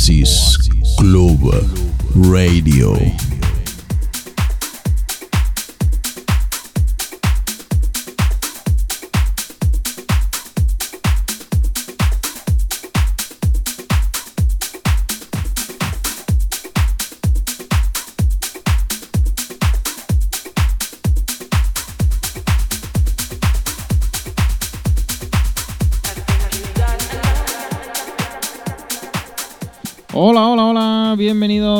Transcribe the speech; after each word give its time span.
Oasis 0.00 0.56
Club 0.96 1.52
Radio. 2.14 3.29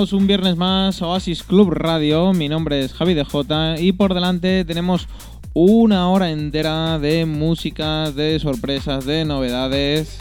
Un 0.01 0.27
viernes 0.27 0.57
más 0.57 1.03
Oasis 1.03 1.43
Club 1.43 1.73
Radio. 1.73 2.33
Mi 2.33 2.49
nombre 2.49 2.81
es 2.81 2.95
Javi 2.95 3.13
DJ 3.13 3.77
y 3.81 3.93
por 3.93 4.15
delante 4.15 4.65
tenemos 4.65 5.07
una 5.53 6.09
hora 6.09 6.31
entera 6.31 6.99
de 6.99 7.27
música, 7.27 8.11
de 8.11 8.41
sorpresas, 8.41 9.05
de 9.05 9.27
novedades. 9.27 10.17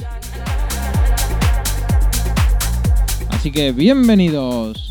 Así 3.29 3.51
que 3.51 3.71
bienvenidos. 3.71 4.88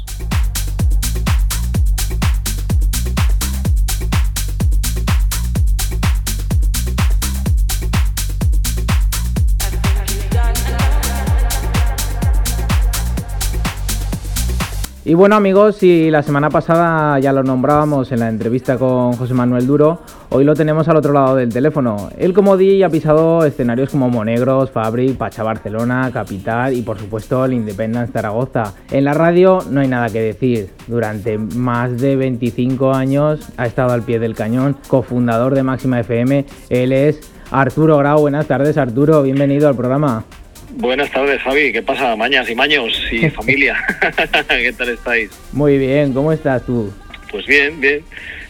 Y 15.09 15.15
bueno 15.15 15.37
amigos, 15.37 15.77
si 15.77 16.11
la 16.11 16.23
semana 16.23 16.51
pasada 16.51 17.19
ya 17.19 17.33
lo 17.33 17.43
nombrábamos 17.43 18.13
en 18.13 18.21
la 18.21 18.29
entrevista 18.29 18.77
con 18.77 19.15
José 19.15 19.33
Manuel 19.33 19.67
Duro, 19.67 20.01
hoy 20.29 20.45
lo 20.45 20.55
tenemos 20.55 20.87
al 20.87 20.99
otro 20.99 21.15
lado 21.15 21.35
del 21.35 21.49
teléfono. 21.49 22.11
Él 22.19 22.35
como 22.35 22.59
DJ 22.59 22.85
ha 22.85 22.91
pisado 22.91 23.43
escenarios 23.43 23.89
como 23.89 24.11
Monegros, 24.11 24.71
Fabric, 24.71 25.17
Pacha 25.17 25.43
Barcelona, 25.43 26.11
Capital 26.13 26.75
y 26.75 26.83
por 26.83 26.99
supuesto 26.99 27.43
el 27.47 27.55
Independence 27.55 28.13
Zaragoza. 28.13 28.75
En 28.91 29.05
la 29.05 29.15
radio 29.15 29.61
no 29.71 29.81
hay 29.81 29.89
nada 29.89 30.11
que 30.11 30.21
decir. 30.21 30.69
Durante 30.89 31.39
más 31.39 31.99
de 31.99 32.15
25 32.15 32.93
años 32.93 33.49
ha 33.57 33.65
estado 33.65 33.95
al 33.95 34.03
pie 34.03 34.19
del 34.19 34.35
cañón, 34.35 34.77
cofundador 34.89 35.55
de 35.55 35.63
Máxima 35.63 36.01
FM. 36.01 36.45
Él 36.69 36.93
es 36.93 37.33
Arturo 37.51 37.97
Grau. 37.97 38.21
Buenas 38.21 38.47
tardes 38.47 38.77
Arturo, 38.77 39.23
bienvenido 39.23 39.69
al 39.69 39.75
programa. 39.75 40.25
Buenas 40.71 41.11
tardes, 41.11 41.41
Javi. 41.43 41.73
¿Qué 41.73 41.83
pasa, 41.83 42.15
mañas 42.17 42.49
y 42.51 42.55
maños 42.55 42.93
y 43.11 43.31
familia? 43.31 43.77
¿Qué 44.49 44.73
tal 44.73 44.89
estáis? 44.91 45.31
Muy 45.53 45.79
bien, 45.79 46.13
¿cómo 46.13 46.33
estás 46.33 46.65
tú? 46.65 46.93
Pues 47.31 47.47
bien, 47.47 47.81
bien. 47.81 48.03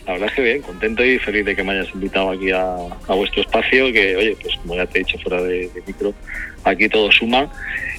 La 0.06 0.14
verdad 0.14 0.28
es 0.30 0.34
que 0.36 0.42
bien, 0.42 0.62
contento 0.62 1.05
y 1.05 1.19
feliz 1.19 1.44
de 1.44 1.55
que 1.55 1.62
me 1.62 1.72
hayas 1.72 1.92
invitado 1.92 2.30
aquí 2.30 2.50
a, 2.50 2.77
vuestro 3.08 3.42
espacio, 3.42 3.92
que, 3.92 4.16
oye, 4.16 4.36
pues 4.41 4.56
como 4.56 4.74
ya 4.74 4.86
te 4.86 4.98
he 4.98 5.05
dicho 5.05 5.19
fuera 5.19 5.42
de, 5.42 5.70
micro, 5.86 6.14
aquí 6.64 6.89
todo 6.89 7.12
suma 7.12 7.50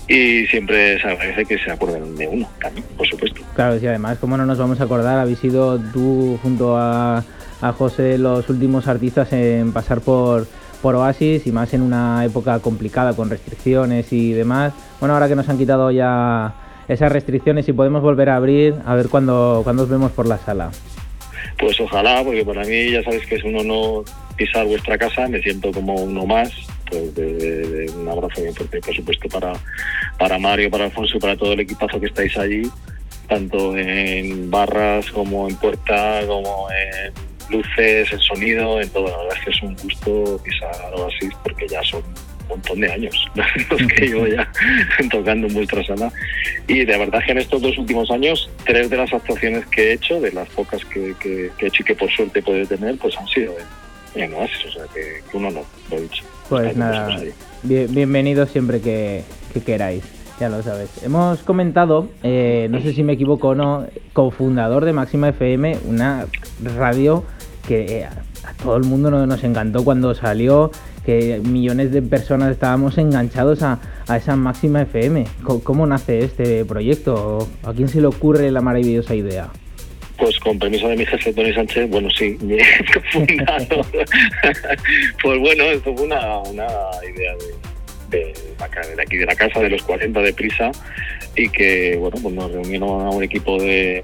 y 0.08 0.48
siempre 0.48 1.00
se 1.00 1.08
agradece 1.08 1.46
que 1.46 1.60
se 1.60 1.70
acuerden 1.70 2.16
de 2.16 2.28
uno 2.28 2.50
también, 2.60 2.84
por 2.98 3.08
supuesto. 3.08 3.42
Claro, 3.54 3.78
y 3.80 3.86
además, 3.86 4.18
¿cómo 4.20 4.38
no 4.38 4.46
nos 4.48 4.58
vamos 4.58 4.82
a 4.82 4.86
acordar? 4.86 5.20
Habéis 5.20 5.38
sido 5.38 5.80
tú 5.94 6.40
junto 6.42 6.76
a, 6.76 7.24
a 7.62 7.72
José 7.74 8.18
los 8.18 8.50
últimos 8.50 8.88
artistas 8.88 9.32
en 9.32 9.72
pasar 9.72 10.02
por 10.02 10.48
por 10.82 10.96
Oasis 10.96 11.46
y 11.46 11.52
más 11.52 11.74
en 11.74 11.82
una 11.82 12.24
época 12.26 12.60
complicada 12.60 13.16
con 13.16 13.30
restricciones 13.30 14.12
y 14.14 14.34
demás. 14.34 14.74
Bueno, 15.00 15.14
ahora 15.14 15.28
que 15.28 15.36
nos 15.36 15.50
han 15.50 15.58
quitado 15.58 15.92
ya 15.92 16.54
esas 16.88 17.12
restricciones 17.12 17.68
y 17.68 17.74
podemos 17.74 18.02
volver 18.02 18.30
a 18.30 18.36
abrir, 18.36 18.76
a 18.86 18.96
ver 18.96 19.10
cuándo, 19.10 19.62
cuándo 19.64 19.84
os 19.84 19.90
vemos 19.90 20.12
por 20.12 20.28
la 20.28 20.38
sala. 20.38 20.72
Pues 21.58 21.80
ojalá, 21.80 22.24
porque 22.24 22.44
para 22.46 22.64
mí 22.64 22.92
ya 22.92 23.04
sabes 23.04 23.26
que 23.26 23.36
es 23.36 23.44
un 23.44 23.58
honor 23.58 24.06
pisar 24.36 24.66
vuestra 24.66 24.98
casa, 24.98 25.28
me 25.28 25.42
siento 25.42 25.72
como 25.72 25.96
uno 25.96 26.26
más. 26.26 26.52
Pues 26.90 27.14
de, 27.14 27.92
un 27.96 28.08
abrazo 28.10 28.42
muy 28.42 28.54
fuerte, 28.54 28.80
por 28.80 28.96
supuesto, 28.96 29.30
para, 29.30 29.54
para 30.18 30.40
Mario, 30.40 30.72
para 30.72 30.86
Alfonso 30.86 31.18
y 31.18 31.20
para 31.20 31.38
todo 31.38 31.54
el 31.54 31.60
equipazo 31.60 32.00
que 32.00 32.08
estáis 32.08 32.36
allí, 32.38 32.64
tanto 33.28 33.78
en 33.78 34.50
barras 34.50 35.12
como 35.12 35.48
en 35.48 35.56
puerta, 35.58 36.22
como 36.26 36.68
en 36.72 37.29
luces, 37.50 38.12
el 38.12 38.20
sonido, 38.20 38.82
en 38.82 38.90
todo. 38.90 39.08
La 39.08 39.18
verdad 39.18 39.38
es 39.38 39.46
que 39.46 39.52
es 39.52 39.64
un 39.64 39.76
gusto 39.76 40.42
pisar 40.44 40.94
Oasis 40.96 41.34
porque 41.44 41.68
ya 41.68 41.84
son 41.84 42.04
un 42.04 42.48
montón 42.48 42.80
de 42.80 42.92
años 42.92 43.32
los 43.70 43.82
que 43.94 44.08
llevo 44.08 44.28
ya 44.28 44.52
tocando 45.12 45.48
en 45.48 45.54
vuestra 45.54 45.84
sala. 45.84 46.12
Y 46.68 46.86
de 46.86 46.98
verdad 46.98 47.22
que 47.26 47.32
en 47.32 47.40
estos 47.40 47.62
dos 47.62 47.78
últimos 47.78 48.10
años, 48.12 48.50
tres 48.66 48.90
de 48.90 48.98
las 48.98 49.14
actuaciones 49.14 49.66
que 49.68 49.90
he 49.90 49.94
hecho, 49.94 50.20
de 50.20 50.32
las 50.32 50.48
pocas 50.50 50.84
que, 50.86 51.16
he 51.24 51.68
hecho 51.68 51.84
y 51.84 51.86
que 51.86 51.96
por 51.96 52.10
suerte 52.12 52.42
puede 52.42 52.66
tener, 52.66 52.98
pues 52.98 53.18
han 53.18 53.28
sido 53.28 53.54
en, 54.16 54.34
Oasis. 54.34 54.66
O 54.68 54.72
sea 54.72 54.84
que, 54.94 55.22
uno 55.34 55.52
no, 55.52 55.62
lo 55.90 55.98
he 55.98 56.02
dicho. 56.02 56.24
Pues 56.50 56.76
nada, 56.76 57.20
bienvenido 57.64 58.46
siempre 58.48 58.82
que, 58.82 59.24
queráis. 59.66 60.04
Ya 60.40 60.48
lo 60.48 60.64
sabes. 60.64 60.90
Hemos 61.04 61.40
comentado, 61.40 62.10
eh, 62.24 62.68
no 62.72 62.80
sé 62.82 62.94
si 62.94 63.04
me 63.04 63.14
equivoco 63.14 63.50
o 63.50 63.56
no, 63.56 63.86
cofundador 64.14 64.86
de 64.86 64.94
Máxima 64.94 65.30
FM, 65.30 65.80
una 65.86 66.28
radio 66.78 67.26
que 67.68 68.06
a, 68.06 68.54
todo 68.64 68.78
el 68.78 68.84
mundo 68.84 69.10
nos 69.10 69.44
encantó 69.44 69.84
cuando 69.84 70.14
salió, 70.16 70.72
que 71.06 71.40
millones 71.44 71.92
de 71.92 72.02
personas 72.02 72.52
estábamos 72.52 72.98
enganchados 72.98 73.64
a, 73.64 73.80
esa 74.16 74.36
máxima 74.36 74.82
FM. 74.82 75.26
¿Cómo, 75.64 75.86
nace 75.86 76.20
este 76.20 76.66
proyecto? 76.66 77.48
¿A 77.64 77.74
quién 77.74 77.88
se 77.88 78.02
le 78.02 78.08
ocurre 78.08 78.52
la 78.52 78.62
maravillosa 78.62 79.16
idea? 79.16 79.50
Pues 80.18 80.38
con 80.40 80.60
permiso 80.60 80.88
de 80.90 80.98
mi 80.98 81.06
jefe 81.06 81.32
Tony 81.32 81.54
Sánchez, 81.54 81.90
bueno, 81.90 82.10
sí, 82.10 82.38
cofundado. 82.94 83.86
pues 85.24 85.40
bueno, 85.40 85.64
esto 85.66 85.96
fue 85.96 86.06
una, 86.06 86.42
idea 86.52 87.34
de, 88.10 88.18
de, 88.18 89.02
aquí 89.02 89.18
de 89.18 89.26
la 89.26 89.36
casa 89.36 89.62
de 89.62 89.70
los 89.70 89.84
40 89.84 90.20
de 90.20 90.34
prisa 90.34 90.72
y 91.36 91.48
que 91.50 91.96
bueno 91.98 92.18
pues 92.22 92.36
nos 92.36 92.52
reunieron 92.52 93.08
a 93.08 93.10
un 93.12 93.24
equipo 93.24 93.58
de, 93.62 94.04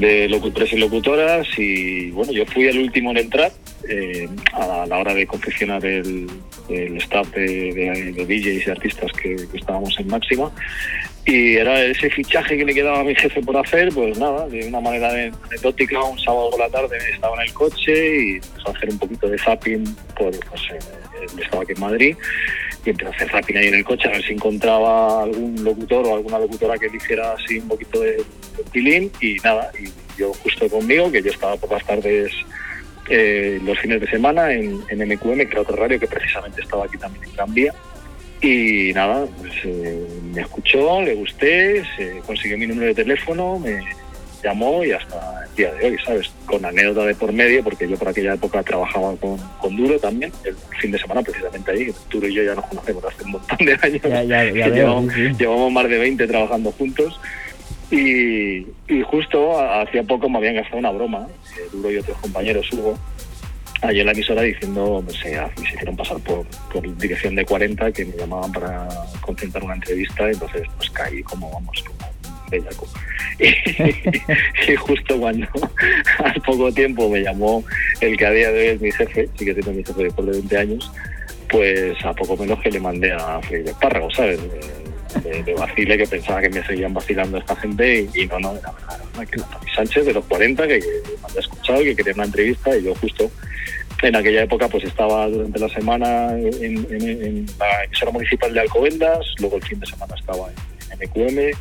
de 0.00 0.28
locutores 0.28 0.72
y 0.72 0.78
locutoras 0.78 1.46
y 1.58 2.10
bueno, 2.10 2.32
yo 2.32 2.46
fui 2.46 2.64
el 2.64 2.78
último 2.78 3.10
en 3.10 3.18
entrar 3.18 3.52
eh, 3.88 4.28
a 4.52 4.86
la 4.86 4.98
hora 4.98 5.12
de 5.14 5.26
confeccionar 5.26 5.84
el, 5.84 6.26
staff 6.68 7.28
de, 7.32 8.14
DJs 8.16 8.66
y 8.66 8.70
artistas 8.70 9.12
que, 9.12 9.36
estábamos 9.54 9.98
en 9.98 10.06
máxima. 10.08 10.50
Y 11.26 11.56
era 11.56 11.84
ese 11.84 12.08
fichaje 12.08 12.56
que 12.56 12.64
le 12.64 12.72
quedaba 12.72 13.00
a 13.00 13.04
mi 13.04 13.14
jefe 13.14 13.42
por 13.42 13.56
hacer, 13.56 13.90
pues 13.92 14.18
nada, 14.18 14.48
de 14.48 14.66
una 14.66 14.80
manera 14.80 15.10
anecdótica, 15.10 16.02
un 16.02 16.18
sábado 16.18 16.50
por 16.50 16.60
la 16.60 16.70
tarde 16.70 16.96
estaba 17.12 17.36
en 17.36 17.42
el 17.42 17.52
coche 17.52 18.22
y 18.22 18.34
empezó 18.36 18.68
a 18.68 18.72
hacer 18.72 18.88
un 18.90 18.98
poquito 18.98 19.28
de 19.28 19.38
zapping, 19.38 19.84
por, 20.16 20.30
pues 20.30 20.62
eh, 20.72 21.26
estaba 21.40 21.62
aquí 21.62 21.72
en 21.72 21.80
Madrid. 21.80 22.16
Y 22.86 22.90
empecé 22.90 23.10
a 23.10 23.14
hacer 23.14 23.30
zapping 23.30 23.56
ahí 23.58 23.66
en 23.66 23.74
el 23.74 23.84
coche 23.84 24.08
a 24.08 24.12
ver 24.12 24.22
si 24.22 24.32
encontraba 24.32 25.24
algún 25.24 25.62
locutor 25.62 26.06
o 26.06 26.16
alguna 26.16 26.38
locutora 26.38 26.78
que 26.78 26.86
hiciera 26.96 27.32
así 27.32 27.58
un 27.58 27.68
poquito 27.68 28.00
de, 28.00 28.24
pilín 28.72 29.10
y 29.20 29.36
nada, 29.36 29.70
y 29.78 29.88
yo 30.18 30.32
justo 30.34 30.68
conmigo, 30.68 31.10
que 31.10 31.22
yo 31.22 31.30
estaba 31.30 31.56
por 31.56 31.72
las 31.72 31.84
tardes 31.84 32.32
eh, 33.08 33.60
los 33.64 33.78
fines 33.78 34.00
de 34.00 34.06
semana 34.08 34.52
en, 34.52 34.80
en, 34.88 34.98
MQM, 35.08 35.38
que 35.38 35.52
era 35.52 35.62
otro 35.62 35.76
radio 35.76 35.98
que 35.98 36.06
precisamente 36.06 36.62
estaba 36.62 36.84
aquí 36.84 36.96
también 36.98 37.24
en 37.24 37.32
Gran 37.34 37.54
Vía. 37.54 37.74
Y 38.42 38.92
nada, 38.94 39.26
pues 39.38 39.52
eh, 39.64 40.06
me 40.32 40.42
escuchó, 40.42 41.02
le 41.02 41.14
gusté, 41.14 41.84
se 41.96 42.20
consiguió 42.26 42.56
mi 42.56 42.66
número 42.66 42.86
de 42.86 42.94
teléfono, 42.94 43.58
me 43.58 43.84
llamó 44.42 44.84
y 44.84 44.92
hasta 44.92 45.44
el 45.44 45.54
día 45.56 45.72
de 45.72 45.86
hoy, 45.86 45.96
¿sabes? 46.04 46.30
Con 46.46 46.64
anécdota 46.64 47.04
de 47.04 47.14
por 47.14 47.32
medio, 47.32 47.62
porque 47.62 47.88
yo 47.88 47.96
por 47.96 48.08
aquella 48.08 48.34
época 48.34 48.62
trabajaba 48.62 49.14
con, 49.16 49.36
con 49.60 49.76
Duro 49.76 49.98
también, 49.98 50.32
el 50.44 50.56
fin 50.80 50.90
de 50.90 50.98
semana 50.98 51.22
precisamente 51.22 51.70
ahí. 51.70 51.92
Duro 52.10 52.28
y 52.28 52.34
yo 52.34 52.42
ya 52.42 52.54
nos 52.54 52.66
conocemos 52.66 53.04
hace 53.04 53.24
un 53.24 53.32
montón 53.32 53.58
de 53.58 53.78
años. 53.82 54.02
Ya, 54.02 54.22
ya, 54.22 54.68
llevamos, 55.38 55.72
más 55.72 55.88
de 55.88 55.98
20 55.98 56.26
trabajando 56.26 56.72
juntos. 56.72 57.20
Y, 57.90 58.66
justo 59.04 59.58
hacía 59.58 60.02
poco 60.04 60.28
me 60.28 60.38
habían 60.38 60.54
gastado 60.54 60.78
una 60.78 60.90
broma, 60.90 61.26
eh, 61.56 61.68
Duro 61.72 61.90
y 61.90 61.96
otros 61.96 62.16
compañeros, 62.18 62.72
Hugo, 62.72 62.96
allí 63.82 64.00
en 64.00 64.06
la 64.06 64.12
emisora 64.12 64.42
diciendo, 64.42 65.02
no 65.04 65.12
sé, 65.12 65.36
se 65.56 65.62
hicieron 65.62 65.96
pasar 65.96 66.18
por, 66.18 66.46
por 66.72 66.96
dirección 66.98 67.34
de 67.34 67.44
40 67.44 67.90
que 67.92 68.04
me 68.04 68.16
llamaban 68.16 68.52
para 68.52 68.88
concentrar 69.20 69.64
una 69.64 69.74
entrevista, 69.74 70.30
entonces 70.30 70.62
pues 70.76 70.90
caí 70.90 71.22
como, 71.22 71.50
vamos, 71.50 71.82
como 71.82 72.10
bellaco. 72.50 72.86
Y, 74.68 74.76
justo 74.76 75.18
cuando 75.18 75.46
al 76.24 76.42
poco 76.42 76.70
tiempo 76.72 77.08
me 77.08 77.22
llamó 77.22 77.64
el 78.00 78.16
que 78.16 78.26
a 78.26 78.30
día 78.30 78.52
de 78.52 78.60
hoy 78.60 78.66
es 78.74 78.80
mi 78.80 78.92
jefe, 78.92 79.28
sí 79.36 79.44
que 79.44 79.54
siendo 79.54 79.72
mi 79.72 79.82
jefe 79.82 80.04
después 80.04 80.26
de 80.26 80.32
20 80.32 80.58
años, 80.58 80.92
pues 81.48 82.04
a 82.04 82.12
poco 82.12 82.36
menos 82.36 82.60
que 82.60 82.70
le 82.70 82.80
mandé 82.80 83.12
a 83.12 83.40
Freire 83.40 83.70
Espárrago, 83.70 84.10
¿sabes? 84.10 84.38
De, 85.22 85.54
vacile 85.54 85.98
que 85.98 86.06
pensaba 86.06 86.40
que 86.40 86.48
me 86.48 86.64
seguían 86.64 86.94
vacilando 86.94 87.38
esta 87.38 87.56
gente 87.56 88.08
y, 88.14 88.26
no, 88.26 88.38
no, 88.38 88.56
era 88.56 88.70
verdad, 88.70 89.28
que 89.28 89.40
era 89.40 89.48
Sánchez 89.74 90.06
de 90.06 90.12
los 90.14 90.24
40 90.26 90.66
que, 90.68 90.78
me 90.78 91.28
había 91.28 91.40
escuchado, 91.40 91.82
que 91.82 91.96
quería 91.96 92.12
una 92.14 92.24
entrevista 92.24 92.76
y 92.76 92.84
yo 92.84 92.94
justo 92.94 93.30
en 94.02 94.16
aquella 94.16 94.42
época 94.42 94.68
pues 94.68 94.84
estaba 94.84 95.28
durante 95.28 95.58
la 95.58 95.68
semana 95.68 96.32
en, 96.32 97.46
la 97.58 97.84
emisora 97.84 98.12
municipal 98.12 98.54
de 98.54 98.60
Alcobendas, 98.60 99.26
luego 99.38 99.56
el 99.56 99.62
fin 99.62 99.80
de 99.80 99.86
semana 99.86 100.14
estaba 100.18 100.48
en 100.48 101.08
MQM, 101.08 101.56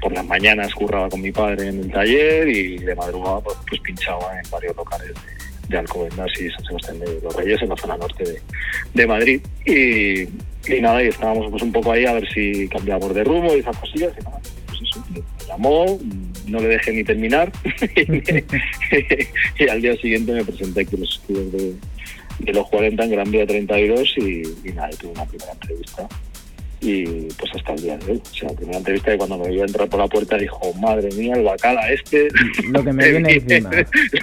por 0.00 0.12
las 0.12 0.24
mañanas 0.24 0.72
curraba 0.74 1.08
con 1.08 1.20
mi 1.20 1.32
padre 1.32 1.68
en 1.68 1.80
el 1.80 1.90
taller 1.90 2.48
y 2.48 2.78
de 2.78 2.94
madrugada 2.94 3.40
pues, 3.40 3.58
pues 3.68 3.80
pinchaba 3.80 4.38
en 4.42 4.50
varios 4.50 4.76
locales 4.76 5.08
de, 5.08 5.68
de 5.68 5.78
Alcobendas 5.78 6.30
y 6.40 6.50
San 6.50 6.64
Sebastián 6.64 7.00
de 7.00 7.20
los 7.22 7.34
Reyes 7.36 7.60
en 7.62 7.68
la 7.68 7.76
zona 7.76 7.96
norte 7.96 8.24
de, 8.24 8.40
de 8.94 9.06
Madrid. 9.06 9.40
Y, 9.66 10.28
y 10.68 10.80
nada, 10.80 11.02
y 11.02 11.08
estábamos 11.08 11.50
pues 11.50 11.62
un 11.62 11.72
poco 11.72 11.92
ahí 11.92 12.06
a 12.06 12.14
ver 12.14 12.28
si 12.32 12.68
cambiábamos 12.68 13.14
de 13.14 13.24
rumbo 13.24 13.54
y 13.54 13.60
esas 13.60 13.76
cosillas. 13.76 14.12
Y 14.18 14.24
nada, 14.24 14.40
pues 14.66 14.82
eso, 14.82 15.04
me 15.10 15.22
llamó, 15.46 15.98
no 16.46 16.60
le 16.60 16.68
dejé 16.68 16.92
ni 16.92 17.04
terminar 17.04 17.52
y 19.58 19.68
al 19.68 19.82
día 19.82 19.96
siguiente 19.96 20.32
me 20.32 20.44
presenté 20.44 20.82
aquí 20.82 20.96
los 20.96 21.20
estudios 21.20 21.52
de, 21.52 21.74
de 22.40 22.52
los 22.52 22.68
40 22.68 23.04
en 23.04 23.10
Gran 23.10 23.30
Vía 23.30 23.46
32 23.46 24.14
y, 24.18 24.42
y 24.68 24.72
nada, 24.72 24.90
y 24.92 24.96
tuve 24.96 25.12
una 25.12 25.24
primera 25.24 25.52
entrevista 25.52 26.08
y 26.82 27.04
pues 27.38 27.54
hasta 27.54 27.74
el 27.74 27.82
día 27.82 27.96
de 27.96 28.12
hoy. 28.12 28.22
O 28.22 28.34
sea, 28.34 28.48
la 28.48 28.56
primera 28.56 28.78
entrevista 28.78 29.12
que 29.12 29.18
cuando 29.18 29.38
me 29.38 29.48
vio 29.50 29.62
entrar 29.62 29.88
por 29.88 30.00
la 30.00 30.08
puerta 30.08 30.36
dijo, 30.36 30.74
madre 30.74 31.08
mía, 31.12 31.34
el 31.34 31.44
bacala 31.44 31.90
este, 31.90 32.28
Lo 32.70 32.82
que 32.82 32.92
me 32.92 33.08
viene 33.10 33.34
encima. 33.34 33.70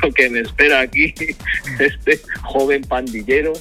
lo 0.03 0.11
que 0.11 0.29
me 0.29 0.41
espera 0.41 0.81
aquí, 0.81 1.13
este 1.79 2.19
joven 2.43 2.81
pandillero, 2.81 3.53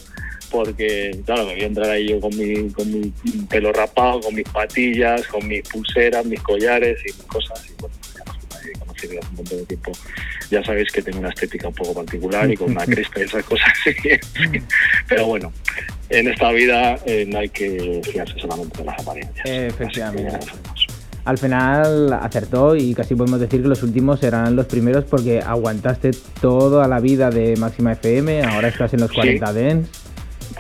porque 0.51 1.19
claro, 1.25 1.47
me 1.47 1.55
vio 1.55 1.67
entrar 1.67 1.91
ahí 1.91 2.09
yo 2.09 2.21
con 2.21 2.37
mi, 2.37 2.71
con 2.71 2.91
mi 2.91 3.13
pelo 3.49 3.73
rapado, 3.73 4.21
con 4.21 4.35
mis 4.35 4.49
patillas, 4.49 5.27
con 5.27 5.47
mis 5.47 5.63
pulseras, 5.69 6.25
mis 6.27 6.41
collares 6.41 6.99
y 7.01 7.13
mis 7.13 7.23
cosas, 7.25 7.67
y 7.69 7.73
bueno, 7.81 7.95
ya 8.15 8.23
he 8.69 8.79
conocido 8.79 9.19
hace 9.21 9.29
un 9.31 9.37
montón 9.37 9.59
de 9.59 9.65
tiempo. 9.67 9.93
Ya 10.51 10.65
sabéis 10.65 10.91
que 10.91 11.03
tengo 11.03 11.19
una 11.19 11.29
estética 11.29 11.69
un 11.69 11.75
poco 11.75 11.95
particular 11.95 12.51
y 12.51 12.57
con 12.57 12.71
una 12.71 12.87
cresta 12.87 13.21
y 13.21 13.25
esas 13.25 13.45
cosas. 13.45 13.69
Pero 15.09 15.27
bueno, 15.27 15.53
en 16.09 16.29
esta 16.29 16.51
vida 16.53 16.99
eh, 17.05 17.27
no 17.29 17.39
hay 17.39 17.49
que 17.51 18.01
fiarse 18.05 18.39
solamente 18.39 18.79
de 18.79 18.85
las 18.85 18.99
apariencias. 19.01 19.47
Efectivamente. 19.47 20.39
Al 21.25 21.37
final 21.37 22.15
acertó 22.15 22.75
y 22.75 22.95
casi 22.95 23.15
podemos 23.15 23.39
decir 23.39 23.61
que 23.61 23.69
los 23.69 23.83
últimos 23.83 24.21
serán 24.21 24.57
los 24.57 24.65
primeros 24.65 25.05
porque 25.05 25.41
aguantaste 25.41 26.13
toda 26.41 26.89
la 26.89 27.01
vida 27.01 27.29
de 27.29 27.55
Máxima 27.57 27.93
FM, 27.93 28.45
ahora 28.45 28.69
estás 28.69 28.95
en 28.95 29.01
los 29.01 29.11
Sí. 29.11 29.17
40 29.17 29.53
Dents. 29.53 29.91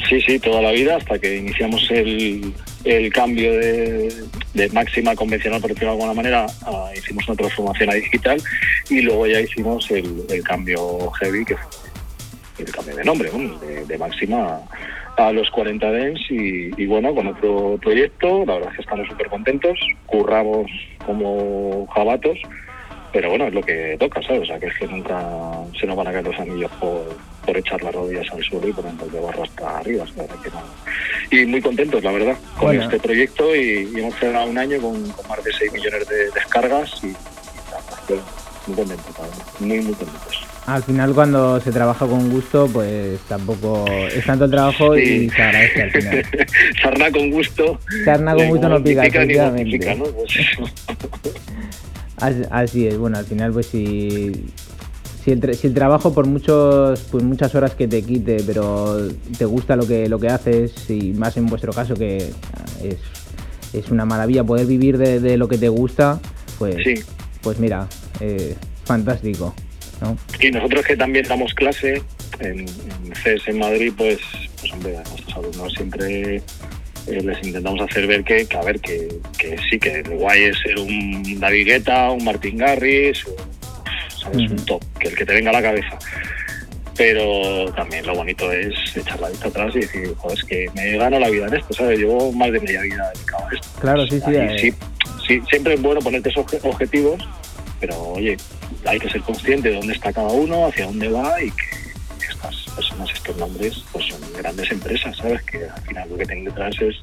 Sí, 0.08 0.20
sí, 0.23 0.38
toda 0.38 0.62
la 0.62 0.70
vida, 0.73 0.96
hasta 0.96 1.19
que 1.19 1.37
iniciamos 1.37 1.90
el, 1.90 2.52
el 2.85 3.12
cambio 3.12 3.52
de, 3.52 4.12
de 4.55 4.69
máxima 4.70 5.14
convencional, 5.14 5.61
por 5.61 5.70
decirlo 5.70 5.88
de 5.90 5.94
alguna 5.96 6.14
manera, 6.14 6.46
a- 6.64 6.90
hicimos 6.96 7.26
una 7.29 7.37
transformación 7.37 7.90
a 7.90 7.94
digital 7.94 8.40
y 8.88 9.02
luego 9.02 9.26
ya 9.26 9.40
hicimos 9.40 9.90
el, 9.90 10.25
el 10.31 10.43
cambio 10.43 11.11
heavy, 11.12 11.44
que 11.44 11.56
fue 11.56 12.64
el 12.64 12.70
cambio 12.73 12.96
de 12.96 13.05
nombre, 13.05 13.31
¿no? 13.37 13.58
de, 13.87 13.99
máxima 13.99 14.61
a, 15.17 15.32
los 15.32 15.50
40 15.50 15.90
Dents 15.90 16.20
y, 16.31 16.70
y 16.81 16.87
bueno, 16.87 17.14
con 17.14 17.26
otro 17.26 17.79
proyecto, 17.82 18.44
la 18.46 18.55
verdad 18.55 18.70
es 18.70 18.76
que 18.76 18.82
estamos 18.82 19.06
súper 19.08 19.29
contentos, 19.29 19.79
curramos 20.06 20.70
como 21.05 21.87
jabatos, 21.94 22.38
pero 23.12 23.31
bueno, 23.31 23.46
es 23.46 23.55
lo 23.55 23.62
que 23.62 23.96
toca, 23.99 24.22
¿sabes? 24.22 24.43
O 24.43 24.46
sea, 24.46 24.58
que 24.58 24.66
es 24.66 24.75
que 24.78 24.87
nunca 24.87 25.19
se 25.78 25.87
nos 25.87 25.96
van 25.96 26.08
a 26.08 26.12
caer 26.12 26.25
los 26.25 26.38
anillos 26.38 26.70
por, 26.81 27.16
por 27.44 27.56
echar 27.56 27.82
las 27.82 27.94
rodillas 27.94 28.26
al 28.32 28.43
suelo 28.43 28.69
y 28.69 28.72
poner 28.72 28.93
el 29.02 29.10
de 29.10 29.20
barro 29.20 29.43
hasta 29.44 29.78
arriba, 29.78 30.05
que 30.06 30.50
no. 30.50 30.62
Y 31.43 31.46
muy 31.46 31.60
contentos, 31.62 32.02
la 32.05 32.12
verdad, 32.12 32.37
con 32.56 32.66
Bueno. 32.66 32.82
este 32.84 32.99
proyecto 32.99 33.55
y, 33.55 33.90
y 33.94 34.00
hemos 34.00 34.14
cerrado 34.16 34.49
un 34.49 34.58
año 34.58 34.81
con, 34.81 35.10
con 35.10 35.28
más 35.28 35.43
de 35.44 35.52
6 35.52 35.72
millones 35.72 36.08
de 36.08 36.31
descargas 36.31 36.90
y, 37.02 37.06
y 37.08 37.10
la 37.70 37.76
verdad 37.78 37.99
es 38.00 38.06
que 38.06 38.14
muy 38.66 38.76
contentos, 38.76 39.14
muy, 39.61 39.81
muy 39.81 39.94
contentos. 39.94 40.44
Al 40.66 40.82
final 40.82 41.14
cuando 41.14 41.58
se 41.61 41.72
trabaja 41.72 42.06
con 42.06 42.28
gusto, 42.28 42.69
pues 42.70 43.19
tampoco 43.20 43.87
es 43.88 44.22
tanto 44.26 44.44
el 44.44 44.50
trabajo 44.50 44.99
y 44.99 45.06
Sí. 45.06 45.31
se 45.31 45.43
agradece 45.43 45.82
al 45.82 45.90
final. 45.93 46.26
Sarna 46.82 47.11
con 47.11 47.31
gusto. 47.31 47.78
Sarna 48.04 48.34
con 48.34 48.49
gusto 48.49 48.69
no 48.69 48.82
pica, 48.84 49.00
ni 49.00 49.08
efectivamente. 49.08 49.64
mortifica, 49.78 49.94
¿no? 49.94 50.04
Pues. 50.04 51.32
Así, 52.20 52.87
es, 52.87 52.99
bueno, 52.99 53.19
al 53.19 53.25
final 53.25 53.53
pues 53.53 53.67
si, 53.67 54.32
si, 55.25 55.31
el, 55.31 55.55
si 55.55 55.67
el 55.69 55.75
trabajo 55.75 56.12
por 56.12 56.26
muchos 56.26 57.00
pues 57.11 57.23
muchas 57.25 57.55
horas 57.55 57.75
que 57.75 57.87
te 57.88 58.03
quite, 58.03 58.43
pero 58.44 59.09
te 59.37 59.44
gusta 59.44 59.76
lo 59.76 59.87
que 59.87 60.09
lo 60.09 60.19
que 60.19 60.29
haces 60.29 60.73
y 60.91 61.12
más 61.12 61.37
en 61.37 61.47
vuestro 61.47 61.73
caso 61.73 61.94
que 61.94 62.17
es, 62.82 62.97
es 63.73 63.91
una 63.91 64.05
maravilla 64.05 64.43
poder 64.44 64.67
vivir 64.67 64.99
de, 64.99 65.20
de 65.20 65.37
lo 65.37 65.47
que 65.49 65.59
te 65.59 65.69
gusta, 65.69 66.20
pues 66.59 66.76
Sí. 66.82 66.94
pues 67.43 67.59
mira, 67.59 67.87
eh, 68.21 68.56
fantástico, 68.85 69.55
¿no? 70.00 70.17
Y 70.41 70.50
nosotros 70.50 70.85
que 70.87 70.97
también 70.97 71.26
damos 71.29 71.53
clase 71.55 72.03
en, 72.41 72.61
en 72.61 73.14
CES 73.23 73.49
en 73.49 73.59
Madrid, 73.59 73.93
pues, 73.97 74.19
pues 74.61 74.73
hombre, 74.73 74.97
a 74.97 75.03
nuestros 75.03 75.37
alumnos 75.37 75.73
siempre 75.75 76.43
eh, 77.10 77.20
les 77.22 77.44
intentamos 77.46 77.81
hacer 77.81 78.06
ver 78.06 78.25
que, 78.25 78.46
que 78.46 78.56
a 78.56 78.62
ver, 78.62 78.81
que, 78.81 79.08
que 79.38 79.56
sí, 79.70 79.78
que 79.78 80.02
guay 80.02 80.44
es 80.44 80.58
ser 80.58 80.78
un 80.78 81.40
David 81.40 81.66
Guetta, 81.66 82.10
un 82.10 82.25
Martin 82.25 82.56
Garrix, 82.58 83.26
o, 83.26 83.37
¿sabes? 84.22 84.50
Un 84.50 84.56
top, 84.64 84.82
que 84.99 85.08
el 85.08 85.16
que 85.16 85.25
te 85.26 85.34
venga 85.34 85.50
a 85.50 85.55
la 85.55 85.62
cabeza. 85.62 85.99
Pero 86.96 87.72
también 87.76 88.05
lo 88.06 88.14
bonito 88.14 88.50
es 88.50 88.75
echar 88.96 89.20
la 89.20 89.28
vista 89.28 89.46
atrás 89.49 89.72
y 89.76 89.81
decir, 89.81 90.12
joder, 90.16 90.37
es 90.38 90.44
que 90.44 90.66
me 90.75 90.96
gano 90.96 91.20
la 91.20 91.28
vida 91.31 91.46
en 91.46 91.55
esto, 91.55 91.72
¿sabes? 91.72 91.99
Llevo 92.00 92.32
más 92.32 92.50
de 92.50 92.58
media 92.60 92.82
vida 92.82 93.11
dedicado 93.14 93.44
a 93.49 93.54
esto. 93.54 93.69
Claro, 93.81 94.06
sí, 94.08 94.20
sí, 94.20 94.31
Y 94.32 94.34
eh. 94.34 94.56
sí, 94.58 94.75
sí, 95.28 95.43
siempre 95.49 95.75
es 95.75 95.82
bueno 95.82 96.00
ponerte 96.00 96.31
esos 96.31 96.44
obje- 96.44 96.58
objetivos, 96.64 97.22
pero 97.78 97.96
oye, 98.00 98.37
hay 98.84 98.99
que 98.99 99.08
ser 99.11 99.20
consciente 99.20 99.69
de 99.69 99.76
dónde 99.76 99.93
está 99.93 100.12
cada 100.12 100.28
uno, 100.28 100.66
hacia 100.66 100.87
dónde 100.87 101.08
va 101.08 101.40
y 101.40 101.50
que 101.52 101.88
estas 102.38 102.75
personas, 102.75 103.11
estos 103.12 103.37
nombres, 103.37 103.85
pues 103.93 104.06
son 104.06 104.20
grandes 104.37 104.70
empresas, 104.70 105.17
¿sabes? 105.17 105.43
Que 105.43 105.64
al 105.64 105.82
final 105.82 106.08
lo 106.11 106.17
que 106.17 106.25
tienen 106.25 106.44
detrás 106.44 106.75
es 106.81 106.96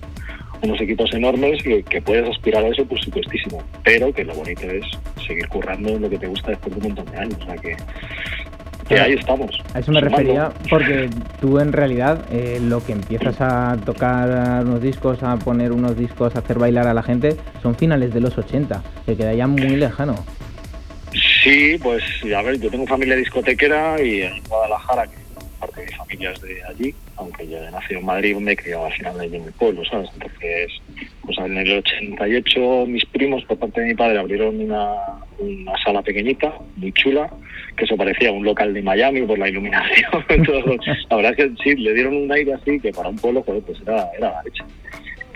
unos 0.61 0.79
equipos 0.81 1.13
enormes 1.13 1.65
y 1.65 1.83
que 1.83 2.01
puedes 2.01 2.29
aspirar 2.29 2.63
a 2.63 2.69
eso, 2.69 2.85
por 2.85 2.99
supuestísimo. 2.99 3.61
Pero 3.83 4.13
que 4.13 4.23
lo 4.23 4.33
bonito 4.33 4.63
es 4.63 4.85
seguir 5.27 5.47
currando 5.49 5.89
en 5.89 6.01
lo 6.01 6.09
que 6.09 6.17
te 6.17 6.27
gusta 6.27 6.51
después 6.51 6.75
de 6.75 6.81
un 6.81 6.95
montón 6.95 7.13
de 7.13 7.17
años. 7.17 7.37
O 7.41 7.45
sea 7.45 7.55
que, 7.57 8.99
ahí 8.99 9.13
estamos. 9.13 9.61
A 9.73 9.79
eso 9.79 9.91
me 9.91 9.99
sumando. 9.99 10.17
refería 10.17 10.51
porque 10.69 11.09
tú 11.41 11.59
en 11.59 11.73
realidad 11.73 12.25
eh, 12.31 12.59
lo 12.61 12.83
que 12.83 12.93
empiezas 12.93 13.41
a 13.41 13.77
tocar 13.85 14.63
unos 14.63 14.81
discos, 14.81 15.21
a 15.23 15.37
poner 15.37 15.71
unos 15.71 15.97
discos, 15.97 16.35
a 16.35 16.39
hacer 16.39 16.59
bailar 16.59 16.87
a 16.87 16.93
la 16.93 17.03
gente, 17.03 17.35
son 17.61 17.75
finales 17.75 18.13
de 18.13 18.21
los 18.21 18.37
80, 18.37 18.83
que 19.05 19.17
queda 19.17 19.33
ya 19.33 19.47
muy 19.47 19.75
lejano. 19.75 20.15
Sí, 21.43 21.77
pues 21.81 22.03
a 22.35 22.41
ver, 22.41 22.59
yo 22.59 22.69
tengo 22.69 22.87
familia 22.87 23.15
discotequera 23.15 24.01
y 24.01 24.21
en 24.21 24.43
Guadalajara, 24.49 25.07
que 25.07 25.24
de 25.75 25.85
mi 25.85 25.91
familia 25.91 26.31
es 26.31 26.41
de 26.41 26.63
allí, 26.63 26.95
aunque 27.17 27.47
yo 27.47 27.57
he 27.57 27.71
nacido 27.71 27.99
en 27.99 28.05
Madrid, 28.05 28.35
me 28.37 28.51
he 28.51 28.55
criado 28.55 28.85
al 28.85 28.93
final 28.93 29.19
allí 29.19 29.35
en 29.35 29.45
mi 29.45 29.51
pueblo, 29.51 29.83
¿sabes? 29.85 30.09
Entonces, 30.13 30.71
pues 31.21 31.37
en 31.37 31.57
el 31.57 31.77
88 31.77 32.85
mis 32.87 33.05
primos 33.05 33.43
por 33.45 33.57
parte 33.57 33.81
de 33.81 33.87
mi 33.87 33.95
padre 33.95 34.19
abrieron 34.19 34.59
una, 34.59 34.95
sala 35.83 36.01
pequeñita, 36.01 36.53
muy 36.77 36.91
chula, 36.93 37.29
que 37.77 37.85
eso 37.85 37.97
parecía 37.97 38.31
un 38.31 38.45
local 38.45 38.73
de 38.73 38.81
Miami 38.81 39.21
por 39.23 39.37
la 39.37 39.49
iluminación. 39.49 40.11
La 41.09 41.15
verdad 41.15 41.35
es 41.37 41.37
que 41.37 41.63
sí, 41.63 41.75
le 41.75 41.93
dieron 41.93 42.15
un 42.15 42.31
aire 42.31 42.53
así 42.53 42.79
que 42.79 42.91
para 42.91 43.09
un 43.09 43.17
pueblo, 43.17 43.43
pues 43.43 43.79
era, 43.81 44.09
era 44.17 44.31
la 44.31 44.43
leche 44.43 44.63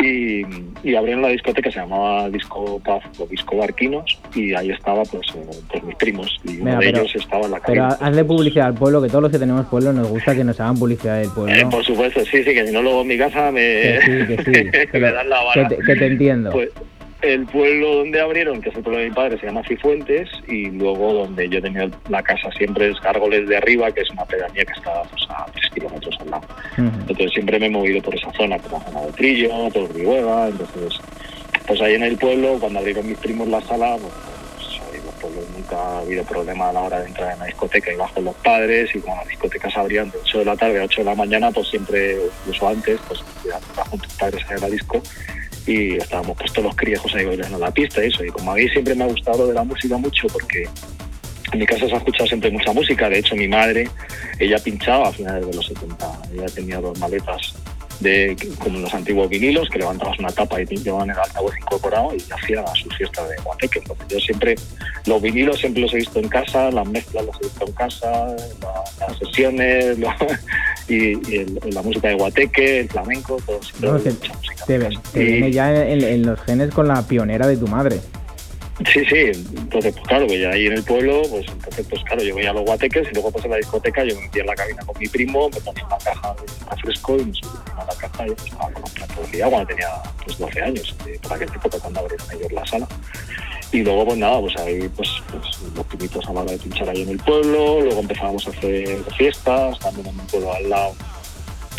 y, 0.01 0.41
y 0.83 0.95
abrieron 0.95 1.19
una 1.23 1.27
discoteca 1.33 1.69
que 1.69 1.73
se 1.73 1.79
llamaba 1.79 2.29
Disco 2.29 2.79
Paz 2.85 3.03
o 3.19 3.25
Disco 3.27 3.57
Barquinos 3.57 4.17
y 4.35 4.53
ahí 4.53 4.71
estaba 4.71 5.03
pues, 5.03 5.27
eh, 5.35 5.41
pues 5.69 5.83
mis 5.83 5.95
primos 5.95 6.39
y 6.45 6.55
uno 6.57 6.65
Venga, 6.65 6.79
de 6.79 6.85
pero- 6.87 6.97
ellos 6.99 7.15
estaba 7.15 7.45
en 7.45 7.51
la 7.51 7.59
Pero 7.59 7.87
cabina. 7.89 8.07
hazle 8.07 8.23
publicidad 8.25 8.67
al 8.67 8.73
pueblo, 8.75 9.01
que 9.01 9.09
todos 9.09 9.23
los 9.23 9.31
que 9.31 9.39
tenemos 9.39 9.65
pueblo 9.67 9.91
nos 9.93 10.07
gusta 10.07 10.35
que 10.35 10.43
nos 10.43 10.59
hagan 10.59 10.77
publicidad 10.77 11.19
del 11.19 11.29
pueblo. 11.31 11.53
Eh, 11.53 11.65
por 11.69 11.83
supuesto, 11.83 12.21
sí, 12.21 12.43
sí, 12.43 12.53
que 12.53 12.65
si 12.65 12.71
no 12.73 12.81
luego 12.81 13.01
en 13.01 13.07
mi 13.07 13.17
casa 13.17 13.51
me, 13.51 13.59
Que 13.61 13.99
sí, 14.05 14.35
que 14.35 14.43
sí. 14.43 14.87
que, 14.91 14.99
dan 14.99 15.29
la 15.29 15.39
que 15.53 15.59
vara. 15.61 15.67
te, 15.69 15.77
que 15.77 15.95
te 15.95 16.05
entiendo. 16.05 16.51
Pues 16.51 16.69
el 17.21 17.45
pueblo 17.47 17.95
donde 17.95 18.21
abrieron, 18.21 18.61
que 18.61 18.69
es 18.69 18.75
el 18.75 18.83
pueblo 18.83 18.99
de 18.99 19.09
mi 19.09 19.15
padre, 19.15 19.37
se 19.39 19.45
llama 19.45 19.63
Cifuentes 19.67 20.29
y 20.47 20.69
luego 20.71 21.13
donde 21.13 21.49
yo 21.49 21.59
he 21.59 21.61
tenido 21.61 21.89
la 22.07 22.23
casa 22.23 22.49
siempre 22.57 22.89
es 22.89 22.99
Gárgoles 23.01 23.47
de 23.47 23.57
Arriba, 23.57 23.91
que 23.91 24.01
es 24.01 24.09
una 24.11 24.25
pedanía 24.25 24.63
que 24.63 24.73
está 24.73 25.03
pues, 25.03 25.23
a 25.29 25.45
tres 25.51 25.69
kilómetros 25.73 26.17
al 26.21 26.31
lado. 26.31 26.47
Entonces 26.77 27.31
siempre 27.31 27.59
me 27.59 27.65
he 27.65 27.69
movido 27.69 28.01
por 28.01 28.15
esa 28.15 28.31
zona, 28.33 28.57
por 28.57 28.73
la 28.73 28.79
zona 28.81 29.01
de 29.01 29.11
Trillo, 29.13 29.69
por 29.69 29.93
Rihuega, 29.93 30.47
entonces 30.47 30.99
pues 31.67 31.81
ahí 31.81 31.93
en 31.93 32.03
el 32.03 32.17
pueblo, 32.17 32.57
cuando 32.59 32.79
abrieron 32.79 33.07
mis 33.07 33.17
primos 33.17 33.47
la 33.47 33.61
sala, 33.61 33.95
pues, 34.01 34.13
pues, 34.55 35.05
los 35.05 35.13
pueblos 35.15 35.45
nunca 35.55 35.75
ha 35.77 35.99
habido 35.99 36.23
problema 36.23 36.69
a 36.69 36.73
la 36.73 36.81
hora 36.81 36.99
de 37.01 37.07
entrar 37.07 37.33
en 37.33 37.39
la 37.39 37.45
discoteca 37.45 37.93
y 37.93 37.95
bajo 37.95 38.21
los 38.21 38.35
padres 38.37 38.95
y 38.95 38.99
cuando 38.99 39.21
las 39.21 39.29
discotecas 39.29 39.77
abrían 39.77 40.09
de 40.09 40.17
8 40.19 40.39
de 40.39 40.45
la 40.45 40.55
tarde 40.55 40.79
a 40.79 40.85
8 40.85 41.01
de 41.01 41.05
la 41.05 41.15
mañana, 41.15 41.51
pues 41.51 41.67
siempre, 41.67 42.17
incluso 42.41 42.67
antes, 42.69 42.99
pues 43.07 43.23
ya 43.45 43.59
bajo 43.75 43.97
tus 43.97 44.13
padres 44.13 44.43
a 44.49 44.57
la 44.57 44.69
disco 44.69 45.01
y 45.69 45.97
estábamos 45.97 46.35
pues 46.35 46.51
todos 46.51 46.65
los 46.65 46.75
criejos 46.75 47.13
ahí 47.13 47.25
bailando 47.25 47.59
la 47.59 47.69
pista 47.71 48.03
y 48.03 48.07
eso, 48.07 48.25
y 48.25 48.29
como 48.29 48.51
a 48.51 48.55
mí 48.55 48.67
siempre 48.69 48.95
me 48.95 49.03
ha 49.03 49.07
gustado 49.07 49.45
de 49.47 49.53
la 49.53 49.63
música 49.63 49.97
mucho 49.97 50.27
porque 50.27 50.67
en 51.51 51.59
mi 51.59 51.65
casa 51.65 51.87
se 51.87 51.93
ha 51.93 51.97
escuchado 51.97 52.27
siempre 52.27 52.49
mucha 52.49 52.73
música. 52.73 53.09
De 53.09 53.19
hecho, 53.19 53.35
mi 53.35 53.47
madre, 53.47 53.87
ella 54.39 54.57
pinchaba 54.59 55.09
a 55.09 55.11
finales 55.11 55.47
de 55.47 55.53
los 55.53 55.65
70. 55.65 56.21
Ella 56.33 56.45
tenía 56.53 56.79
dos 56.79 56.97
maletas 56.99 57.55
de 57.99 58.35
como 58.59 58.79
los 58.79 58.93
antiguos 58.93 59.29
vinilos, 59.29 59.69
que 59.69 59.79
levantabas 59.79 60.17
una 60.19 60.29
tapa 60.29 60.61
y 60.61 60.65
te 60.65 60.77
llevaban 60.77 61.09
el 61.09 61.17
altavoz 61.17 61.53
incorporado 61.59 62.11
y 62.15 62.23
hacía 62.31 62.63
sus 62.75 62.95
fiestas 62.97 63.27
de 63.29 63.35
guateque. 63.43 63.81
Yo 64.07 64.19
siempre, 64.19 64.55
los 65.05 65.21
vinilos 65.21 65.59
siempre 65.59 65.81
los 65.81 65.93
he 65.93 65.97
visto 65.97 66.19
en 66.19 66.29
casa, 66.29 66.71
las 66.71 66.87
mezclas 66.87 67.25
las 67.25 67.35
he 67.41 67.43
visto 67.45 67.65
en 67.67 67.73
casa, 67.73 68.09
la- 68.61 69.07
las 69.07 69.17
sesiones, 69.17 69.97
lo- 69.99 70.09
y, 70.87 70.95
y 71.29 71.35
el- 71.37 71.59
la 71.73 71.81
música 71.81 72.07
de 72.07 72.15
guateque, 72.15 72.79
el 72.81 72.89
flamenco, 72.89 73.37
todo 73.45 73.61
siempre 73.61 73.89
No, 73.91 73.99
te, 73.99 74.11
te- 74.11 74.89
te 75.13 75.21
Y- 75.23 75.25
viene 75.25 75.51
ya 75.51 75.73
en, 75.85 76.03
en 76.03 76.25
los 76.25 76.39
genes 76.41 76.73
con 76.73 76.87
la 76.87 77.01
pionera 77.07 77.47
de 77.47 77.57
tu 77.57 77.67
madre. 77.67 77.99
Sí, 78.85 79.03
sí, 79.05 79.17
entonces 79.57 79.93
pues 79.93 80.07
claro, 80.07 80.25
que 80.25 80.39
ya 80.39 80.51
ahí 80.51 80.67
en 80.67 80.73
el 80.73 80.83
pueblo, 80.83 81.21
pues 81.29 81.45
entonces 81.49 81.85
pues 81.89 82.01
claro, 82.03 82.23
yo 82.23 82.33
veía 82.33 82.53
los 82.53 82.63
guateques 82.63 83.09
y 83.11 83.13
luego 83.13 83.29
pues 83.29 83.43
en 83.43 83.51
la 83.51 83.57
discoteca 83.57 84.05
yo 84.05 84.15
me 84.15 84.21
metía 84.21 84.41
en 84.41 84.47
la 84.47 84.55
cabina 84.55 84.85
con 84.85 84.97
mi 84.97 85.07
primo, 85.07 85.49
me 85.49 85.59
ponía 85.59 85.85
una 85.85 85.97
caja 85.97 86.33
de 86.35 86.69
refresco 86.71 87.17
y 87.17 87.25
me 87.25 87.33
subía 87.33 87.75
a 87.77 87.85
la 87.85 87.93
caja 87.95 88.27
y 88.27 88.31
estaba 88.31 88.71
con 88.71 88.83
todo 88.83 89.25
el 89.25 89.31
día 89.31 89.47
cuando 89.47 89.67
tenía 89.67 89.89
pues 90.23 90.37
12 90.37 90.61
años, 90.61 90.95
eh, 91.07 91.19
por 91.21 91.33
aquel 91.33 91.49
época 91.49 91.77
cuando 91.79 91.99
abrieron 91.99 92.27
ellos 92.31 92.51
la 92.53 92.65
sala. 92.65 92.87
Y 93.71 93.83
luego 93.83 94.05
pues 94.05 94.17
nada, 94.17 94.39
pues 94.39 94.57
ahí 94.57 94.89
pues, 94.95 95.09
pues 95.29 95.73
los 95.75 95.85
pinitos 95.87 96.27
a 96.27 96.33
la 96.33 96.41
hora 96.41 96.51
de 96.53 96.57
pinchar 96.57 96.89
ahí 96.89 97.01
en 97.01 97.09
el 97.09 97.19
pueblo, 97.19 97.81
luego 97.81 97.99
empezábamos 97.99 98.47
a 98.47 98.51
hacer 98.51 99.03
fiestas, 99.17 99.77
también 99.79 100.07
en 100.07 100.19
un 100.19 100.27
pueblo 100.27 100.53
al 100.53 100.69
lado 100.69 100.95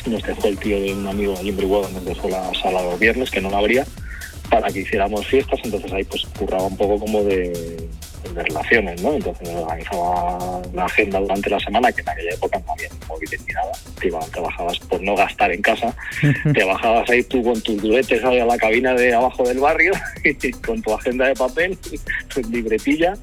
nos 0.06 0.22
dejó 0.22 0.48
el 0.48 0.58
tío 0.58 0.80
de 0.80 0.94
un 0.94 1.06
amigo 1.06 1.36
allí 1.38 1.50
en 1.50 1.56
Brihuega, 1.56 1.88
nos 1.90 2.04
dejó 2.04 2.28
la 2.28 2.50
sala 2.54 2.82
los 2.82 2.98
viernes, 2.98 3.30
que 3.30 3.40
no 3.40 3.50
la 3.50 3.58
abría, 3.58 3.86
para 4.50 4.68
que 4.68 4.80
hiciéramos 4.80 5.26
fiestas, 5.26 5.58
entonces 5.64 5.92
ahí 5.92 6.04
pues 6.04 6.24
curraba 6.38 6.64
un 6.66 6.76
poco 6.76 6.98
como 6.98 7.22
de, 7.24 7.48
de 8.34 8.42
relaciones, 8.42 9.00
¿no? 9.02 9.14
Entonces 9.14 9.48
organizaba 9.48 10.60
la 10.74 10.84
agenda 10.84 11.20
durante 11.20 11.50
la 11.50 11.60
semana, 11.60 11.92
que 11.92 12.00
en 12.02 12.08
aquella 12.08 12.30
época 12.34 12.60
no 12.66 12.72
había 12.72 12.88
ni 12.88 13.06
móviles 13.08 13.40
ni 13.46 13.52
nada, 13.54 13.72
te, 14.00 14.08
iba- 14.08 14.26
te 14.32 14.40
bajabas 14.40 14.78
por 14.80 15.00
no 15.02 15.14
gastar 15.16 15.52
en 15.52 15.62
casa, 15.62 15.94
te 16.54 16.64
bajabas 16.64 17.08
ahí 17.10 17.22
tú 17.24 17.42
con 17.42 17.60
tus 17.62 17.80
duetes 17.80 18.22
ahí 18.24 18.38
a 18.40 18.44
la 18.44 18.56
cabina 18.58 18.94
de 18.94 19.14
abajo 19.14 19.44
del 19.44 19.58
barrio, 19.60 19.92
y 20.24 20.50
con 20.66 20.82
tu 20.82 20.92
agenda 20.92 21.26
de 21.28 21.34
papel, 21.34 21.78
tu 22.32 22.40
libretilla, 22.50 23.14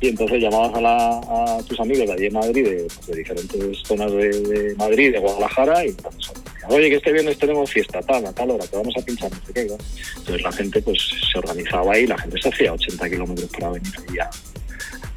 y 0.00 0.08
entonces 0.08 0.40
llamabas 0.42 0.74
a, 0.74 0.80
la- 0.80 1.20
a 1.58 1.62
tus 1.68 1.78
amigos 1.78 2.06
de 2.06 2.12
allí 2.14 2.26
en 2.26 2.32
Madrid, 2.34 2.64
de, 2.64 2.86
pues, 2.96 3.06
de 3.06 3.16
diferentes 3.16 3.78
zonas 3.84 4.10
de, 4.12 4.28
de 4.40 4.74
Madrid, 4.76 5.12
de 5.12 5.18
Guadalajara, 5.18 5.84
y 5.84 5.88
entonces, 5.90 6.32
oye, 6.70 6.90
que 6.90 6.96
este 6.96 7.12
viernes 7.12 7.38
tenemos 7.38 7.70
fiesta, 7.70 8.00
tal, 8.02 8.26
a 8.26 8.32
tal 8.32 8.50
hora, 8.50 8.66
que 8.66 8.76
vamos 8.76 8.94
a 8.96 9.02
pinchar, 9.02 9.30
no 9.30 9.46
sé 9.46 9.52
qué. 9.52 9.60
Entonces 9.62 10.42
la 10.42 10.52
gente 10.52 10.82
pues 10.82 10.98
se 11.32 11.38
organizaba 11.38 11.92
ahí, 11.92 12.06
la 12.06 12.18
gente 12.18 12.40
se 12.40 12.48
hacía 12.48 12.72
80 12.72 13.10
kilómetros 13.10 13.50
para 13.50 13.70
venir 13.70 13.92
ahí 14.08 14.18
a, 14.18 14.30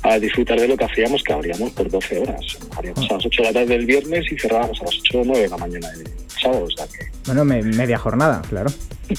a 0.10 0.20
disfrutar 0.20 0.60
de 0.60 0.68
lo 0.68 0.78
que 0.78 0.86
hacíamos, 0.86 1.24
que 1.24 1.34
abríamos 1.34 1.72
por 1.72 1.90
12 1.90 2.20
horas. 2.20 2.58
Abríamos 2.76 3.10
a 3.10 3.14
las 3.16 3.26
8 3.26 3.42
de 3.42 3.48
la 3.48 3.54
tarde 3.54 3.78
del 3.78 3.86
viernes 3.86 4.32
y 4.32 4.38
cerrábamos 4.38 4.82
a 4.82 4.86
las 4.86 4.96
8 5.00 5.20
o 5.20 5.24
9 5.26 5.42
de 5.42 5.50
la 5.50 5.58
mañana 5.58 5.90
del 5.92 6.23
sábado, 6.44 6.66
o 6.66 6.70
sea 6.78 6.86
que... 6.88 7.06
Bueno, 7.26 7.44
me- 7.46 7.64
media 7.64 7.98
jornada, 7.98 8.42
claro. 8.50 8.70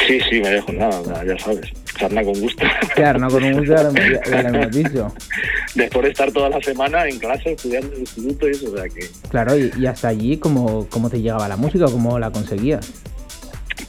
Sí, 0.07 0.19
sí, 0.29 0.41
me 0.41 0.51
dejo 0.51 0.73
nada, 0.73 1.25
ya 1.25 1.39
sabes, 1.39 1.71
sarna 1.99 2.23
con 2.23 2.39
gusto. 2.41 2.65
Claro, 2.95 3.19
no 3.19 3.29
con 3.29 3.53
gusto 3.53 3.75
ya 3.75 3.83
lo, 3.83 3.93
ya- 3.93 4.21
ya 4.31 4.43
lo 4.43 4.49
hemos 4.59 4.71
dicho. 4.77 5.15
Después 5.75 6.05
de 6.05 6.11
estar 6.11 6.31
toda 6.33 6.49
la 6.49 6.61
semana 6.61 7.09
en 7.09 7.19
clase, 7.19 7.53
estudiando 7.53 7.89
en 7.89 7.95
el 7.95 8.01
instituto 8.01 8.49
y 8.49 8.51
eso, 8.53 8.71
o 8.73 8.77
sea 8.77 8.89
que... 8.89 9.09
Claro, 9.31 9.57
y, 9.59 9.73
y 9.79 9.87
hasta 9.87 10.09
allí, 10.09 10.37
¿cómo, 10.39 10.87
¿cómo 10.91 11.11
te 11.11 11.21
llegaba 11.21 11.49
la 11.49 11.57
música 11.57 11.87
o 11.87 11.91
cómo 11.93 12.19
la 12.19 12.31
conseguías? 12.31 12.91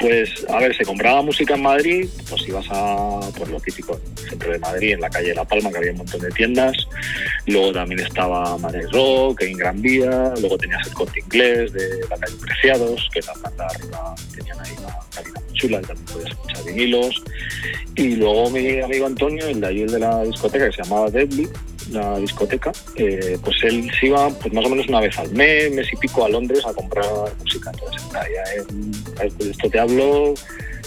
Pues, 0.06 0.46
a 0.50 0.60
ver, 0.60 0.78
se 0.78 0.86
compraba 0.86 1.24
música 1.24 1.56
en 1.56 1.64
Madrid, 1.64 2.08
pues 2.30 2.48
ibas 2.48 2.68
a, 2.70 3.22
por 3.40 3.50
lo 3.50 3.60
típico, 3.60 3.96
en 3.96 4.24
el 4.24 4.30
centro 4.30 4.52
de 4.52 4.60
Madrid, 4.60 4.94
en 4.94 5.02
la 5.02 5.10
calle 5.10 5.30
de 5.30 5.34
La 5.34 5.46
Palma, 5.46 5.72
que 5.72 5.78
había 5.78 5.92
un 5.94 5.98
montón 5.98 6.22
de 6.22 6.30
tiendas. 6.30 6.78
Luego 7.48 7.74
también 7.74 8.02
estaba 8.02 8.56
Madrid 8.60 8.86
Rock, 8.92 9.42
en 9.42 9.58
Gran 9.58 9.82
Vía. 9.82 10.32
Luego 10.40 10.60
tenías 10.60 10.86
el 10.86 10.94
Corte 10.94 11.20
Inglés 11.22 11.74
de 11.74 12.02
la 12.08 12.18
calle 12.18 12.36
Preciados, 12.40 13.10
que 13.12 13.20
la 13.22 13.34
banda 13.42 13.66
arriba 13.66 14.16
ahí 14.64 14.76
una 14.78 14.96
cabina 15.10 15.42
muy 15.44 15.58
chula, 15.58 15.80
y 15.80 15.86
también 15.88 16.06
podías 16.06 16.30
escuchar 16.30 16.64
vinilos. 16.66 17.24
Y 17.96 18.16
luego 18.18 18.52
mi 18.52 18.82
amigo 18.82 19.08
Antonio, 19.08 19.48
el 19.48 19.60
de 19.60 19.68
ahí, 19.68 19.82
el 19.82 19.92
de 19.92 20.00
la 20.02 20.22
discoteca, 20.22 20.70
que 20.70 20.76
se 20.76 20.84
llamaba 20.84 21.10
Deadly, 21.10 21.50
la 21.92 22.18
discoteca, 22.20 22.72
eh, 22.96 23.38
pues 23.44 23.56
él 23.64 23.90
se 24.00 24.08
iba 24.08 24.30
pues 24.30 24.54
más 24.54 24.66
o 24.66 24.70
menos 24.70 24.88
una 24.88 25.02
vez 25.02 25.18
al 25.18 25.32
mes, 25.32 25.72
mes 25.72 25.88
y 25.92 25.96
pico 25.98 26.26
a 26.26 26.30
Londres 26.30 26.66
a 26.66 26.74
comprar 26.74 27.06
música. 27.40 27.72
Entonces, 27.74 28.04
allá 28.14 28.44
en, 28.58 29.50
esto 29.50 29.70
te 29.70 29.80
hablo 29.80 30.34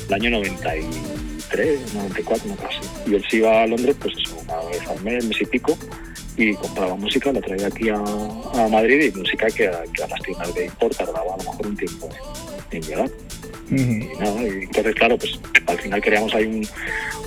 el 0.09 0.15
año 0.15 0.31
93, 0.31 1.95
94, 1.95 2.49
no 2.49 2.57
casi. 2.57 2.81
Y 3.07 3.15
él 3.15 3.25
se 3.31 3.37
iba 3.37 3.63
a 3.63 3.67
Londres, 3.67 3.97
pues 4.01 4.15
eso, 4.17 4.37
una 4.37 4.57
vez 4.71 4.87
al 4.89 5.03
mes, 5.03 5.25
mes 5.25 5.41
y 5.41 5.47
pico, 5.47 5.79
y 6.37 6.55
compraba 6.55 6.95
música, 6.95 7.33
la 7.33 7.41
traía 7.41 7.67
aquí 7.67 7.89
a, 7.89 8.69
Madrid 8.69 9.13
y 9.13 9.19
música 9.19 9.47
que 9.49 9.69
a, 9.69 9.83
que 9.93 10.03
a 10.03 10.09
las 10.09 10.21
tiendas 10.23 10.55
de 10.55 10.67
import 10.67 10.97
tardaba 10.97 11.35
a 11.35 11.37
lo 11.37 11.45
mejor 11.45 11.67
un 11.67 11.77
tiempo 11.77 12.09
en, 12.71 12.83
en 12.83 12.83
Y 13.71 14.09
entonces 14.65 14.95
claro, 14.95 15.17
pues 15.19 15.39
al 15.67 15.79
final 15.79 16.01
queríamos 16.01 16.35
ahí 16.35 16.45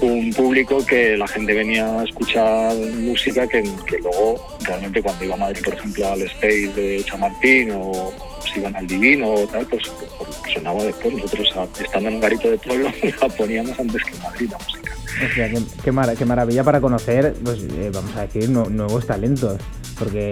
un, 0.01 0.09
un 0.09 0.33
público 0.33 0.83
que 0.85 1.15
la 1.17 1.27
gente 1.27 1.53
venía 1.53 1.99
a 1.99 2.03
escuchar 2.03 2.75
música 2.75 3.47
que, 3.47 3.61
que 3.85 3.97
luego 3.99 4.57
realmente 4.65 5.01
cuando 5.01 5.25
iba 5.25 5.35
a 5.35 5.37
Madrid, 5.37 5.61
por 5.63 5.73
ejemplo, 5.75 6.07
al 6.11 6.21
Space 6.23 6.71
de 6.75 7.03
Chamartín 7.05 7.71
o 7.73 8.11
si 8.51 8.59
iban 8.59 8.75
al 8.75 8.87
Divino 8.87 9.29
o 9.31 9.47
tal, 9.47 9.65
pues, 9.67 9.83
pues 10.17 10.53
sonaba 10.53 10.83
después. 10.83 11.13
Nosotros 11.13 11.53
estando 11.79 12.09
en 12.09 12.15
un 12.15 12.21
garito 12.21 12.49
de 12.49 12.57
pueblo 12.57 12.89
la 13.21 13.27
poníamos 13.29 13.79
antes 13.79 14.03
que 14.03 14.15
en 14.15 14.21
Madrid 14.23 14.49
la 14.51 14.57
música. 14.57 14.91
O 15.31 15.35
sea, 15.35 15.49
qué, 15.49 15.57
qué 15.83 15.91
mara- 15.91 16.15
qué 16.15 16.25
maravilla 16.25 16.63
para 16.63 16.81
conocer, 16.81 17.35
pues 17.43 17.59
eh, 17.63 17.91
vamos 17.93 18.15
a 18.15 18.21
decir, 18.21 18.49
nu- 18.49 18.69
nuevos 18.69 19.05
talentos. 19.05 19.59
Porque 19.99 20.29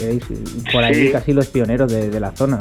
erais 0.00 0.22
por 0.72 0.82
ahí 0.82 0.94
Sí. 0.94 1.12
casi 1.12 1.32
los 1.34 1.48
pioneros 1.48 1.92
de, 1.92 2.08
de 2.08 2.20
la 2.20 2.30
zona. 2.32 2.58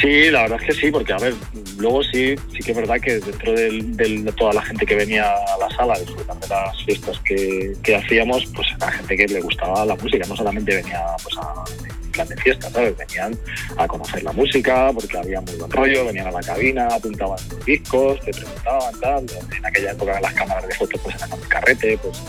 Sí, 0.00 0.30
la 0.30 0.42
verdad 0.42 0.60
es 0.62 0.66
que 0.68 0.80
sí, 0.80 0.90
porque 0.92 1.12
a 1.12 1.18
ver, 1.18 1.34
luego 1.78 2.02
sí, 2.04 2.36
sí 2.52 2.58
que 2.64 2.70
es 2.70 2.76
verdad 2.76 3.00
que 3.00 3.18
dentro 3.18 3.52
del- 3.52 3.96
de 3.96 4.32
toda 4.32 4.52
la 4.52 4.62
gente 4.62 4.86
que 4.86 4.94
venía 4.94 5.24
a 5.24 5.58
la 5.58 5.68
sala, 5.76 5.98
disfrutando 5.98 6.46
de 6.46 6.54
las 6.54 6.84
fiestas 6.84 7.18
que, 7.24 7.72
que 7.82 7.96
hacíamos, 7.96 8.46
pues 8.54 8.68
era 8.76 8.90
gente 8.92 9.16
que 9.16 9.26
le 9.26 9.40
gustaba 9.40 9.84
la 9.84 9.96
música, 9.96 10.24
no 10.28 10.36
solamente 10.36 10.76
venía 10.76 11.00
pues 11.22 11.36
a 11.38 11.64
plan 12.12 12.28
de 12.28 12.36
fiesta, 12.36 12.70
¿sabes? 12.70 12.94
Venían 12.96 13.36
a 13.76 13.88
conocer 13.88 14.22
la 14.22 14.30
música, 14.32 14.92
porque 14.94 15.18
había 15.18 15.40
muy 15.40 15.54
buen 15.56 15.70
rollo, 15.72 16.06
venían 16.06 16.28
a 16.28 16.30
la 16.30 16.40
cabina, 16.42 16.86
apuntaban 16.86 17.38
discos, 17.66 18.20
te 18.20 18.30
preguntaban, 18.30 19.00
tal, 19.00 19.26
en 19.58 19.66
aquella 19.66 19.90
época 19.90 20.20
las 20.20 20.32
cámaras 20.34 20.68
de 20.68 20.74
fotos 20.76 21.00
pues 21.02 21.16
eran 21.16 21.32
el 21.32 21.48
carrete, 21.48 21.98
pues 21.98 22.22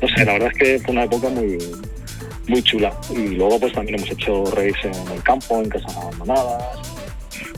no 0.00 0.08
sé, 0.08 0.24
la 0.24 0.32
verdad 0.32 0.50
es 0.52 0.58
que 0.58 0.78
fue 0.80 0.92
una 0.94 1.04
época 1.04 1.28
muy 1.28 1.58
muy 2.48 2.62
chula. 2.62 2.92
Y 3.10 3.28
luego 3.28 3.58
pues 3.60 3.72
también 3.72 3.98
hemos 3.98 4.10
hecho 4.10 4.44
raves 4.54 4.74
en 4.84 4.94
el 5.12 5.22
campo, 5.22 5.56
en 5.60 5.68
casas 5.68 5.96
abandonadas, 5.96 6.62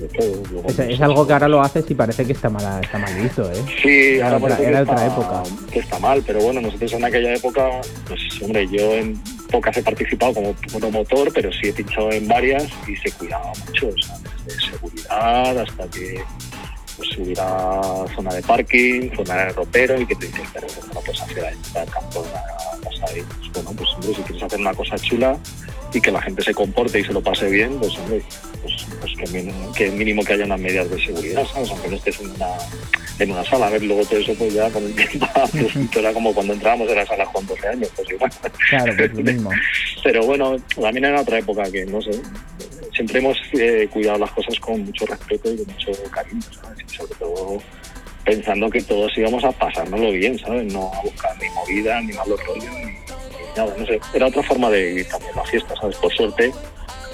de 0.01 0.09
todo. 0.09 0.83
Es, 0.89 1.01
algo 1.01 1.27
que 1.27 1.33
ahora 1.33 1.49
lo 1.49 1.61
haces 1.63 1.85
y 1.89 1.95
parece 1.95 2.25
que 2.27 2.33
está 2.33 2.49
mal, 2.51 2.83
está 2.85 2.99
mal 2.99 3.15
visto, 3.15 3.51
¿eh? 3.51 3.63
Sí, 3.83 4.17
Era 4.17 4.27
ahora 4.27 4.37
otra- 4.39 4.49
parece 4.57 4.69
era 4.71 4.77
que 4.85 4.91
otra 4.91 5.07
está- 5.07 5.15
época. 5.15 5.43
Que 5.73 5.79
está 5.79 5.99
mal, 5.99 6.23
pero 6.27 6.41
bueno, 6.41 6.61
nosotros 6.61 6.93
en 6.95 7.05
aquella 7.05 7.35
época, 7.35 7.71
pues 8.09 8.21
hombre, 8.43 8.67
yo 8.71 8.93
en 8.95 9.21
pocas 9.51 9.77
he 9.77 9.83
participado 9.83 10.35
como 10.35 10.53
promotor, 10.55 11.33
pero 11.33 11.53
sí 11.53 11.69
he 11.69 11.73
pinchado 11.73 12.11
en 12.11 12.27
varias 12.27 12.65
y 12.89 12.97
se 12.97 13.11
cuidaba 13.13 13.53
mucho, 13.67 13.89
o 13.89 14.03
sea, 14.03 14.17
desde 14.47 14.61
seguridad 14.73 15.59
hasta 15.59 15.87
que 15.91 16.21
pues, 16.97 17.19
hubiera 17.19 17.81
zona 18.17 18.35
de 18.35 18.43
parking, 18.43 19.11
zona 19.17 19.35
de 19.37 19.49
ropero 19.51 20.01
y 20.01 20.07
que 20.07 20.15
te 20.17 20.27
dices, 20.27 20.49
pero 20.53 20.67
no 20.93 21.01
puedes 21.01 21.21
hacer 21.23 21.45
ahí 21.45 21.55
en 21.75 21.83
el 21.83 21.89
campo, 21.91 22.25
en 22.25 22.33
la 22.33 22.91
casa 22.91 23.15
ahí. 23.15 23.23
Pues, 23.23 23.44
bueno, 23.55 23.73
pues 23.77 23.91
hombre, 23.95 24.15
si 24.15 24.23
quieres 24.23 24.43
hacer 24.43 24.61
una 24.61 24.75
cosa 24.75 24.97
chula 24.99 25.39
y 25.93 26.01
que 26.01 26.11
la 26.11 26.21
gente 26.21 26.43
se 26.43 26.53
comporte 26.53 27.01
y 27.01 27.05
se 27.05 27.13
lo 27.13 27.23
pase 27.23 27.49
bien, 27.49 27.79
pues 27.79 27.97
hombre, 27.99 28.23
pues, 28.63 28.87
pues 29.01 29.13
que, 29.17 29.27
mínimo, 29.39 29.73
que 29.73 29.91
mínimo 29.91 30.25
que 30.25 30.33
haya 30.33 30.45
unas 30.45 30.61
medidas 30.61 30.91
de 30.91 31.05
seguridad, 31.05 31.47
¿sabes? 31.53 31.71
Aunque 31.71 31.89
no 31.89 31.97
estés 31.97 32.21
en 32.21 32.31
una, 32.31 32.47
en 33.21 33.31
una 33.31 33.45
sala. 33.45 33.69
A 33.69 33.71
ver, 33.71 33.83
luego 33.83 34.05
todo 34.05 34.19
eso 34.19 34.35
pues 34.35 34.53
ya 34.53 34.71
con 34.71 34.85
el 34.85 34.95
tiempo, 34.95 35.27
pues, 35.53 35.97
era 35.97 36.13
como 36.13 36.35
cuando 36.35 36.53
entrábamos 36.53 36.89
en 36.89 36.97
la 36.97 37.07
sala 37.07 37.25
con 37.27 37.47
12 37.47 37.69
años, 37.69 37.91
pues 37.95 38.11
igual. 38.11 38.33
Claro, 38.69 38.93
pues 38.97 39.15
mismo. 39.15 39.51
Pero 40.03 40.27
bueno, 40.27 40.57
también 40.81 41.05
era 41.05 41.21
otra 41.21 41.39
época 41.39 41.71
que, 41.71 41.87
no 41.87 42.03
sé, 42.03 42.21
siempre 42.93 43.21
hemos 43.21 43.39
eh, 43.53 43.89
cuidado 43.93 44.19
las 44.19 44.31
cosas 44.33 44.59
con 44.61 44.85
mucho 44.85 45.07
respeto 45.07 45.53
y 45.53 45.59
con 45.59 45.67
mucho 45.67 45.93
cariño, 46.11 46.43
¿sabes? 46.61 46.85
Y 46.91 46.97
sobre 46.97 47.15
todo 47.15 47.63
pensando 48.25 48.71
que 48.71 48.81
todos 48.83 49.17
íbamos 49.19 49.45
a 49.45 49.53
pasárnoslo 49.53 50.11
bien, 50.13 50.39
¿sabes? 50.39 50.73
No 50.73 50.91
a 50.95 51.03
buscar 51.03 51.37
ni 51.41 51.49
movida, 51.51 52.01
ni 52.01 52.13
malos 52.15 52.41
rollos, 52.47 52.65
ni 52.65 52.93
nada, 53.57 53.75
no 53.77 53.87
sé. 53.87 54.01
Era 54.13 54.27
otra 54.27 54.43
forma 54.43 54.71
de 54.71 54.85
vivir 54.85 55.09
también 55.09 55.33
la 55.37 55.45
fiesta, 55.45 55.75
¿sabes? 55.81 55.97
Por 55.97 56.13
suerte 56.15 56.53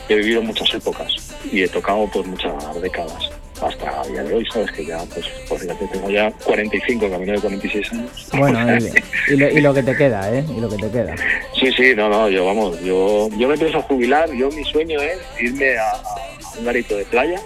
he 0.08 0.14
vivido 0.16 0.42
muchas 0.42 0.74
épocas 0.74 1.34
y 1.52 1.62
he 1.62 1.68
tocado 1.68 2.06
por 2.08 2.26
muchas 2.26 2.52
décadas 2.80 3.30
hasta 3.62 4.02
el 4.02 4.12
día 4.12 4.22
de 4.24 4.34
hoy, 4.34 4.46
¿sabes? 4.52 4.72
Que 4.72 4.86
ya, 4.86 4.98
pues, 5.12 5.26
pues 5.48 5.62
fíjate, 5.62 5.86
tengo 5.88 6.10
ya 6.10 6.30
45, 6.44 7.10
camino 7.10 7.32
de 7.32 7.40
46 7.40 7.92
años. 7.92 8.28
Bueno, 8.32 8.78
y, 8.78 9.32
y 9.32 9.36
lo, 9.36 9.48
y 9.50 9.60
lo 9.60 9.74
que 9.74 9.82
te 9.82 9.96
queda, 9.96 10.34
¿eh? 10.34 10.44
Y 10.48 10.60
lo 10.60 10.68
que 10.68 10.76
te 10.76 10.90
queda. 10.90 11.14
Sí, 11.58 11.70
sí, 11.72 11.94
no, 11.94 12.08
no, 12.08 12.28
yo 12.28 12.46
vamos, 12.46 12.80
yo, 12.80 13.28
yo 13.36 13.48
me 13.48 13.58
pienso 13.58 13.82
jubilar, 13.82 14.32
yo 14.32 14.50
mi 14.50 14.64
sueño 14.64 15.00
es 15.00 15.18
irme 15.40 15.76
a, 15.76 15.90
a 15.90 16.58
un 16.58 16.64
garito 16.64 16.96
de 16.96 17.04
playa 17.04 17.40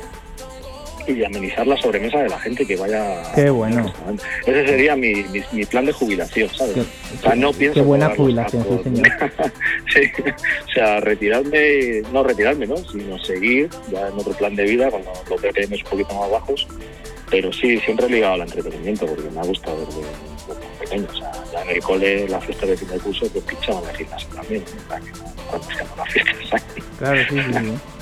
y 1.06 1.24
amenizar 1.24 1.66
la 1.66 1.76
sobremesa 1.76 2.18
de 2.18 2.28
la 2.28 2.38
gente 2.38 2.66
que 2.66 2.76
vaya. 2.76 3.22
Qué 3.34 3.50
bueno. 3.50 3.92
Ese 4.46 4.66
sería 4.66 4.96
mi, 4.96 5.14
mi, 5.14 5.42
mi 5.52 5.64
plan 5.66 5.86
de 5.86 5.92
jubilación, 5.92 6.48
¿sabes? 6.50 6.74
Qué, 6.74 6.80
o 6.80 7.22
sea, 7.22 7.34
no 7.34 7.52
pienso 7.52 7.80
qué 7.80 7.86
buena 7.86 8.14
jubilación, 8.14 8.62
sí, 8.62 8.68
tacos. 8.68 8.82
señor. 8.84 9.08
sí, 9.92 10.22
o 10.68 10.72
sea, 10.72 11.00
retirarme, 11.00 12.02
no 12.12 12.22
retirarme, 12.22 12.66
¿no? 12.66 12.76
Sino 12.76 13.18
seguir 13.18 13.68
ya 13.90 14.08
en 14.08 14.14
otro 14.14 14.32
plan 14.32 14.56
de 14.56 14.64
vida, 14.64 14.90
cuando 14.90 15.12
los 15.28 15.40
BPM 15.40 15.74
un 15.74 15.90
poquito 15.90 16.14
más 16.14 16.30
bajos, 16.30 16.66
pero 17.30 17.52
sí, 17.52 17.78
siempre 17.80 18.08
ligado 18.08 18.34
al 18.34 18.42
entretenimiento, 18.42 19.06
porque 19.06 19.30
me 19.30 19.40
ha 19.40 19.44
gustado 19.44 19.84
desde, 19.86 20.00
desde 20.00 20.78
pequeño. 20.78 21.06
O 21.10 21.16
sea, 21.16 21.32
ya 21.52 21.62
en 21.62 21.70
el 21.70 21.82
cole, 21.82 22.28
la 22.28 22.40
fiesta 22.40 22.66
de 22.66 22.76
fin 22.76 22.88
de 22.88 22.98
curso, 22.98 23.26
pues 23.32 23.44
pinchaban 23.44 23.84
las 23.84 23.96
gimnasia 23.96 24.28
también, 24.34 24.64
que 24.64 24.70
no, 24.72 25.96
las 25.96 26.12
fiestas. 26.12 26.62
Claro, 26.98 27.20
sí, 27.28 27.34
sí, 27.34 27.52
sí. 27.52 27.93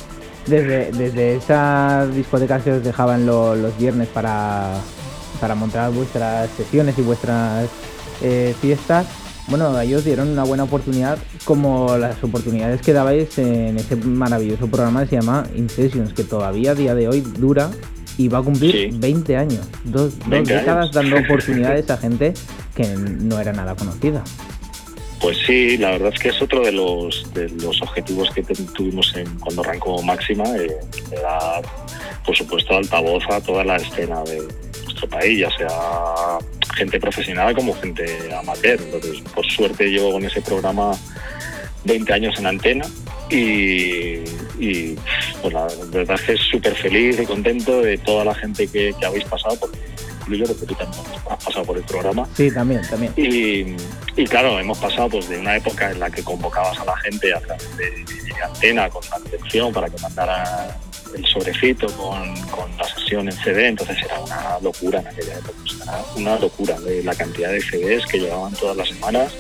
Desde, 0.47 0.91
desde 0.93 1.37
esas 1.37 2.15
discotecas 2.15 2.63
que 2.63 2.73
os 2.73 2.85
dejaban 2.85 3.27
lo- 3.27 3.55
los 3.55 3.77
viernes 3.79 4.09
para, 4.09 4.71
para 5.41 5.55
montar 5.55 5.91
vuestras 5.93 6.49
sesiones 6.51 6.99
y 6.99 7.03
vuestras 7.03 7.69
eh, 8.23 8.55
fiestas, 8.61 9.07
bueno, 9.49 9.79
ellos 9.81 10.05
dieron 10.05 10.29
una 10.29 10.45
buena 10.45 10.63
oportunidad 10.65 11.19
como 11.45 11.97
las 11.97 12.23
oportunidades 12.23 12.81
que 12.81 12.93
dabais 12.93 13.37
en 13.39 13.77
ese 13.77 13.97
maravilloso 13.97 14.69
programa 14.69 15.03
que 15.03 15.09
se 15.11 15.17
llama 15.17 15.45
Incessions, 15.57 16.13
que 16.13 16.23
todavía 16.25 16.71
a 16.71 16.75
día 16.75 16.95
de 16.95 17.09
hoy 17.09 17.21
dura 17.21 17.69
y 18.19 18.29
va 18.29 18.39
a 18.39 18.43
cumplir 18.43 18.73
Sí. 18.93 18.97
20 18.99 19.37
años. 19.37 19.67
Dos, 19.85 20.17
dos 20.21 20.29
20 20.29 20.53
décadas 20.55 20.83
años. 20.85 20.93
dando 20.95 21.17
oportunidades 21.25 21.91
a 21.91 21.97
gente 21.97 22.35
que 22.77 22.87
no 22.97 23.41
era 23.41 23.53
nada 23.53 23.75
conocida. 23.75 24.23
Pues 25.23 25.39
sí, 25.47 25.79
la 25.79 25.93
verdad 25.93 26.11
es 26.13 26.19
que 26.21 26.29
es 26.31 26.43
otro 26.43 26.63
de 26.63 26.73
los, 26.73 27.23
objetivos 27.81 28.29
que 28.35 28.43
tuvimos 28.43 29.15
cuando 29.39 29.63
arrancó 29.63 30.03
Máxima, 30.03 30.43
eh, 30.57 30.77
dar, 31.13 31.63
por 32.27 32.37
supuesto, 32.37 32.77
altavoz 32.77 33.23
a 33.31 33.41
toda 33.41 33.63
la 33.63 33.77
escena 33.77 34.21
de 34.25 34.43
nuestro 34.83 35.09
país, 35.09 35.39
ya 35.39 35.51
sea 35.57 35.69
gente 36.75 36.99
profesional 36.99 37.55
como 37.55 37.73
gente 37.75 38.05
amateur. 38.35 38.81
Entonces, 38.83 39.23
por 39.33 39.49
suerte, 39.49 39.89
llevo 39.89 40.11
con 40.11 40.25
ese 40.25 40.43
programa 40.43 40.91
20 41.85 42.13
años 42.13 42.37
en 42.41 42.47
antena 42.47 42.85
y, 43.31 44.25
y, 44.59 44.97
pues 45.41 45.55
la 45.55 45.69
verdad 45.93 46.17
es 46.17 46.23
que 46.23 46.33
es 46.33 46.41
súper 46.41 46.75
feliz 46.75 47.21
y 47.21 47.27
contento 47.27 47.81
de 47.81 47.97
toda 47.99 48.25
la 48.25 48.35
gente 48.35 48.67
que, 48.67 48.93
que 48.99 49.07
habéis 49.07 49.25
pasado, 49.25 49.57
porque 49.61 49.79
incluyo 50.23 50.47
porque 50.47 50.67
tú 50.67 50.75
también 50.75 51.03
has 51.29 51.45
pasado 51.45 51.65
por 51.65 51.77
el 51.77 51.85
programa. 51.85 52.27
Sí, 52.37 52.51
también, 52.51 52.83
también. 52.89 53.13
Y, 53.17 53.77
y 54.21 54.27
claro, 54.27 54.59
hemos 54.59 54.79
pasado 54.79 55.11
pues 55.11 55.29
de 55.29 55.39
una 55.39 55.57
época 55.57 55.91
en 55.91 56.01
la 56.01 56.11
que 56.11 56.23
convocabas 56.23 56.79
a 56.79 56.85
la 56.85 56.97
gente 56.99 57.33
a 57.35 57.41
través 57.41 57.77
de, 57.77 57.91
de 57.91 58.43
antena 58.43 58.89
con 58.89 59.03
la 59.11 59.19
dirección 59.21 59.73
para 59.73 59.89
que 59.89 59.99
mandara 60.01 60.79
el 61.15 61.27
sobrecito 61.27 61.87
con, 61.89 62.35
con 62.47 62.77
la 62.79 62.85
sesión 62.85 63.29
en 63.29 63.37
CD, 63.37 63.69
entonces 63.69 63.99
era 64.03 64.19
una 64.21 64.59
locura 64.61 65.01
en 65.01 65.09
aquella 65.09 65.35
época, 65.35 65.59
era 65.83 66.05
una 66.17 66.39
locura 66.39 66.81
de 66.81 67.03
la 67.03 67.15
cantidad 67.15 67.51
de 67.51 67.61
CDs 67.61 68.07
que 68.07 68.19
llegaban 68.19 68.53
todas 68.55 68.77
las 68.77 68.89
semanas, 68.89 69.33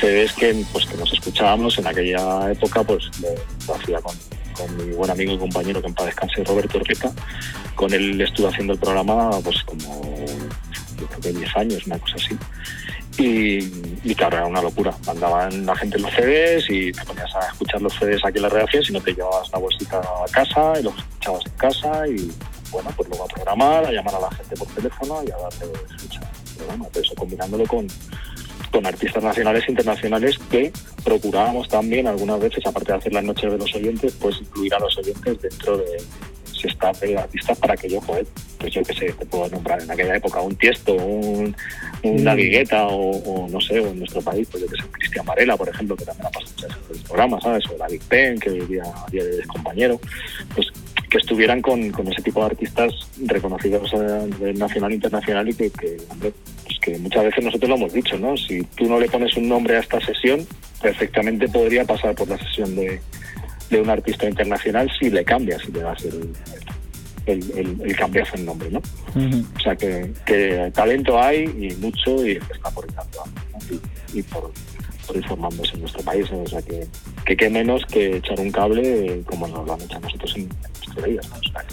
CDs 0.00 0.32
que 0.34 0.64
pues 0.72 0.86
que 0.86 0.96
nos 0.96 1.12
escuchábamos 1.12 1.78
en 1.78 1.86
aquella 1.86 2.52
época, 2.52 2.82
pues 2.84 3.10
lo, 3.20 3.28
lo 3.66 3.74
hacía 3.74 4.00
con, 4.00 4.14
con 4.56 4.76
mi 4.76 4.94
buen 4.94 5.10
amigo 5.10 5.32
y 5.32 5.38
compañero 5.38 5.80
que 5.80 5.88
en 5.88 5.94
paz 5.94 6.06
descanse, 6.06 6.44
Roberto 6.44 6.78
Rica, 6.80 7.10
con 7.74 7.92
él 7.92 8.20
estuve 8.20 8.48
haciendo 8.48 8.72
el 8.72 8.78
programa 8.78 9.30
pues 9.42 9.62
como 9.64 10.02
yo 10.98 11.06
creo 11.06 11.20
que 11.20 11.32
10 11.32 11.56
años, 11.56 11.86
una 11.86 11.98
cosa 11.98 12.14
así. 12.16 12.36
Y, 13.16 14.10
y 14.10 14.14
claro, 14.14 14.38
era 14.38 14.46
una 14.46 14.60
locura. 14.62 14.92
Mandaban 15.06 15.66
la 15.66 15.76
gente 15.76 15.98
los 15.98 16.10
CDs 16.12 16.68
y 16.68 16.92
te 16.92 17.04
ponías 17.04 17.32
a 17.36 17.48
escuchar 17.48 17.80
los 17.80 17.92
CDs 17.94 18.24
aquí 18.24 18.38
en 18.38 18.42
la 18.42 18.48
redacción, 18.48 18.84
si 18.84 18.92
no 18.92 19.00
te 19.00 19.12
llevabas 19.12 19.50
la 19.52 19.58
bolsita 19.58 19.98
a 19.98 20.30
casa 20.32 20.80
y 20.80 20.82
los 20.82 20.96
escuchabas 20.96 21.46
en 21.46 21.52
casa 21.52 22.08
y 22.08 22.32
bueno, 22.70 22.90
pues 22.96 23.08
luego 23.08 23.24
a 23.24 23.28
programar, 23.28 23.84
a 23.84 23.92
llamar 23.92 24.16
a 24.16 24.20
la 24.20 24.30
gente 24.32 24.56
por 24.56 24.66
teléfono 24.68 25.22
y 25.24 25.30
a 25.30 25.36
darle 25.36 25.72
escucha. 25.96 26.20
Pero 26.58 27.04
eso 27.04 27.14
combinándolo 27.14 27.64
con, 27.66 27.86
con 28.70 28.86
artistas 28.86 29.22
nacionales 29.22 29.64
e 29.66 29.72
internacionales 29.72 30.38
que 30.50 30.72
procurábamos 31.04 31.68
también 31.68 32.06
algunas 32.06 32.40
veces, 32.40 32.64
aparte 32.66 32.92
de 32.92 32.98
hacer 32.98 33.12
las 33.12 33.24
noches 33.24 33.50
de 33.50 33.58
los 33.58 33.74
oyentes, 33.74 34.12
pues 34.20 34.40
incluir 34.40 34.74
a 34.74 34.78
los 34.78 34.96
oyentes 34.98 35.40
dentro 35.40 35.78
de 35.78 35.96
ese 36.52 36.68
staff 36.68 37.00
de 37.00 37.18
artistas 37.18 37.58
para 37.58 37.76
que 37.76 37.88
yo, 37.88 38.00
joder, 38.00 38.26
pues 38.58 38.72
yo 38.72 38.82
qué 38.82 38.94
sé, 38.94 39.12
te 39.12 39.26
puedo 39.26 39.48
nombrar 39.48 39.82
en 39.82 39.90
aquella 39.90 40.16
época 40.16 40.40
un 40.40 40.56
Tiesto, 40.56 40.94
un, 40.94 41.54
una 42.02 42.34
Mm. 42.34 42.36
Guigueta 42.36 42.86
o, 42.86 43.10
o 43.10 43.48
no 43.48 43.60
sé, 43.60 43.80
o 43.80 43.88
en 43.88 43.98
nuestro 43.98 44.20
país, 44.22 44.46
pues 44.50 44.62
yo 44.62 44.68
que 44.68 44.76
sé, 44.76 44.88
Cristian 44.92 45.26
Varela, 45.26 45.56
por 45.56 45.68
ejemplo, 45.68 45.96
que 45.96 46.04
también 46.04 46.26
ha 46.26 46.30
pasado 46.30 46.52
muchas 46.52 46.68
veces 46.68 46.96
el 46.96 47.02
programa, 47.08 47.40
¿sabes? 47.40 47.64
O 47.70 47.76
David 47.76 48.02
Penn, 48.08 48.38
que 48.38 48.50
hoy 48.50 48.60
día, 48.66 48.84
día 49.10 49.24
de 49.24 49.42
compañero, 49.44 50.00
pues 50.54 50.68
que 51.10 51.18
estuvieran 51.18 51.62
con, 51.62 51.90
con 51.90 52.08
ese 52.08 52.22
tipo 52.22 52.40
de 52.40 52.46
artistas 52.46 52.92
reconocidos 53.26 53.92
a 53.94 54.26
nivel 54.26 54.58
nacional 54.58 54.92
e 54.92 54.94
internacional 54.94 55.48
y 55.48 55.54
que, 55.54 55.70
que, 55.70 55.96
pues 56.20 56.78
que 56.80 56.98
muchas 56.98 57.24
veces 57.24 57.44
nosotros 57.44 57.68
lo 57.68 57.76
hemos 57.76 57.92
dicho, 57.92 58.18
¿no? 58.18 58.36
Si 58.36 58.62
tú 58.76 58.86
no 58.86 58.98
le 58.98 59.08
pones 59.08 59.36
un 59.36 59.48
nombre 59.48 59.76
a 59.76 59.80
esta 59.80 60.00
sesión, 60.00 60.46
perfectamente 60.82 61.48
podría 61.48 61.84
pasar 61.84 62.14
por 62.14 62.28
la 62.28 62.38
sesión 62.38 62.74
de, 62.76 63.00
de 63.70 63.80
un 63.80 63.90
artista 63.90 64.28
internacional 64.28 64.90
si 64.98 65.10
le 65.10 65.24
cambias, 65.24 65.62
si 65.62 65.72
le 65.72 65.80
das 65.80 66.04
el, 66.04 66.32
el, 67.26 67.50
el, 67.56 67.80
el 67.82 67.96
cambiazo 67.96 68.36
en 68.36 68.44
nombre, 68.44 68.70
¿no? 68.70 68.80
O 69.56 69.60
sea 69.60 69.76
que, 69.76 70.12
que 70.26 70.70
talento 70.74 71.20
hay 71.20 71.44
y 71.44 71.74
mucho 71.80 72.26
y 72.26 72.32
está 72.32 72.70
por 72.70 72.86
dando, 72.92 73.24
¿no? 73.52 73.76
y, 74.14 74.18
y 74.18 74.22
por, 74.22 74.52
formándose 75.26 75.74
en 75.74 75.80
nuestro 75.80 76.02
país. 76.02 76.26
O 76.30 76.46
sea 76.46 76.62
que, 76.62 76.86
que 77.24 77.36
qué 77.36 77.50
menos 77.50 77.84
que 77.86 78.16
echar 78.16 78.38
un 78.40 78.50
cable 78.50 79.22
como 79.26 79.46
nos 79.48 79.66
lo 79.66 79.74
han 79.74 79.80
a 79.82 80.00
nosotros 80.00 80.36
en, 80.36 80.48
nuestro 80.48 81.06
día. 81.06 81.20
¿no? 81.28 81.36
O 81.36 81.52
sea 81.52 81.64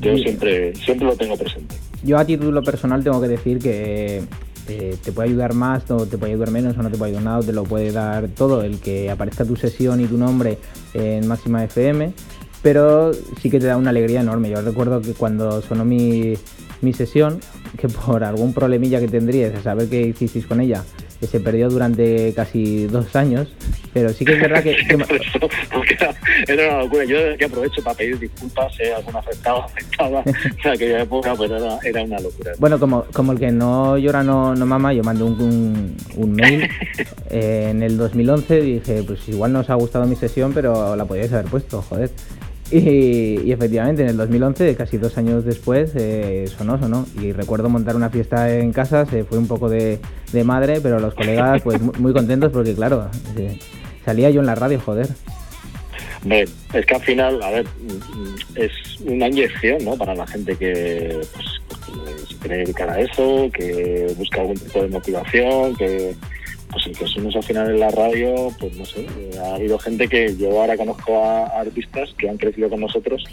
yo 0.00 0.16
siempre, 0.16 0.74
siempre 0.74 1.06
lo 1.06 1.16
tengo 1.16 1.36
presente. 1.36 1.76
Yo 2.02 2.18
a 2.18 2.24
título 2.24 2.62
personal 2.62 3.02
tengo 3.02 3.20
que 3.20 3.28
decir 3.28 3.58
que 3.58 4.22
eh, 4.68 4.96
te 5.02 5.12
puede 5.12 5.28
ayudar 5.28 5.54
más 5.54 5.90
o 5.90 6.06
te 6.06 6.18
puede 6.18 6.32
ayudar 6.32 6.50
menos 6.50 6.76
o 6.76 6.82
no 6.82 6.90
te 6.90 6.98
puede 6.98 7.12
ayudar 7.12 7.24
nada, 7.24 7.38
o 7.38 7.42
te 7.42 7.52
lo 7.52 7.64
puede 7.64 7.92
dar 7.92 8.28
todo 8.28 8.62
el 8.62 8.78
que 8.80 9.10
aparezca 9.10 9.44
tu 9.44 9.56
sesión 9.56 10.00
y 10.00 10.06
tu 10.06 10.18
nombre 10.18 10.58
en 10.92 11.26
Máxima 11.26 11.64
FM, 11.64 12.12
pero 12.62 13.12
sí 13.40 13.50
que 13.50 13.58
te 13.58 13.66
da 13.66 13.76
una 13.76 13.90
alegría 13.90 14.20
enorme. 14.20 14.50
Yo 14.50 14.60
recuerdo 14.60 15.00
que 15.00 15.14
cuando 15.14 15.62
sonó 15.62 15.84
mi, 15.84 16.34
mi 16.82 16.92
sesión, 16.92 17.40
que 17.78 17.88
por 17.88 18.22
algún 18.24 18.52
problemilla 18.52 19.00
que 19.00 19.08
tendrías, 19.08 19.54
a 19.54 19.62
saber 19.62 19.88
qué 19.88 20.02
hicisteis 20.08 20.46
con 20.46 20.60
ella, 20.60 20.84
que 21.20 21.26
se 21.26 21.40
perdió 21.40 21.68
durante 21.68 22.32
casi 22.34 22.86
dos 22.86 23.14
años, 23.16 23.48
pero 23.92 24.10
sí 24.12 24.24
que 24.24 24.34
es 24.34 24.40
verdad 24.40 24.62
que... 24.62 24.76
que- 24.86 26.52
era, 26.52 26.68
una 26.74 26.82
locura. 26.82 27.04
Yo 27.04 27.16
aquí 27.34 27.44
aprovecho 27.44 27.82
para 27.82 27.96
pedir 27.96 28.18
disculpas 28.18 28.74
si 28.76 28.84
algún 28.84 29.16
afectado 29.16 29.64
afectada 29.64 30.22
en 30.26 30.70
aquella 30.70 31.02
época, 31.02 31.34
pero 31.38 31.56
era, 31.56 31.78
era 31.84 32.02
una 32.02 32.18
locura. 32.20 32.52
Bueno, 32.58 32.78
como, 32.78 33.04
como 33.12 33.32
el 33.32 33.38
que 33.38 33.50
no 33.50 33.96
llora 33.98 34.22
no, 34.22 34.54
no 34.54 34.66
mama, 34.66 34.92
yo 34.92 35.02
mandé 35.02 35.24
un, 35.24 35.40
un- 35.40 35.96
un 36.16 36.32
mail 36.32 36.68
eh, 37.30 37.68
en 37.70 37.82
el 37.82 37.96
2011 37.96 38.58
y 38.60 38.72
dije, 38.74 39.02
pues 39.06 39.28
igual 39.28 39.52
no 39.52 39.60
os 39.60 39.70
ha 39.70 39.74
gustado 39.74 40.06
mi 40.06 40.16
sesión, 40.16 40.52
pero 40.52 40.94
la 40.96 41.04
podíais 41.04 41.32
haber 41.32 41.46
puesto, 41.46 41.82
joder. 41.82 42.10
Y, 42.72 43.40
y 43.44 43.52
efectivamente, 43.52 44.02
en 44.02 44.08
el 44.08 44.16
2011, 44.16 44.74
casi 44.74 44.98
dos 44.98 45.16
años 45.18 45.44
después, 45.44 45.92
eh, 45.94 46.46
sonó, 46.48 46.78
sonó. 46.80 47.06
Y 47.20 47.32
recuerdo 47.32 47.68
montar 47.68 47.94
una 47.94 48.10
fiesta 48.10 48.52
en 48.58 48.72
casa, 48.72 49.06
se 49.06 49.22
fue 49.24 49.38
un 49.38 49.46
poco 49.46 49.68
de, 49.68 50.00
de 50.32 50.44
madre, 50.44 50.80
pero 50.80 50.98
los 50.98 51.14
colegas 51.14 51.62
pues 51.62 51.80
mu- 51.80 51.92
muy 51.98 52.12
contentos 52.12 52.50
porque, 52.52 52.74
claro, 52.74 53.08
eh, 53.36 53.58
salía 54.04 54.30
yo 54.30 54.40
en 54.40 54.46
la 54.46 54.56
radio, 54.56 54.80
joder. 54.80 55.08
Hombre, 56.22 56.46
es 56.74 56.86
que 56.86 56.94
al 56.94 57.02
final, 57.02 57.40
a 57.40 57.50
ver, 57.50 57.66
mm, 57.66 58.56
es 58.56 58.72
una 59.06 59.28
inyección, 59.28 59.84
¿no? 59.84 59.96
Para 59.96 60.14
la 60.16 60.26
gente 60.26 60.56
que, 60.56 61.20
pues, 61.34 61.46
que 61.86 62.26
se 62.26 62.34
quiere 62.40 62.56
dedicar 62.58 62.90
a 62.90 63.00
eso, 63.00 63.48
que 63.54 64.12
busca 64.18 64.40
algún 64.40 64.56
tipo 64.56 64.82
de 64.82 64.88
motivación, 64.88 65.76
que, 65.76 66.16
pues, 66.70 67.10
somos 67.10 67.36
al 67.36 67.42
final 67.42 67.70
en 67.70 67.80
la 67.80 67.90
radio, 67.90 68.48
pues, 68.58 68.76
no 68.76 68.84
sé, 68.84 69.00
eh, 69.02 69.30
ha 69.42 69.54
habido 69.54 69.78
gente 69.78 70.08
que 70.08 70.36
yo 70.36 70.60
ahora 70.60 70.76
conozco 70.76 71.22
a, 71.24 71.46
artistas 71.60 72.14
que 72.18 72.28
han 72.28 72.36
crecido 72.36 72.68
con 72.68 72.80
nosotros 72.80 73.24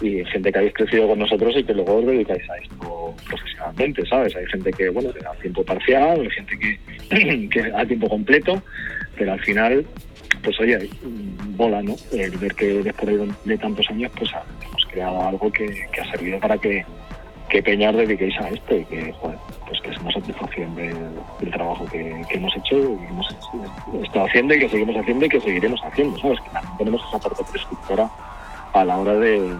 y 0.00 0.24
gente 0.26 0.52
que 0.52 0.58
habéis 0.58 0.74
crecido 0.74 1.08
con 1.08 1.18
nosotros 1.18 1.56
y 1.56 1.64
que 1.64 1.74
luego 1.74 1.96
os 1.96 2.06
dedicáis 2.06 2.48
a 2.50 2.56
esto 2.58 3.14
profesionalmente, 3.28 4.06
¿sabes? 4.06 4.36
Hay 4.36 4.46
gente 4.46 4.70
que, 4.72 4.88
bueno, 4.90 5.12
que 5.12 5.26
a 5.26 5.32
tiempo 5.32 5.64
parcial, 5.64 6.20
hay 6.20 6.30
gente 6.30 6.58
que, 6.58 7.48
que 7.50 7.72
a 7.74 7.84
tiempo 7.84 8.08
completo, 8.08 8.62
pero 9.16 9.32
al 9.32 9.40
final 9.40 9.84
pues 10.42 10.58
oye, 10.60 10.88
mola, 11.56 11.82
¿no? 11.82 11.96
El 12.12 12.30
ver 12.38 12.54
que 12.54 12.82
después 12.82 13.18
de, 13.18 13.28
de 13.44 13.58
tantos 13.58 13.88
años, 13.90 14.12
pues 14.16 14.30
hemos 14.66 14.86
creado 14.86 15.20
algo 15.26 15.50
que, 15.50 15.66
que 15.92 16.00
ha 16.00 16.10
servido 16.10 16.38
para 16.38 16.58
que, 16.58 16.84
que 17.48 17.62
Peña 17.62 17.90
os 17.90 17.96
dediquéis 17.96 18.38
a 18.38 18.48
esto 18.48 18.76
y 18.76 18.84
que, 18.84 19.12
joder, 19.12 19.38
pues 19.68 19.80
que 19.82 19.90
es 19.90 19.98
una 19.98 20.10
satisfacción 20.12 20.74
del, 20.74 20.96
del 21.40 21.50
trabajo 21.50 21.84
que, 21.86 22.24
hemos 22.30 22.56
hecho 22.56 22.78
y 22.78 22.96
que 22.96 23.06
hemos 23.06 23.26
estado 24.02 24.26
haciendo 24.26 24.54
y 24.54 24.60
que 24.60 24.68
seguimos 24.68 24.96
haciendo 24.96 25.26
y 25.26 25.28
que 25.28 25.40
seguiremos 25.40 25.80
haciendo, 25.84 26.18
¿sabes? 26.18 26.40
Que 26.40 26.50
también 26.50 26.78
tenemos 26.78 27.02
esa 27.08 27.18
parte 27.18 27.44
prescriptora 27.50 28.10
a 28.72 28.84
la 28.84 28.96
hora 28.96 29.14
de, 29.14 29.56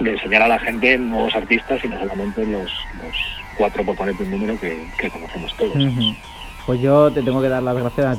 enseñar 0.00 0.42
a 0.42 0.48
la 0.48 0.58
gente 0.58 0.98
nuevos 0.98 1.34
artistas 1.34 1.82
y 1.84 1.88
no 1.88 1.98
solamente 1.98 2.44
los, 2.46 2.70
cuatro, 3.56 3.84
por 3.84 3.96
ponerte 3.96 4.22
un 4.24 4.30
número, 4.32 4.60
que, 4.60 5.10
conocemos 5.10 5.56
todos. 5.56 5.72
Pues 6.66 6.80
yo 6.80 7.10
te 7.10 7.22
tengo 7.22 7.40
que 7.40 7.48
dar 7.48 7.62
las 7.62 7.76
gracias 7.76 8.18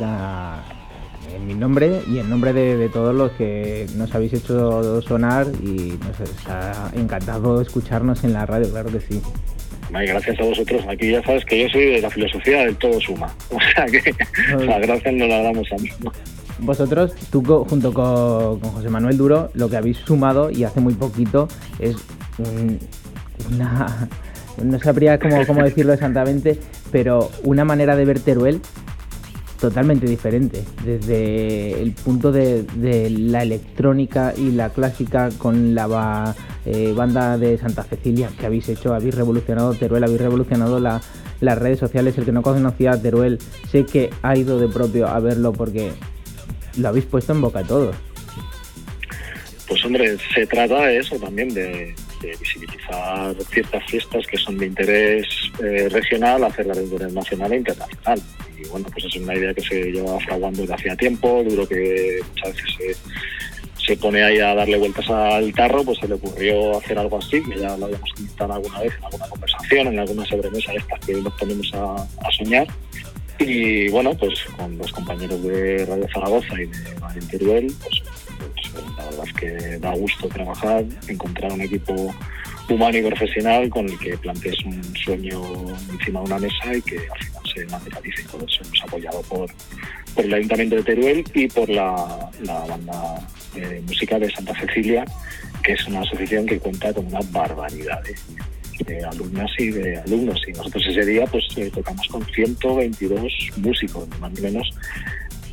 en 1.35 1.45
mi 1.45 1.53
nombre 1.53 2.01
y 2.07 2.19
en 2.19 2.29
nombre 2.29 2.53
de, 2.53 2.77
de 2.77 2.89
todos 2.89 3.13
los 3.13 3.31
que 3.33 3.85
nos 3.95 4.15
habéis 4.15 4.33
hecho 4.33 5.01
sonar 5.01 5.47
y 5.61 5.99
nos 5.99 6.47
ha 6.49 6.89
encantado 6.95 7.61
escucharnos 7.61 8.23
en 8.23 8.33
la 8.33 8.45
radio, 8.45 8.71
claro 8.71 8.89
que 8.89 9.01
sí. 9.01 9.21
Ay, 9.93 10.07
gracias 10.07 10.39
a 10.39 10.43
vosotros. 10.43 10.83
Aquí 10.87 11.11
ya 11.11 11.23
sabes 11.23 11.45
que 11.45 11.63
yo 11.63 11.69
soy 11.69 11.85
de 11.85 12.01
la 12.01 12.09
filosofía 12.09 12.65
del 12.65 12.75
todo 12.75 12.99
suma. 12.99 13.33
O 13.51 13.59
sea 13.59 13.85
que 13.85 14.01
las 14.65 14.81
gracias 14.81 15.13
no 15.13 15.27
las 15.27 15.43
damos 15.43 15.67
a 15.71 15.75
mí. 15.81 15.89
Vosotros, 16.59 17.13
tú 17.31 17.43
junto 17.69 17.93
co- 17.93 18.59
con, 18.61 18.71
José 18.71 18.89
Manuel 18.89 19.17
Duro, 19.17 19.51
lo 19.53 19.69
que 19.69 19.77
habéis 19.77 19.97
sumado 19.97 20.49
y 20.51 20.63
hace 20.63 20.79
muy 20.79 20.93
poquito 20.95 21.47
es 21.79 21.95
un- 22.39 22.79
una... 23.53 24.09
No 24.63 24.79
sabría 24.79 25.19
cómo, 25.19 25.45
cómo 25.45 25.63
decirlo 25.63 25.93
exactamente, 25.93 26.59
pero 26.91 27.29
una 27.43 27.63
manera 27.63 27.95
de 27.95 28.05
ver 28.05 28.19
Teruel 28.19 28.59
totalmente 29.59 30.07
diferente. 30.07 30.63
Desde 30.83 31.79
el 31.81 31.91
punto 31.91 32.31
de, 32.31 32.65
la 33.09 33.43
electrónica 33.43 34.33
y 34.35 34.51
la 34.51 34.69
clásica 34.69 35.29
con 35.37 35.75
la 35.75 36.35
eh, 36.69 36.91
banda 36.93 37.37
de 37.37 37.57
Santa 37.57 37.83
Cecilia 37.83 38.29
que 38.37 38.45
habéis 38.45 38.67
hecho, 38.67 38.93
habéis 38.93 39.15
revolucionado 39.15 39.73
Teruel, 39.73 40.03
habéis 40.03 40.19
revolucionado 40.19 40.79
las 40.79 41.57
redes 41.57 41.79
sociales. 41.79 42.17
El 42.17 42.25
que 42.25 42.33
no 42.33 42.41
conocía 42.41 42.91
a 42.91 43.01
Teruel, 43.01 43.39
sé 43.71 43.85
que 43.85 44.09
ha 44.21 44.35
ido 44.35 44.59
de 44.59 44.67
propio 44.67 45.07
a 45.07 45.19
verlo 45.21 45.53
porque 45.53 45.91
lo 46.77 46.89
habéis 46.89 47.05
puesto 47.05 47.31
en 47.31 47.39
boca 47.39 47.59
a 47.59 47.63
todos. 47.63 47.95
Pues 49.65 49.83
hombre, 49.85 50.17
se 50.33 50.45
trata 50.45 50.87
de 50.87 50.97
eso 50.97 51.17
también, 51.17 51.53
de, 51.53 51.95
visibilizar 52.21 53.33
ciertas 53.51 53.85
fiestas 53.85 54.25
que 54.27 54.37
son 54.37 54.57
de 54.57 54.65
interés 54.65 55.25
eh, 55.63 55.87
regional, 55.89 56.43
hacerlas 56.43 56.77
de 56.77 56.83
interés 56.83 57.13
nacional 57.13 57.53
e 57.53 57.57
internacional. 57.57 58.21
Y 58.57 58.67
bueno, 58.67 58.87
pues 58.91 59.05
es 59.05 59.15
una 59.17 59.35
idea 59.35 59.53
que 59.53 59.61
se 59.61 59.91
lleva 59.91 60.19
fraguando 60.21 60.61
desde 60.61 60.73
hacía 60.73 60.95
tiempo, 60.95 61.43
duro 61.47 61.67
que 61.67 62.19
muchas 62.29 62.55
veces 62.55 62.75
se, 62.77 62.95
pone 63.95 64.23
ahí 64.23 64.39
a 64.39 64.53
darle 64.53 64.77
vueltas 64.77 65.09
al 65.09 65.53
tarro, 65.53 65.83
pues 65.83 65.99
se 65.99 66.07
le 66.07 66.15
ocurrió 66.15 66.77
hacer 66.77 66.99
algo 66.99 67.17
así, 67.17 67.41
que 67.41 67.57
ya 67.57 67.77
lo 67.77 67.85
habíamos 67.85 68.11
comentado 68.13 68.53
alguna 68.53 68.79
vez 68.81 68.93
en 68.97 69.05
alguna 69.05 69.27
conversación, 69.29 69.87
en 69.87 69.99
alguna 69.99 70.25
sobremesa 70.25 70.71
de 70.71 70.77
estas 70.79 70.99
que 71.05 71.13
nos 71.13 71.33
ponemos 71.35 71.71
a, 71.73 72.31
soñar. 72.31 72.67
Y 73.39 73.87
bueno, 73.89 74.13
pues 74.15 74.43
con 74.57 74.77
los 74.77 74.91
compañeros 74.91 75.41
de 75.43 75.85
Radio 75.85 76.07
Zaragoza 76.13 76.61
y 76.61 76.65
de 76.65 76.95
Radio 76.99 77.21
Teruel, 77.29 77.73
pues 77.81 78.01
la 78.97 79.05
verdad 79.05 79.25
es 79.25 79.33
que 79.33 79.79
da 79.79 79.93
gusto 79.93 80.27
trabajar, 80.27 80.83
encontrar 81.07 81.53
un 81.53 81.61
equipo 81.61 82.13
humano 82.69 82.97
y 82.97 83.01
profesional 83.01 83.69
con 83.69 83.87
el 83.87 83.97
que 83.99 84.17
plantees 84.17 84.57
un 84.65 84.83
sueño 84.95 85.41
encima 85.91 86.19
de 86.19 86.25
una 86.25 86.39
mesa 86.39 86.75
y 86.75 86.81
que 86.81 86.97
al 86.97 87.19
final 87.19 87.43
se 87.53 87.65
materialice. 87.67 88.21
Eso 88.21 88.37
hemos 88.37 88.83
apoyado 88.83 89.21
por, 89.23 89.49
por 90.15 90.25
el 90.25 90.33
Ayuntamiento 90.33 90.75
de 90.75 90.83
Teruel 90.83 91.23
y 91.33 91.47
por 91.47 91.69
la, 91.69 92.29
banda 92.67 93.27
de 93.59 93.81
música 93.81 94.19
de 94.19 94.29
Santa 94.31 94.53
Cecilia, 94.59 95.05
que 95.63 95.73
es 95.73 95.87
una 95.87 96.01
asociación 96.01 96.45
que 96.45 96.59
cuenta 96.59 96.93
con 96.93 97.05
una 97.07 97.19
barbaridad 97.31 98.01
de, 98.03 99.03
alumnas 99.05 99.51
y 99.57 99.71
de 99.71 99.97
alumnos. 99.97 100.41
Y 100.47 100.51
nosotros 100.51 100.85
ese 100.87 101.05
día 101.05 101.25
pues 101.25 101.45
eh, 101.57 101.71
tocamos 101.73 102.07
con 102.07 102.25
122 102.25 103.33
músicos, 103.57 104.07
más 104.19 104.31
o 104.37 104.41
menos, 104.41 104.69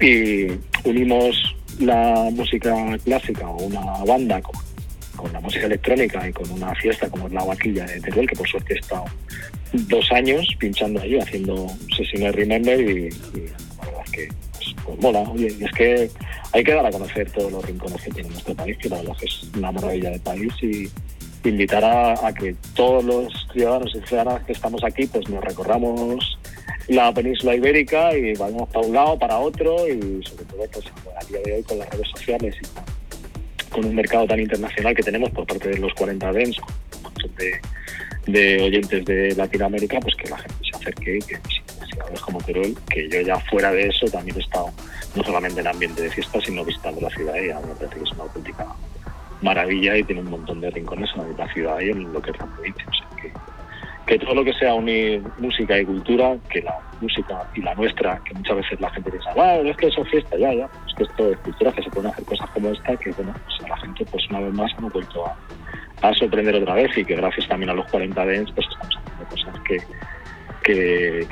y 0.01 0.47
unimos 0.85 1.55
la 1.81 2.29
música 2.33 2.75
clásica 3.05 3.49
o 3.49 3.65
una 3.65 3.81
banda 4.05 4.41
con, 4.43 4.55
la 5.33 5.41
música 5.41 5.67
electrónica 5.67 6.29
y 6.29 6.33
con 6.33 6.51
una 6.51 6.75
fiesta 6.75 7.09
como 7.09 7.27
es 7.27 7.33
la 7.33 7.45
vaquilla 7.45 7.87
de 7.87 8.01
Teruel, 8.01 8.29
que 8.29 8.37
por 8.37 8.47
suerte 8.47 8.75
he 8.75 8.79
estado 8.79 9.05
dos 9.73 10.13
años 10.13 10.47
pinchando 10.59 11.01
allí, 11.01 11.19
haciendo 11.19 11.67
sesiones 11.97 12.35
Remember 12.35 12.79
y, 12.79 13.09
la 13.11 13.87
verdad 13.87 14.03
es 14.05 14.11
que 14.11 14.29
pues, 14.85 14.99
mola. 15.01 15.21
Oye, 15.21 15.55
y 15.59 15.65
es 15.65 15.73
que 15.73 16.11
hay 16.53 16.65
que 16.65 16.73
dar 16.73 16.87
a 16.87 16.91
conocer 16.91 17.31
todos 17.31 17.51
los 17.53 17.65
rincones 17.65 18.01
que 18.03 18.11
tiene 18.11 18.29
nuestro 18.31 18.55
país, 18.55 18.77
que 18.79 18.89
la 18.89 18.97
verdad 18.97 19.17
es 19.23 19.51
una 19.57 19.73
maravilla 19.73 20.11
de 20.11 20.21
país 20.21 20.53
y 20.63 20.91
invitar 21.49 21.85
a, 21.85 22.33
que 22.33 22.57
todos 22.75 23.05
los 23.05 23.47
ciudadanos 23.53 23.95
y 23.95 24.07
ciudadanas 24.07 24.45
que 24.45 24.53
estamos 24.53 24.83
aquí 24.83 25.07
pues 25.07 25.29
nos 25.29 25.45
recorramos 25.45 26.39
la 26.89 27.13
península 27.13 27.55
ibérica 27.55 28.17
y 28.17 28.35
vamos 28.35 28.69
para 28.71 28.87
un 28.87 28.95
lado, 28.95 29.19
para 29.19 29.39
otro 29.39 29.87
y 29.89 30.23
sobre 30.25 30.45
todo 30.45 30.65
pues, 30.73 30.87
a 31.21 31.25
día 31.27 31.41
de 31.45 31.55
hoy 31.55 31.63
con 31.63 31.79
las 31.79 31.91
redes 31.91 32.09
sociales 32.17 32.57
y 32.61 33.71
con 33.71 33.85
un 33.85 33.95
mercado 33.95 34.27
tan 34.27 34.41
internacional 34.41 34.95
que 34.95 35.03
tenemos 35.03 35.31
por 35.31 35.47
parte 35.47 35.69
de 35.69 35.79
los 35.79 35.93
40 35.95 36.33
Dens, 36.33 36.57
de, 37.37 37.61
de 38.27 38.63
oyentes 38.63 39.05
de 39.05 39.35
Latinoamérica, 39.35 40.01
pues 40.01 40.15
que 40.15 40.29
la 40.31 40.39
gente 40.39 40.55
se 40.71 40.77
acerque 40.77 41.17
y 41.17 41.21
que 41.21 41.39
visite 41.39 41.74
como 42.21 42.41
Teruel, 42.43 42.77
que 42.89 43.09
yo 43.09 43.21
ya 43.21 43.39
fuera 43.41 43.71
de 43.73 43.89
eso 43.89 44.07
también 44.07 44.37
he 44.37 44.41
estado 44.41 44.71
no 45.15 45.23
solamente 45.23 45.61
en 45.61 45.67
ambiente 45.67 46.03
de 46.03 46.11
fiesta, 46.11 46.41
sino 46.41 46.65
visitando 46.65 47.01
la 47.01 47.11
ciudad 47.11 47.35
y 47.37 47.47
me 47.67 47.75
parece 47.75 47.97
que 47.97 48.05
es 48.05 48.13
una 48.13 48.23
auténtica 48.25 48.67
maravilla 49.43 49.97
y 49.97 50.05
tiene 50.05 50.23
un 50.23 50.31
montón 50.31 50.61
de 50.61 50.71
rincones 50.71 51.11
en 51.17 51.37
la 51.37 51.53
ciudad 51.53 51.81
y 51.81 51.91
en 51.91 52.13
lo 52.13 52.21
que 52.21 52.31
es 52.31 52.39
la 52.39 52.47
provincia. 52.47 52.87
que 53.21 53.33
que 54.07 54.19
todo 54.19 54.35
lo 54.35 54.45
que 54.45 54.53
sea 54.55 54.75
unir 54.75 55.23
música 55.39 55.79
y 55.79 55.85
cultura, 55.85 56.37
que 56.51 56.61
la 56.61 56.79
música 57.01 57.49
y 57.55 57.63
la 57.63 57.75
nuestra, 57.75 58.21
que 58.25 58.35
muchas 58.35 58.57
veces 58.57 58.81
la 58.81 58.91
gente 58.91 59.11
piensa, 59.11 59.33
bueno, 59.35 59.71
es 59.71 59.77
que 59.77 59.87
eso 59.87 60.03
es 60.03 60.11
fiesta, 60.11 60.37
ya, 60.37 60.53
ya, 60.53 60.69
es 60.87 60.95
que 60.95 61.05
esto 61.05 61.31
es 61.31 61.39
cultura, 61.39 61.73
que 61.73 61.83
se 61.83 61.91
pueden 61.91 62.11
hacer 62.11 62.25
cosas 62.25 62.51
como 62.51 62.69
esta, 62.69 62.97
que 62.97 63.11
bueno, 63.13 63.35
pues 63.45 63.61
a 63.65 63.69
la 63.69 63.77
gente 63.79 64.05
pues 64.11 64.29
una 64.29 64.41
vez 64.41 64.53
más 64.53 64.73
hemos 64.79 64.93
vuelto 64.93 65.27
a, 65.27 65.37
sorprender 66.19 66.55
otra 66.57 66.75
vez 66.75 66.99
y 66.99 67.05
que 67.05 67.17
gracias 67.17 67.49
también 67.49 67.71
a 67.71 67.75
los 67.75 67.91
40 67.91 68.27
Dents 68.27 68.53
pues 68.53 68.67
estamos 68.67 68.95
haciendo 68.95 69.25
cosas 69.31 69.61
que, 69.67 69.79
que, 70.65 71.27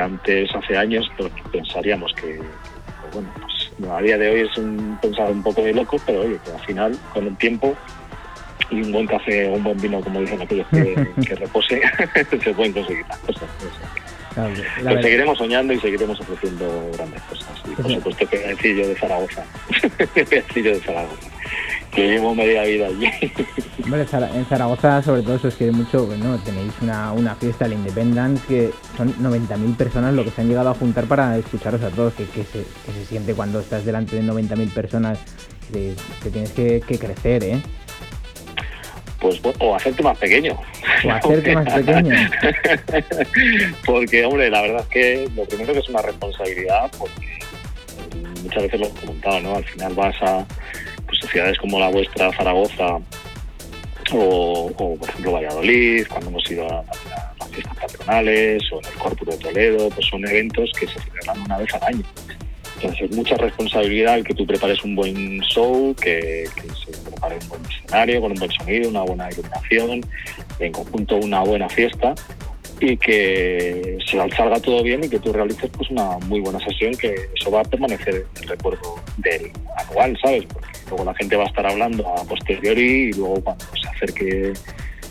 antes, 0.00 0.54
hace 0.54 0.76
años, 0.76 1.10
pues, 1.16 1.32
pensaríamos 1.52 2.12
que, 2.14 2.38
bueno, 3.12 3.32
pues 3.40 3.90
a 3.90 4.02
día 4.02 4.18
de 4.18 4.30
hoy 4.30 4.40
es 4.40 4.58
un 4.58 4.98
pensado 5.00 5.32
un 5.32 5.42
poco 5.42 5.62
de 5.62 5.72
loco, 5.72 5.96
pero 6.04 6.22
oye, 6.22 6.38
que 6.44 6.52
al 6.52 6.60
final, 6.60 6.98
con 7.12 7.26
el 7.26 7.36
tiempo, 7.36 7.74
y 8.70 8.82
un 8.82 8.92
buen 8.92 9.06
café 9.06 9.48
o 9.48 9.54
un 9.54 9.64
buen 9.64 9.80
vino, 9.80 10.00
como 10.00 10.20
dicen 10.20 10.42
aquellos 10.42 10.66
que, 10.68 11.08
que 11.26 11.34
repose, 11.36 11.80
se 12.42 12.54
pueden 12.54 12.72
conseguir 12.72 13.06
las 13.08 13.18
cosas. 13.18 13.48
Pues 14.34 15.02
seguiremos 15.02 15.38
soñando 15.38 15.72
y 15.72 15.80
seguiremos 15.80 16.20
ofreciendo 16.20 16.90
grandes 16.94 17.22
cosas. 17.22 17.48
Y 17.66 17.70
por 17.70 17.90
supuesto 17.90 18.26
que 18.28 18.38
sencillo 18.38 18.88
de 18.88 18.94
Zaragoza. 18.96 19.44
sencillo 20.28 20.72
de 20.72 20.80
Zaragoza. 20.80 21.30
Que 21.92 22.08
llevo 22.08 22.34
media 22.34 22.64
vida 22.64 22.86
allí. 22.88 23.06
Hombre, 23.84 24.04
en 24.34 24.46
Zaragoza 24.46 25.02
sobre 25.02 25.22
todo 25.22 25.36
eso 25.36 25.48
es 25.48 25.54
que 25.54 25.70
mucho, 25.70 26.06
bueno, 26.06 26.36
tenéis 26.38 26.72
una, 26.82 27.12
una 27.12 27.36
fiesta, 27.36 27.68
la 27.68 27.74
Independence, 27.74 28.42
que 28.48 28.70
son 28.96 29.14
90.000 29.22 29.76
personas 29.76 30.14
lo 30.14 30.24
que 30.24 30.30
se 30.30 30.40
han 30.40 30.48
llegado 30.48 30.70
a 30.70 30.74
juntar 30.74 31.04
para 31.04 31.38
escucharos 31.38 31.82
a 31.82 31.90
todos. 31.90 32.14
Que, 32.14 32.24
que, 32.24 32.42
se, 32.42 32.64
que 32.64 32.92
se 32.92 33.04
siente 33.06 33.34
cuando 33.34 33.60
estás 33.60 33.84
delante 33.84 34.16
de 34.16 34.22
90.000 34.22 34.72
personas, 34.72 35.18
que, 35.72 35.94
que 36.22 36.30
tienes 36.30 36.50
que, 36.50 36.82
que 36.84 36.98
crecer, 36.98 37.44
¿eh? 37.44 37.62
Pues 39.24 39.40
o 39.58 39.74
hacerte 39.74 40.02
más 40.02 40.18
pequeño. 40.18 40.58
O 41.04 41.10
hacerte 41.10 41.54
más 41.54 41.72
pequeño. 41.72 42.14
porque, 43.86 44.24
hombre, 44.26 44.50
la 44.50 44.60
verdad 44.60 44.82
es 44.82 44.88
que 44.88 45.30
lo 45.34 45.44
primero 45.46 45.72
que 45.72 45.78
es 45.78 45.88
una 45.88 46.02
responsabilidad, 46.02 46.90
porque 46.98 47.38
muchas 48.42 48.64
veces 48.64 48.80
lo 48.80 48.86
he 48.86 48.90
comentado, 48.90 49.40
¿no? 49.40 49.56
Al 49.56 49.64
final 49.64 49.94
vas 49.94 50.14
a 50.20 50.46
pues, 51.06 51.20
ciudades 51.30 51.56
como 51.58 51.78
la 51.78 51.88
vuestra, 51.88 52.30
Zaragoza, 52.32 52.98
o, 54.12 54.70
por 54.76 55.08
ejemplo 55.08 55.32
Valladolid, 55.32 56.06
cuando 56.08 56.28
hemos 56.28 56.50
ido 56.50 56.66
a, 56.70 56.84
las 57.40 57.48
fiestas 57.50 57.76
patronales, 57.78 58.62
o 58.72 58.80
en 58.80 58.86
el 58.86 58.94
Corpus 58.98 59.28
de 59.28 59.38
Toledo, 59.38 59.88
pues 59.88 60.06
son 60.06 60.28
eventos 60.28 60.70
que 60.78 60.86
se 60.86 61.00
celebran 61.00 61.40
una 61.40 61.56
vez 61.56 61.72
al 61.72 61.84
año. 61.84 62.04
Entonces 62.76 63.10
es 63.10 63.16
mucha 63.16 63.36
responsabilidad 63.36 64.18
el 64.18 64.24
que 64.24 64.34
tú 64.34 64.46
prepares 64.46 64.82
un 64.84 64.94
buen 64.94 65.40
show, 65.40 65.94
que, 66.00 66.44
se 66.84 67.10
prepare 67.10 67.36
un 67.42 67.48
buen 67.48 67.62
escenario, 67.66 68.20
con 68.20 68.32
un 68.32 68.38
buen 68.38 68.50
sonido, 68.50 68.88
una 68.90 69.02
buena 69.02 69.28
iluminación, 69.30 70.00
en 70.58 70.72
conjunto 70.72 71.16
una 71.16 71.40
buena 71.40 71.68
fiesta 71.68 72.14
y 72.80 72.96
que 72.96 73.98
se 74.04 74.18
salga 74.36 74.58
todo 74.60 74.82
bien 74.82 75.04
y 75.04 75.08
que 75.08 75.18
tú 75.18 75.32
realices 75.32 75.70
pues 75.76 75.90
una 75.90 76.18
muy 76.26 76.40
buena 76.40 76.58
sesión 76.60 76.94
que 76.96 77.14
eso 77.34 77.50
va 77.50 77.60
a 77.60 77.64
permanecer 77.64 78.26
en 78.36 78.42
el 78.42 78.48
recuerdo 78.48 78.96
del 79.18 79.52
anual, 79.76 80.18
¿sabes? 80.20 80.44
Porque 80.52 80.68
luego 80.88 81.04
la 81.04 81.14
gente 81.14 81.36
va 81.36 81.44
a 81.44 81.46
estar 81.46 81.66
hablando 81.66 82.06
a 82.08 82.24
posteriori 82.24 83.10
y 83.10 83.12
luego 83.12 83.40
cuando 83.42 83.64
se 83.80 83.88
acerque 83.88 84.52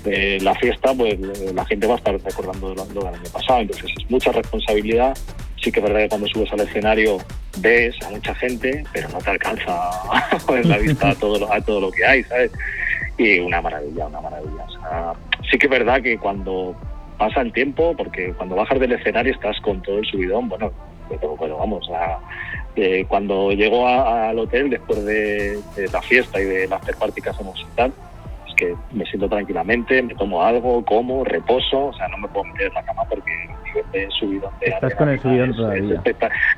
eh, 0.06 0.38
la 0.42 0.54
fiesta, 0.56 0.94
pues 0.94 1.18
la 1.54 1.66
gente 1.66 1.88
va 1.88 1.94
a 1.94 1.98
estar 1.98 2.20
recordando 2.22 2.76
lo, 2.76 2.86
lo 2.86 3.06
del 3.06 3.16
año 3.16 3.32
pasado. 3.32 3.62
Entonces 3.62 3.92
es 3.98 4.10
mucha 4.12 4.32
responsabilidad 4.34 5.18
sí 5.64 5.72
que 5.72 5.80
es 5.80 5.86
verdad 5.86 6.02
que 6.02 6.10
cuando 6.10 6.28
subes 6.28 6.52
al 6.52 6.60
escenario 6.60 7.18
ves 7.60 7.96
a 8.06 8.10
mucha 8.10 8.36
gente, 8.36 8.84
pero 8.92 9.08
no 9.10 9.20
te 9.20 9.30
alcanza 9.30 9.90
en 10.50 10.70
la 10.70 10.78
vista 10.78 11.10
a 11.10 11.16
todo, 11.16 11.40
lo, 11.40 11.52
a 11.52 11.62
todo 11.62 11.80
lo 11.80 11.92
que 11.92 12.06
hay, 12.06 12.24
¿sabes? 12.24 12.52
Y 13.18 13.40
una 13.40 13.62
maravilla, 13.62 14.08
una 14.08 14.22
maravilla. 14.22 14.66
sí 15.50 15.58
que 15.58 15.68
es 15.68 15.72
verdad 15.72 16.02
que 16.02 16.18
cuando 16.18 16.76
pasa 17.18 17.42
el 17.42 17.54
tiempo, 17.54 17.96
porque 17.96 18.34
cuando 18.34 18.56
bajas 18.56 18.80
del 18.80 18.92
escenario 18.92 19.34
estás 19.34 19.60
con 19.62 19.82
todo 19.82 20.00
el 20.00 20.06
subidón, 20.06 20.50
bueno, 20.50 20.72
pero, 21.10 21.58
vamos, 21.58 21.88
eh, 22.76 23.06
cuando 23.08 23.52
llego 23.52 23.88
al 23.88 24.38
hotel 24.40 24.70
después 24.70 25.06
de, 25.06 25.60
la 25.92 26.02
fiesta 26.02 26.42
y 26.42 26.46
de 26.46 26.68
las 26.68 26.82
after 26.82 26.96
party 26.96 27.22
que 27.22 27.30
hacemos 27.30 27.60
y 27.62 27.76
tal, 27.76 27.94
que 28.64 28.76
me 28.92 29.06
siento 29.06 29.28
tranquilamente, 29.28 30.02
me 30.02 30.16
tomo 30.16 30.44
algo, 30.44 30.84
como, 30.86 31.24
reposo, 31.24 31.88
o 31.88 31.94
sea, 31.94 32.08
no 32.08 32.18
me 32.18 32.28
puedo 32.28 32.46
meter 32.46 32.68
en 32.68 32.74
la 32.74 32.84
cama 32.84 33.04
porque 33.10 33.32
de 33.92 34.08
subidón 34.12 34.52
de 34.60 34.68
Estás 34.68 34.96
con 34.96 35.10
el 35.10 35.20
subidón 35.20 35.50
es, 35.50 35.56
todavía. 35.56 36.02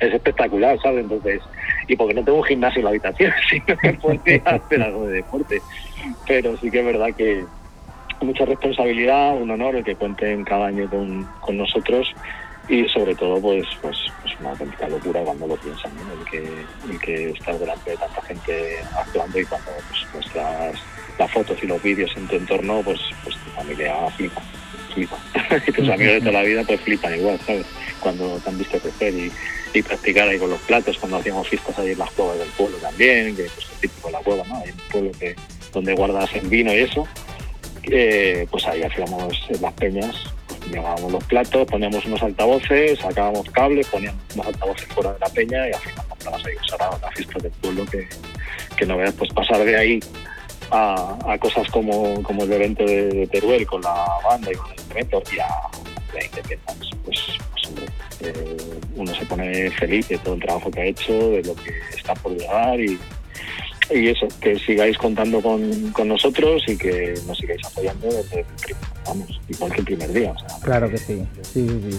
Es, 0.00 0.14
espectacular, 0.14 0.78
¿sabes? 0.82 1.04
Entonces, 1.04 1.40
y 1.88 1.96
porque 1.96 2.14
no 2.14 2.24
tengo 2.24 2.38
un 2.38 2.44
gimnasio 2.44 2.80
en 2.80 2.84
la 2.84 2.90
habitación, 2.90 3.32
si 3.50 3.58
no 3.66 3.76
me 3.82 3.94
podría 3.94 4.42
hacer 4.44 4.82
algo 4.82 5.06
de 5.06 5.14
deporte. 5.14 5.62
Pero 6.26 6.56
sí 6.58 6.70
que 6.70 6.80
es 6.80 6.86
verdad 6.86 7.08
que 7.16 7.44
mucha 8.20 8.44
responsabilidad, 8.44 9.36
un 9.36 9.50
honor 9.50 9.76
el 9.76 9.84
que 9.84 9.96
cuenten 9.96 10.44
cada 10.44 10.66
año 10.66 10.88
con, 10.88 11.24
con 11.40 11.56
nosotros 11.56 12.14
y 12.68 12.88
sobre 12.88 13.14
todo 13.14 13.40
pues 13.40 13.66
pues, 13.80 13.96
pues 14.22 14.40
una 14.40 14.50
auténtica 14.50 14.88
locura 14.88 15.20
cuando 15.22 15.46
lo 15.46 15.56
piensan 15.56 15.92
el 16.18 16.24
que 16.28 16.38
el 16.90 17.00
que 17.00 17.30
estar 17.30 17.56
delante 17.58 17.90
de 17.90 17.96
tanta 17.96 18.22
gente 18.22 18.78
actuando 18.98 19.38
y 19.38 19.44
cuando 19.44 19.70
pues, 19.88 20.06
nuestras 20.14 20.82
las 21.18 21.30
fotos 21.30 21.58
y 21.62 21.66
los 21.66 21.82
vídeos 21.82 22.10
en 22.16 22.26
tu 22.26 22.36
entorno 22.36 22.82
pues 22.82 23.00
pues 23.24 23.36
tu 23.36 23.50
familia 23.50 23.94
flipa 24.16 24.42
y 25.66 25.72
tus 25.72 25.88
amigos 25.88 26.14
de 26.14 26.20
toda 26.20 26.32
la 26.32 26.42
vida 26.42 26.62
pues 26.64 26.80
flipan 26.80 27.14
igual, 27.14 27.38
¿sabes? 27.46 27.66
Cuando 28.00 28.38
te 28.38 28.48
han 28.48 28.58
visto 28.58 28.78
crecer 28.78 29.14
y, 29.14 29.30
y 29.74 29.82
practicar 29.82 30.28
ahí 30.28 30.38
con 30.38 30.50
los 30.50 30.60
platos 30.60 30.96
cuando 30.98 31.18
hacíamos 31.18 31.48
fiestas 31.48 31.78
ahí 31.78 31.92
en 31.92 31.98
las 31.98 32.10
cuevas 32.12 32.38
del 32.38 32.48
pueblo 32.48 32.76
también, 32.78 33.36
que 33.36 33.44
pues 33.44 33.66
es 33.72 33.80
típico 33.80 34.10
la 34.10 34.20
cueva, 34.20 34.44
¿no? 34.48 34.56
Hay 34.58 34.70
un 34.70 34.78
pueblo 34.90 35.10
que, 35.18 35.36
donde 35.72 35.94
guardas 35.94 36.34
el 36.34 36.48
vino 36.48 36.72
y 36.72 36.78
eso. 36.78 37.06
Eh, 37.84 38.46
pues 38.50 38.66
ahí 38.66 38.82
hacíamos 38.82 39.38
las 39.60 39.72
peñas, 39.74 40.16
llevábamos 40.70 41.12
los 41.12 41.24
platos, 41.24 41.68
poníamos 41.68 42.04
unos 42.06 42.22
altavoces, 42.22 42.98
sacábamos 42.98 43.48
cables, 43.50 43.86
poníamos 43.86 44.20
unos 44.34 44.46
altavoces 44.46 44.86
fuera 44.88 45.12
de 45.12 45.20
la 45.20 45.28
peña 45.28 45.68
y 45.68 45.72
al 45.72 45.80
final 45.80 46.06
montabas 46.08 46.42
ahí 46.46 47.42
del 47.42 47.52
pueblo 47.52 47.86
que, 47.86 48.08
que 48.76 48.86
no 48.86 48.96
veas, 48.96 49.14
pues 49.14 49.32
pasar 49.32 49.64
de 49.64 49.76
ahí 49.76 50.00
a, 50.70 51.16
a 51.26 51.38
cosas 51.38 51.68
como, 51.70 52.22
como 52.22 52.44
el 52.44 52.52
evento 52.52 52.84
de, 52.84 53.08
de, 53.08 53.26
Teruel 53.26 53.66
con 53.66 53.82
la 53.82 54.06
banda 54.24 54.50
y 54.52 54.54
con 54.54 54.72
el 54.72 54.90
evento 54.90 55.22
y 55.32 55.38
a 55.38 55.48
la 56.14 56.24
Independence, 56.24 56.96
pues, 57.04 57.18
pues 57.52 57.66
hombre, 57.68 57.86
eh, 58.20 58.56
uno 58.96 59.14
se 59.14 59.26
pone 59.26 59.70
feliz 59.72 60.08
de 60.08 60.18
todo 60.18 60.34
el 60.34 60.40
trabajo 60.40 60.70
que 60.70 60.80
ha 60.80 60.84
hecho, 60.84 61.12
de 61.12 61.42
lo 61.42 61.54
que 61.56 61.72
está 61.96 62.14
por 62.14 62.32
llegar 62.32 62.80
y, 62.80 62.98
y 63.90 64.08
eso, 64.08 64.26
que 64.40 64.58
sigáis 64.58 64.96
contando 64.98 65.40
con, 65.40 65.92
con, 65.92 66.08
nosotros 66.08 66.62
y 66.66 66.76
que 66.76 67.14
nos 67.26 67.38
sigáis 67.38 67.64
apoyando 67.66 68.06
desde 68.06 68.40
el 68.40 68.46
primer, 68.46 68.82
vamos, 69.04 69.40
igual 69.48 69.72
que 69.72 69.78
el 69.78 69.84
primer 69.84 70.12
día. 70.12 70.32
O 70.32 70.38
sea, 70.38 70.58
claro 70.62 70.90
que 70.90 70.98
sí, 70.98 71.26
sí, 71.42 71.68
sí. 71.68 71.90
sí. 71.90 71.98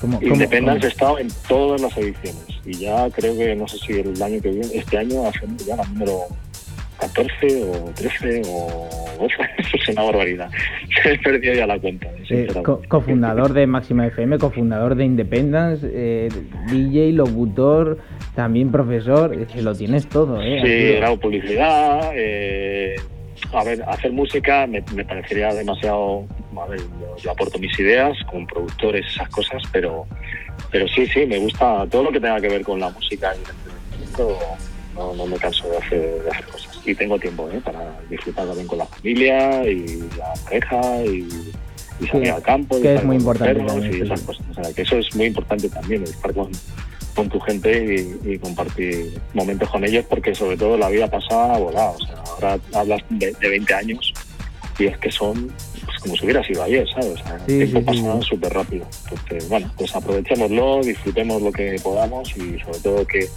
¿Cómo, 0.00 0.20
Independence 0.20 0.86
ha 0.86 0.90
estado 0.90 1.18
en 1.18 1.28
todas 1.48 1.80
las 1.80 1.96
ediciones 1.96 2.44
y 2.64 2.74
ya 2.78 3.08
creo 3.10 3.36
que 3.36 3.54
no 3.54 3.66
sé 3.68 3.78
si 3.78 3.92
el 3.92 4.22
año 4.22 4.40
que 4.40 4.50
viene, 4.50 4.68
este 4.74 4.98
año 4.98 5.26
hacemos 5.26 5.64
ya 5.64 5.76
la 5.76 5.84
número 5.84 6.26
14 6.98 7.64
o 7.64 7.90
13 7.94 8.42
o 8.46 8.88
12, 9.18 9.34
es 9.78 9.88
una 9.88 10.02
barbaridad. 10.02 10.50
Se 11.02 11.18
perdido 11.18 11.54
ya 11.54 11.66
la 11.66 11.78
cuenta. 11.78 12.08
Eh, 12.30 12.48
co 12.62 12.80
cofundador 12.88 13.52
de 13.52 13.66
Máxima 13.66 14.06
FM, 14.06 14.38
cofundador 14.38 14.94
de 14.94 15.04
Independence, 15.04 15.86
eh, 15.92 16.28
DJ, 16.68 17.12
locutor, 17.12 17.98
también 18.34 18.70
profesor, 18.70 19.36
lo 19.56 19.74
tienes 19.74 20.08
todo, 20.08 20.42
¿eh? 20.42 20.60
Sí, 20.64 20.96
grabo 20.96 21.18
publicidad, 21.18 22.12
eh, 22.14 22.96
a 23.52 23.64
ver, 23.64 23.82
hacer 23.86 24.12
música 24.12 24.66
me, 24.66 24.82
me 24.94 25.04
parecería 25.04 25.52
demasiado. 25.52 26.24
A 26.60 26.66
ver, 26.66 26.78
yo, 26.78 27.16
yo, 27.16 27.30
aporto 27.32 27.58
mis 27.58 27.76
ideas 27.78 28.16
con 28.30 28.46
productores, 28.46 29.06
esas 29.06 29.28
cosas, 29.28 29.62
pero, 29.72 30.06
pero 30.70 30.86
sí, 30.88 31.06
sí, 31.06 31.26
me 31.26 31.38
gusta 31.38 31.84
todo 31.90 32.04
lo 32.04 32.12
que 32.12 32.20
tenga 32.20 32.40
que 32.40 32.48
ver 32.48 32.62
con 32.62 32.78
la 32.78 32.90
música 32.90 33.34
y 33.34 33.42
el 33.42 33.50
entretenimiento. 33.50 34.38
No, 34.94 35.14
no 35.14 35.26
me 35.26 35.36
canso 35.36 35.68
de 35.68 35.76
hacer, 35.78 36.22
de 36.22 36.30
hacer 36.30 36.44
cosas. 36.46 36.73
Y 36.84 36.94
tengo 36.94 37.18
tiempo 37.18 37.48
¿eh? 37.50 37.60
para 37.64 37.98
disfrutar 38.10 38.46
también 38.46 38.66
con 38.66 38.78
la 38.78 38.86
familia 38.86 39.64
y 39.68 40.02
la 40.18 40.32
pareja 40.44 41.02
y, 41.04 41.26
y 42.00 42.06
salir 42.06 42.26
Sí, 42.26 42.30
al 42.30 42.42
campo. 42.42 42.78
y 42.78 42.82
que 42.82 42.88
es 42.88 42.94
estar 42.94 43.06
muy 43.06 43.16
importante 43.16 43.54
también, 43.64 43.90
Y 43.90 43.94
sí. 43.96 44.00
esas 44.02 44.20
cosas. 44.22 44.46
O 44.50 44.54
sea, 44.62 44.72
que 44.74 44.82
eso 44.82 44.98
es 44.98 45.14
muy 45.16 45.26
importante 45.26 45.68
también, 45.68 46.02
estar 46.04 46.32
con, 46.34 46.50
con 47.14 47.28
tu 47.28 47.40
gente 47.40 48.16
y, 48.24 48.32
y 48.32 48.38
compartir 48.38 49.18
momentos 49.32 49.70
con 49.70 49.84
ellos, 49.84 50.04
porque 50.10 50.34
sobre 50.34 50.56
todo 50.56 50.76
la 50.76 50.88
vida 50.90 51.10
pasa 51.10 51.56
volada. 51.58 51.90
O 51.90 51.98
sea, 51.98 52.16
ahora 52.26 52.58
hablas 52.74 53.00
de, 53.10 53.32
de 53.32 53.48
20 53.48 53.74
años 53.74 54.12
y 54.78 54.86
es 54.86 54.98
que 54.98 55.10
son 55.12 55.52
pues, 55.86 55.98
como 56.00 56.16
si 56.16 56.24
hubiera 56.24 56.42
sido 56.44 56.64
ayer, 56.64 56.86
¿sabes? 56.90 57.12
O 57.12 57.16
sea, 57.16 57.38
Sí, 57.46 57.60
el 57.62 57.70
tiempo 57.72 57.92
sí, 57.92 57.98
sí. 58.00 58.04
pasa 58.04 58.22
súper 58.22 58.52
rápido. 58.52 58.86
Entonces, 59.04 59.48
bueno, 59.48 59.70
pues 59.78 59.94
aprovechémoslo, 59.96 60.80
disfrutemos 60.82 61.40
lo 61.40 61.52
que 61.52 61.76
podamos 61.82 62.28
y 62.36 62.58
sobre 62.58 62.78
todo 62.80 63.06
que, 63.06 63.28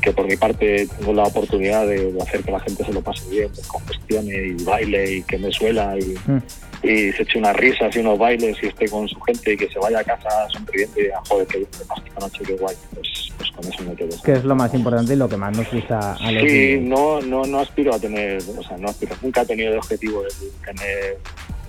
que 0.00 0.12
por 0.12 0.26
mi 0.26 0.36
parte 0.36 0.86
tengo 0.98 1.12
la 1.12 1.24
oportunidad 1.24 1.86
de, 1.86 2.12
de 2.12 2.22
hacer 2.22 2.42
que 2.42 2.50
la 2.52 2.60
gente 2.60 2.84
se 2.84 2.92
lo 2.92 3.00
pase 3.02 3.28
bien, 3.30 3.50
con 3.66 3.82
cuestiones 3.84 4.60
y 4.60 4.64
baile 4.64 5.12
y 5.16 5.22
que 5.22 5.38
me 5.38 5.50
suela 5.52 5.96
y, 5.98 6.14
Mm. 6.26 6.38
y 6.82 7.12
se 7.12 7.22
eche 7.22 7.38
unas 7.38 7.56
risas 7.56 7.94
y 7.96 7.98
unos 7.98 8.18
bailes 8.18 8.56
y 8.62 8.66
esté 8.66 8.88
con 8.88 9.08
su 9.08 9.20
gente 9.22 9.52
y 9.52 9.56
que 9.56 9.68
se 9.68 9.78
vaya 9.78 10.00
a 10.00 10.04
casa 10.04 10.28
sonriendo 10.52 11.00
y 11.00 11.04
diga, 11.04 11.20
joder, 11.28 11.46
que 11.46 11.58
más 11.88 11.98
esta 12.06 12.20
noche, 12.20 12.38
qué 12.46 12.52
guay. 12.54 12.76
Pues, 12.94 13.32
pues 13.36 13.50
con 13.52 13.72
eso 13.72 13.82
me 13.84 13.94
quedo. 13.94 14.22
Que 14.22 14.32
es 14.32 14.44
lo 14.44 14.54
más 14.54 14.72
importante 14.74 15.12
y 15.12 15.16
lo 15.16 15.28
que 15.28 15.36
más 15.36 15.56
nos 15.56 15.70
gusta 15.72 16.14
a 16.14 16.32
los 16.32 16.42
Sí, 16.42 16.78
no, 16.80 17.20
no, 17.20 17.44
no 17.44 17.60
aspiro 17.60 17.94
a 17.94 17.98
tener, 17.98 18.42
o 18.56 18.62
sea, 18.62 18.76
no 18.78 18.88
aspiro, 18.88 19.14
nunca 19.22 19.42
he 19.42 19.46
tenido 19.46 19.72
de 19.72 19.78
objetivo 19.78 20.22
de 20.22 20.28
tener 20.64 21.18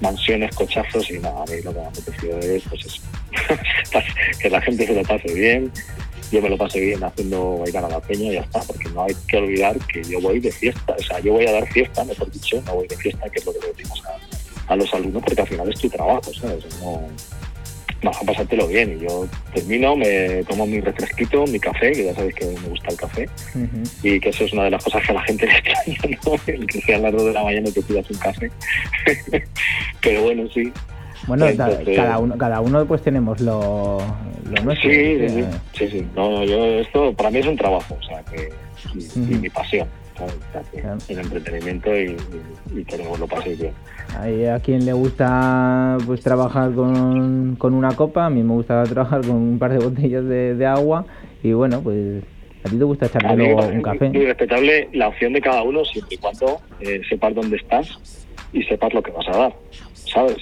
mansiones, 0.02 0.56
cochazos 0.56 1.10
y 1.12 1.20
nada, 1.20 1.44
a 1.44 1.46
mí 1.46 1.62
lo 1.64 1.74
que 1.74 1.80
me 1.80 1.86
ha 1.86 1.90
apetecido 1.90 2.40
es, 2.40 2.64
pues 2.70 2.86
eso, 2.86 3.02
que 4.42 4.50
la 4.50 4.62
gente 4.62 4.86
se 4.88 4.94
lo 4.94 5.04
pase 5.04 5.34
bien, 5.34 5.72
yo 6.32 6.42
me 6.42 6.50
lo 6.50 6.58
pase 6.58 6.80
bien 6.80 7.04
haciendo 7.04 7.58
bailar 7.60 7.86
a 7.86 7.90
la 7.90 8.00
peña 8.00 8.32
y 8.32 8.34
ya 8.34 8.42
está, 8.42 8.62
porque 8.62 8.90
no 8.90 9.04
hay 9.04 9.16
que 9.28 9.38
olvidar 9.38 9.78
que 9.88 10.04
yo 10.04 10.22
voy 10.22 10.40
de 10.40 10.52
fiesta, 10.52 10.96
o 10.98 11.04
sea, 11.04 11.20
yo 11.20 11.34
voy 11.34 11.46
a 11.46 11.52
dar 11.52 11.68
fiesta, 11.72 12.04
mejor 12.04 12.32
dicho, 12.32 12.62
no 12.66 12.76
voy 12.76 12.88
de 12.88 12.98
fiesta, 12.98 13.30
que 13.30 13.40
es 13.40 13.46
lo 13.46 13.54
que 13.54 13.60
le 13.60 13.68
decimos 13.74 14.04
a, 14.06 14.74
a 14.74 14.76
los 14.76 14.94
alumnos, 14.94 15.24
porque 15.24 15.42
al 15.42 15.48
final 15.48 15.70
es 15.70 15.80
tu 15.80 15.90
trabajo, 15.90 16.34
¿sabes? 16.34 16.66
No, 16.82 17.02
vas 18.04 18.22
a 18.22 18.26
pasártelo 18.26 18.68
bien 18.68 18.98
y 18.98 19.04
yo 19.04 19.28
termino, 19.54 19.96
me 19.96 20.44
tomo 20.44 20.66
mi 20.66 20.80
refresquito, 20.80 21.46
mi 21.48 21.60
café, 21.60 21.92
que 21.92 22.06
ya 22.06 22.16
sabéis 22.16 22.36
que 22.36 22.46
me 22.46 22.70
gusta 22.70 22.90
el 22.90 22.98
café, 22.98 23.30
y 24.04 24.20
que 24.20 24.30
eso 24.30 24.46
es 24.46 24.54
una 24.54 24.64
de 24.66 24.72
las 24.72 24.84
cosas 24.84 25.04
que 25.06 25.12
a 25.12 25.16
la 25.16 25.24
gente 25.24 25.46
le 25.48 25.58
extraña, 25.58 26.20
¿no? 26.26 26.36
El 26.48 26.68
que 26.68 26.82
sean 26.82 27.02
las 27.02 27.12
2 27.12 27.26
de 27.26 27.34
la 27.34 27.44
mañana 27.44 27.70
y 27.70 27.72
te 27.72 27.82
pidas 27.82 28.10
un 28.10 28.18
café. 28.18 28.52
Pero 30.02 30.24
bueno, 30.24 30.48
sí. 30.54 30.72
Bueno, 31.28 31.46
Entonces- 31.48 31.96
cada 31.96 32.20
uno, 32.20 32.38
cada 32.38 32.62
uno 32.62 32.86
pues 32.86 33.02
tenemos 33.02 33.40
lo, 33.42 34.00
lo 34.50 34.64
nuestro. 34.64 34.90
Sí, 34.90 35.20
sí, 35.20 35.30
¿sí? 35.30 35.44
sí, 35.44 35.48
sí, 35.74 36.00
sí. 36.00 36.08
No, 36.16 36.32
no, 36.32 36.44
yo 36.44 36.66
esto 36.80 37.14
para 37.14 37.30
mí 37.32 37.40
es 37.40 37.48
un 37.48 37.58
trabajo, 37.58 37.98
o 38.00 38.04
sea, 38.04 38.24
que 38.24 38.50
mi 39.16 39.50
pasión, 39.50 39.88
el 41.08 41.20
entretenimiento 41.20 41.96
y, 41.96 42.16
y, 42.74 42.80
y 42.80 42.86
que 42.86 42.98
lo 42.98 43.28
paséis 43.28 43.60
bien. 43.60 43.74
Hay 44.18 44.46
a 44.46 44.60
quien 44.60 44.86
le 44.86 44.94
gusta 44.94 45.98
pues 46.06 46.22
trabajar 46.22 46.74
con, 46.74 47.56
con 47.58 47.74
una 47.74 47.96
copa, 47.96 48.26
a 48.26 48.30
mí 48.30 48.42
me 48.44 48.54
gusta 48.54 48.84
trabajar 48.84 49.22
con 49.22 49.36
un 49.36 49.60
par 49.60 49.72
de 49.72 49.80
botellas 49.80 50.26
de, 50.26 50.56
de 50.56 50.66
agua 50.66 51.06
y 51.44 51.54
bueno, 51.54 51.82
pues 51.82 52.24
a 52.66 52.70
ti 52.70 52.78
te 52.78 52.84
gusta 52.84 53.08
me 53.24 53.36
luego 53.38 53.66
un 53.68 53.82
café. 53.82 54.10
muy 54.10 54.26
respetable 54.26 54.90
la 54.94 55.08
opción 55.08 55.34
de 55.34 55.42
cada 55.42 55.64
uno 55.64 55.86
siempre 55.86 56.16
y 56.16 56.18
cuando 56.18 56.60
eh, 56.82 57.02
sepas 57.08 57.36
dónde 57.36 57.58
estás 57.58 57.88
y 58.52 58.64
sepas 58.64 58.94
lo 58.94 59.02
que 59.02 59.12
vas 59.12 59.28
a 59.30 59.38
dar, 59.38 59.56
¿sabes? 59.94 60.38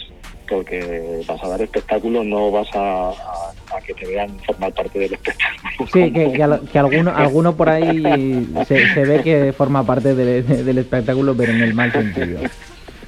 Porque 0.49 1.21
vas 1.27 1.43
a 1.43 1.47
dar 1.49 1.62
espectáculo, 1.62 2.23
no 2.23 2.51
vas 2.51 2.67
a, 2.73 3.10
a- 3.10 3.75
a 3.77 3.81
que 3.86 3.93
te 3.93 4.05
vean 4.07 4.29
formar 4.45 4.73
parte 4.73 4.97
del 4.99 5.13
espectáculo. 5.13 5.89
Sí, 5.93 6.12
que, 6.13 6.31
que, 6.31 6.43
al- 6.43 6.62
que 6.62 6.79
alguno, 6.79 7.13
alguno 7.15 7.55
por 7.55 7.69
ahí 7.69 8.47
se, 8.67 8.93
se 8.93 9.03
ve 9.05 9.21
que 9.23 9.53
forma 9.53 9.86
parte 9.86 10.15
de- 10.15 10.41
de- 10.43 10.63
del 10.63 10.77
espectáculo, 10.77 11.36
pero 11.36 11.51
en 11.51 11.62
el 11.62 11.73
mal 11.73 11.91
sentido. 11.91 12.39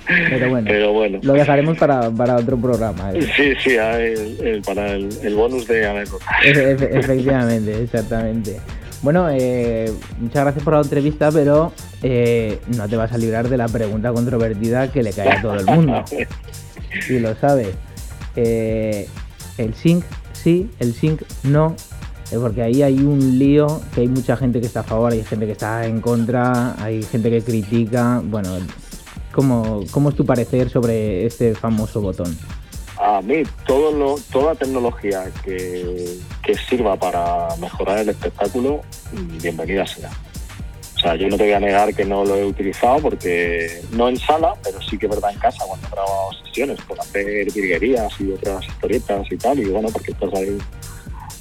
Pero 0.08 0.50
bueno, 0.50 0.66
Pero 0.68 0.92
bueno. 0.94 1.20
lo 1.22 1.34
dejaremos 1.34 1.78
para, 1.78 2.10
para 2.10 2.36
otro 2.38 2.58
programa. 2.58 3.12
¿eh? 3.14 3.22
Sí, 3.36 3.54
sí, 3.64 3.78
ah, 3.78 4.00
el- 4.00 4.38
el- 4.46 4.62
para 4.64 4.92
el, 4.94 5.08
el 5.22 5.36
bonus 5.36 5.68
de 5.68 5.86
anécdota. 5.86 6.26
Efe- 6.44 6.76
efe- 6.78 6.98
Efectivamente, 6.98 7.84
exactamente. 7.84 8.60
Bueno, 9.02 9.30
eh, 9.32 9.90
muchas 10.20 10.44
gracias 10.44 10.64
por 10.64 10.74
la 10.74 10.82
entrevista, 10.82 11.32
pero 11.32 11.72
eh, 12.04 12.60
no 12.76 12.90
te 12.90 12.98
vas 12.98 13.14
a 13.14 13.18
librar 13.18 13.48
de 13.50 13.56
la 13.56 13.68
pregunta 13.68 14.12
controvertida 14.12 14.92
que 14.92 15.04
le 15.04 15.14
cae 15.14 15.30
a 15.32 15.42
todo 15.42 15.54
el 15.54 15.66
mundo. 15.68 16.04
Y 17.10 17.20
lo 17.20 17.36
sabes. 17.36 17.76
Eh, 18.36 19.08
el 19.58 19.74
sync 19.74 20.04
sí, 20.34 20.70
el 20.80 20.94
sync 20.94 21.22
no. 21.44 21.76
porque 22.40 22.62
ahí 22.62 22.82
hay 22.82 23.00
un 23.00 23.40
lío 23.40 23.82
que 23.94 24.02
hay 24.02 24.08
mucha 24.08 24.38
gente 24.38 24.60
que 24.60 24.68
está 24.68 24.82
a 24.82 24.84
favor, 24.84 25.12
hay 25.12 25.24
gente 25.24 25.46
que 25.46 25.52
está 25.54 25.86
en 25.86 26.02
contra, 26.02 26.82
hay 26.82 27.04
gente 27.04 27.30
que 27.30 27.42
critica. 27.42 28.22
Bueno, 28.24 28.58
¿cómo, 29.32 29.82
cómo 29.92 30.10
es 30.10 30.16
tu 30.16 30.26
parecer 30.26 30.70
sobre 30.70 31.26
este 31.26 31.56
famoso 31.56 32.02
botón? 32.02 32.38
A 33.02 33.22
mí, 33.22 33.44
todo 33.66 33.92
lo, 33.94 34.16
toda 34.32 34.56
tecnología 34.56 35.32
que, 35.44 36.18
que 36.44 36.56
sirva 36.56 36.98
para 36.98 37.48
mejorar 37.58 38.00
el 38.00 38.10
espectáculo, 38.10 38.82
bienvenida 39.42 39.88
sea. 39.88 40.10
O 41.00 41.02
sea, 41.02 41.16
yo 41.16 41.30
no 41.30 41.38
te 41.38 41.44
voy 41.44 41.54
a 41.54 41.62
negar 41.62 41.96
que 41.96 42.04
no 42.04 42.26
lo 42.26 42.36
he 42.36 42.44
utilizado 42.44 43.00
porque 43.00 43.82
no 43.92 44.10
en 44.10 44.18
sala, 44.18 44.54
pero 44.62 44.82
sí 44.82 44.98
que 44.98 45.08
verdad 45.08 45.32
en 45.32 45.40
casa 45.40 45.64
cuando 45.66 45.88
he 45.88 45.92
grabado 45.92 46.30
sesiones 46.44 46.78
por 46.82 47.00
hacer 47.00 47.50
virguerías 47.54 48.12
y 48.20 48.34
otras 48.34 48.66
historietas 48.68 49.26
y 49.32 49.38
tal. 49.38 49.60
Y 49.60 49.66
bueno, 49.70 49.88
porque 49.94 50.12
estás 50.12 50.34
ahí 50.34 50.58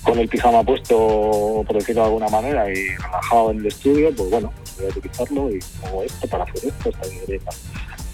con 0.04 0.16
el 0.16 0.28
pijama 0.28 0.62
puesto, 0.62 1.64
por 1.66 1.74
decirlo 1.74 2.02
de 2.02 2.06
alguna 2.06 2.28
manera, 2.28 2.70
y 2.70 2.86
relajado 2.96 3.50
en 3.50 3.58
el 3.58 3.66
estudio, 3.66 4.14
pues 4.14 4.30
bueno, 4.30 4.52
voy 4.76 4.86
a 4.86 4.88
utilizarlo 4.90 5.50
y 5.50 5.58
hago 5.84 6.02
esto 6.04 6.28
para 6.28 6.44
hacer 6.44 6.68
esto, 6.68 6.90
esta 6.90 7.08
virguería. 7.08 7.50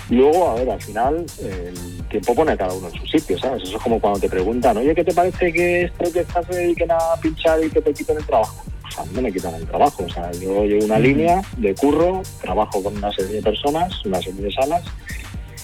Luego, 0.08 0.48
a 0.48 0.54
ver, 0.54 0.70
al 0.70 0.82
final, 0.82 1.26
el 1.40 2.08
tiempo 2.08 2.34
pone 2.34 2.52
a 2.52 2.56
cada 2.56 2.72
uno 2.72 2.88
en 2.88 2.94
su 2.94 3.06
sitio, 3.06 3.38
¿sabes? 3.38 3.64
Eso 3.64 3.76
es 3.76 3.82
como 3.82 4.00
cuando 4.00 4.18
te 4.18 4.30
preguntan, 4.30 4.78
oye, 4.78 4.94
¿qué 4.94 5.04
te 5.04 5.12
parece 5.12 5.52
que 5.52 5.82
esto 5.82 6.10
que 6.10 6.20
estás 6.20 6.46
se 6.46 6.54
dediquen 6.54 6.90
a 6.90 6.98
pinchar 7.20 7.62
y 7.62 7.68
que 7.68 7.82
te 7.82 7.92
quiten 7.92 8.16
el 8.16 8.24
trabajo? 8.24 8.64
A 8.98 9.04
mí 9.04 9.10
no 9.14 9.22
me 9.22 9.32
quitan 9.32 9.54
el 9.54 9.66
trabajo, 9.66 10.04
o 10.04 10.08
sea, 10.08 10.30
yo 10.32 10.64
llevo 10.64 10.84
una 10.84 10.98
línea 10.98 11.42
de 11.56 11.74
curro, 11.74 12.22
trabajo 12.40 12.82
con 12.82 12.96
una 12.96 13.12
serie 13.12 13.36
de 13.36 13.42
personas, 13.42 14.04
una 14.04 14.20
serie 14.20 14.42
de 14.42 14.52
salas, 14.52 14.84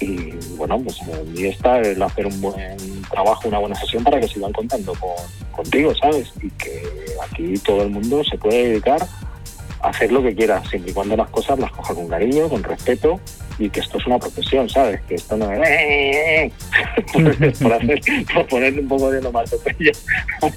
y 0.01 0.31
bueno, 0.57 0.81
pues 0.81 0.99
en 1.03 1.33
mí 1.33 1.45
está 1.45 1.79
el 1.81 2.03
hacer 2.03 2.27
un 2.27 2.41
buen 2.41 3.03
trabajo, 3.11 3.49
una 3.49 3.59
buena 3.59 3.75
sesión 3.75 4.03
para 4.03 4.19
que 4.19 4.29
sigan 4.29 4.53
contando 4.53 4.95
con, 4.95 5.15
contigo, 5.53 5.95
¿sabes? 5.95 6.33
Y 6.43 6.51
que 6.51 6.83
aquí 7.23 7.55
todo 7.59 7.83
el 7.83 7.91
mundo 7.91 8.23
se 8.25 8.39
puede 8.39 8.71
dedicar 8.71 9.07
a 9.83 9.89
hacer 9.89 10.11
lo 10.11 10.23
que 10.23 10.35
quiera, 10.35 10.63
siempre 10.65 10.91
y 10.91 10.95
cuando 10.95 11.17
las 11.17 11.29
cosas 11.31 11.59
las 11.59 11.71
coja 11.73 11.95
con 11.95 12.09
cariño, 12.09 12.49
con 12.49 12.63
respeto 12.63 13.21
y 13.59 13.69
que 13.69 13.81
esto 13.81 13.99
es 13.99 14.07
una 14.07 14.19
profesión, 14.19 14.69
¿sabes? 14.69 15.01
Que 15.03 15.17
esto 15.17 15.37
no 15.37 15.53
es 15.53 16.53
por, 17.61 17.73
hacer, 17.73 18.01
por 18.33 18.47
ponerle 18.47 18.81
un 18.81 18.89
poco 18.89 19.11
de 19.11 19.19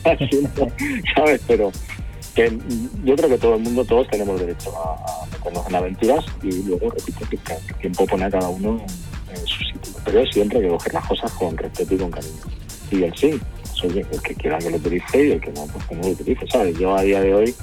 asunto, 0.05 0.67
¿sabes? 1.15 1.41
Pero, 1.47 1.71
que 2.35 2.57
yo 3.03 3.15
creo 3.15 3.29
que 3.29 3.37
todo 3.37 3.55
el 3.55 3.61
mundo, 3.61 3.85
todos 3.85 4.07
tenemos 4.07 4.39
derecho 4.39 4.73
a, 4.75 5.23
a 5.23 5.25
meternos 5.27 5.67
en 5.67 5.75
aventuras 5.75 6.25
y 6.41 6.63
luego, 6.63 6.89
repito, 6.89 7.25
que 7.29 7.37
cada 7.37 7.59
tiempo 7.79 8.05
pone 8.07 8.25
a 8.25 8.31
cada 8.31 8.49
uno 8.49 8.79
en, 8.79 9.35
en 9.35 9.47
su 9.47 9.59
sitio. 9.63 9.93
Pero 10.03 10.25
siempre 10.27 10.57
hay 10.57 10.65
que 10.65 10.69
coger 10.69 10.93
las 10.93 11.07
cosas 11.07 11.31
con 11.33 11.57
respeto 11.57 11.93
y 11.93 11.97
con 11.97 12.11
cariño. 12.11 12.41
Y 12.91 13.03
el 13.03 13.15
sí, 13.15 13.39
pues, 13.61 13.83
oye, 13.83 14.05
el 14.11 14.21
que 14.21 14.35
quiera 14.35 14.57
que 14.59 14.69
lo 14.69 14.77
utilice 14.77 15.25
y 15.27 15.31
el 15.31 15.41
que 15.41 15.51
no, 15.51 15.65
pues 15.67 15.85
que 15.85 15.95
no 15.95 16.03
lo 16.03 16.09
utilice, 16.09 16.47
¿sabes? 16.47 16.77
Yo 16.77 16.95
a 16.95 17.01
día 17.01 17.21
de 17.21 17.33
hoy 17.33 17.55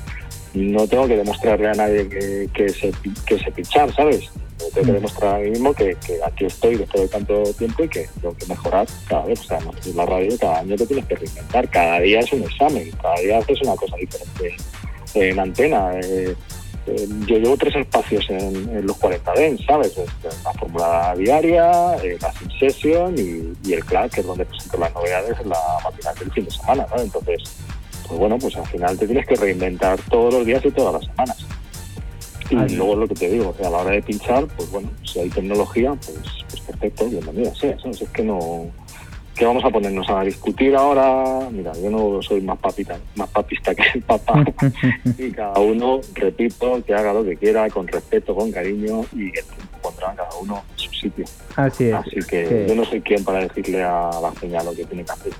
no 0.54 0.86
tengo 0.86 1.06
que 1.06 1.16
demostrarle 1.16 1.68
a 1.68 1.74
nadie 1.74 2.08
que, 2.08 2.48
que, 2.52 2.68
sé, 2.68 2.92
que 3.26 3.38
sé 3.38 3.50
pinchar, 3.52 3.92
¿sabes? 3.94 4.30
Tengo 4.74 4.86
que 4.86 4.92
demostrar 4.92 5.36
a 5.36 5.38
mí 5.38 5.50
mismo 5.50 5.72
que, 5.72 5.96
que 6.06 6.18
aquí 6.22 6.44
estoy 6.44 6.76
después 6.76 7.02
de 7.02 7.08
tanto 7.08 7.42
tiempo 7.54 7.84
y 7.84 7.88
que 7.88 8.06
tengo 8.20 8.36
que 8.36 8.46
mejorar 8.46 8.86
cada 9.08 9.24
vez. 9.24 9.40
O 9.40 9.44
sea, 9.44 9.58
la 9.94 10.06
radio 10.06 10.36
cada 10.38 10.60
año 10.60 10.76
te 10.76 10.86
tienes 10.86 11.06
que 11.06 11.16
reinventar. 11.16 11.68
Cada 11.70 12.00
día 12.00 12.20
es 12.20 12.32
un 12.32 12.42
examen, 12.42 12.90
cada 13.00 13.16
día 13.20 13.38
haces 13.38 13.60
una 13.62 13.74
cosa 13.76 13.96
diferente 13.96 14.56
en 15.14 15.40
antena. 15.40 15.92
Eh, 16.02 16.36
eh, 16.86 17.08
yo 17.26 17.38
llevo 17.38 17.56
tres 17.56 17.76
espacios 17.76 18.28
en, 18.30 18.76
en 18.76 18.86
los 18.86 18.96
40 18.96 19.32
Dents, 19.34 19.64
¿sabes? 19.64 19.96
Es 19.96 20.44
La 20.44 20.52
fórmula 20.54 21.14
diaria, 21.16 21.96
eh, 22.02 22.18
la 22.20 22.32
Sin 22.32 22.50
Session 22.58 23.14
y, 23.16 23.68
y 23.68 23.74
el 23.74 23.84
Clash, 23.84 24.10
que 24.10 24.20
es 24.20 24.26
donde 24.26 24.44
presento 24.44 24.78
las 24.78 24.92
novedades 24.94 25.38
en 25.40 25.48
la 25.48 25.58
matinal 25.84 26.14
del 26.16 26.32
fin 26.32 26.44
de 26.44 26.50
semana, 26.50 26.86
¿no? 26.94 27.02
Entonces, 27.02 27.42
pues 28.10 28.18
bueno, 28.18 28.38
pues 28.38 28.56
al 28.56 28.66
final 28.66 28.98
te 28.98 29.06
tienes 29.06 29.24
que 29.24 29.36
reinventar 29.36 29.96
todos 30.10 30.34
los 30.34 30.44
días 30.44 30.64
y 30.64 30.70
todas 30.72 30.94
las 30.94 31.04
semanas. 31.04 31.46
Y 32.50 32.56
Así. 32.56 32.74
luego 32.74 32.96
lo 32.96 33.06
que 33.06 33.14
te 33.14 33.30
digo, 33.30 33.54
a 33.56 33.70
la 33.70 33.78
hora 33.78 33.92
de 33.92 34.02
pinchar, 34.02 34.48
pues 34.56 34.68
bueno, 34.72 34.90
si 35.04 35.20
hay 35.20 35.28
tecnología, 35.28 35.92
pues, 35.92 36.18
pues 36.48 36.60
perfecto, 36.62 37.08
bienvenida 37.08 37.54
sea. 37.54 37.76
Es 37.84 38.08
que 38.08 38.24
no... 38.24 38.66
que 39.36 39.44
vamos 39.44 39.64
a 39.64 39.70
ponernos 39.70 40.10
a 40.10 40.22
discutir 40.24 40.74
ahora? 40.74 41.48
Mira, 41.52 41.72
yo 41.80 41.88
no 41.88 42.20
soy 42.20 42.40
más 42.40 42.58
papita, 42.58 42.98
más 43.14 43.28
papista 43.28 43.76
que 43.76 43.84
el 43.94 44.02
papá. 44.02 44.44
y 45.16 45.30
cada 45.30 45.60
uno, 45.60 46.00
repito, 46.14 46.82
que 46.84 46.92
haga 46.92 47.12
lo 47.12 47.22
que 47.22 47.36
quiera, 47.36 47.70
con 47.70 47.86
respeto, 47.86 48.34
con 48.34 48.50
cariño, 48.50 49.04
y 49.14 49.26
el 49.26 49.44
tiempo 49.44 49.78
pondrá 49.82 50.12
cada 50.16 50.34
uno 50.34 50.64
sitio. 51.00 51.24
Así 51.56 51.84
es. 51.88 51.94
Así 51.94 52.16
que 52.28 52.46
Sí. 52.46 52.54
yo 52.68 52.74
no 52.74 52.84
soy 52.84 53.00
quien 53.00 53.24
para 53.24 53.40
decirle 53.40 53.82
a 53.82 54.10
la 54.22 54.30
peña 54.40 54.62
lo 54.62 54.72
que 54.74 54.84
tiene 54.84 55.04
que 55.04 55.12
hacer. 55.12 55.32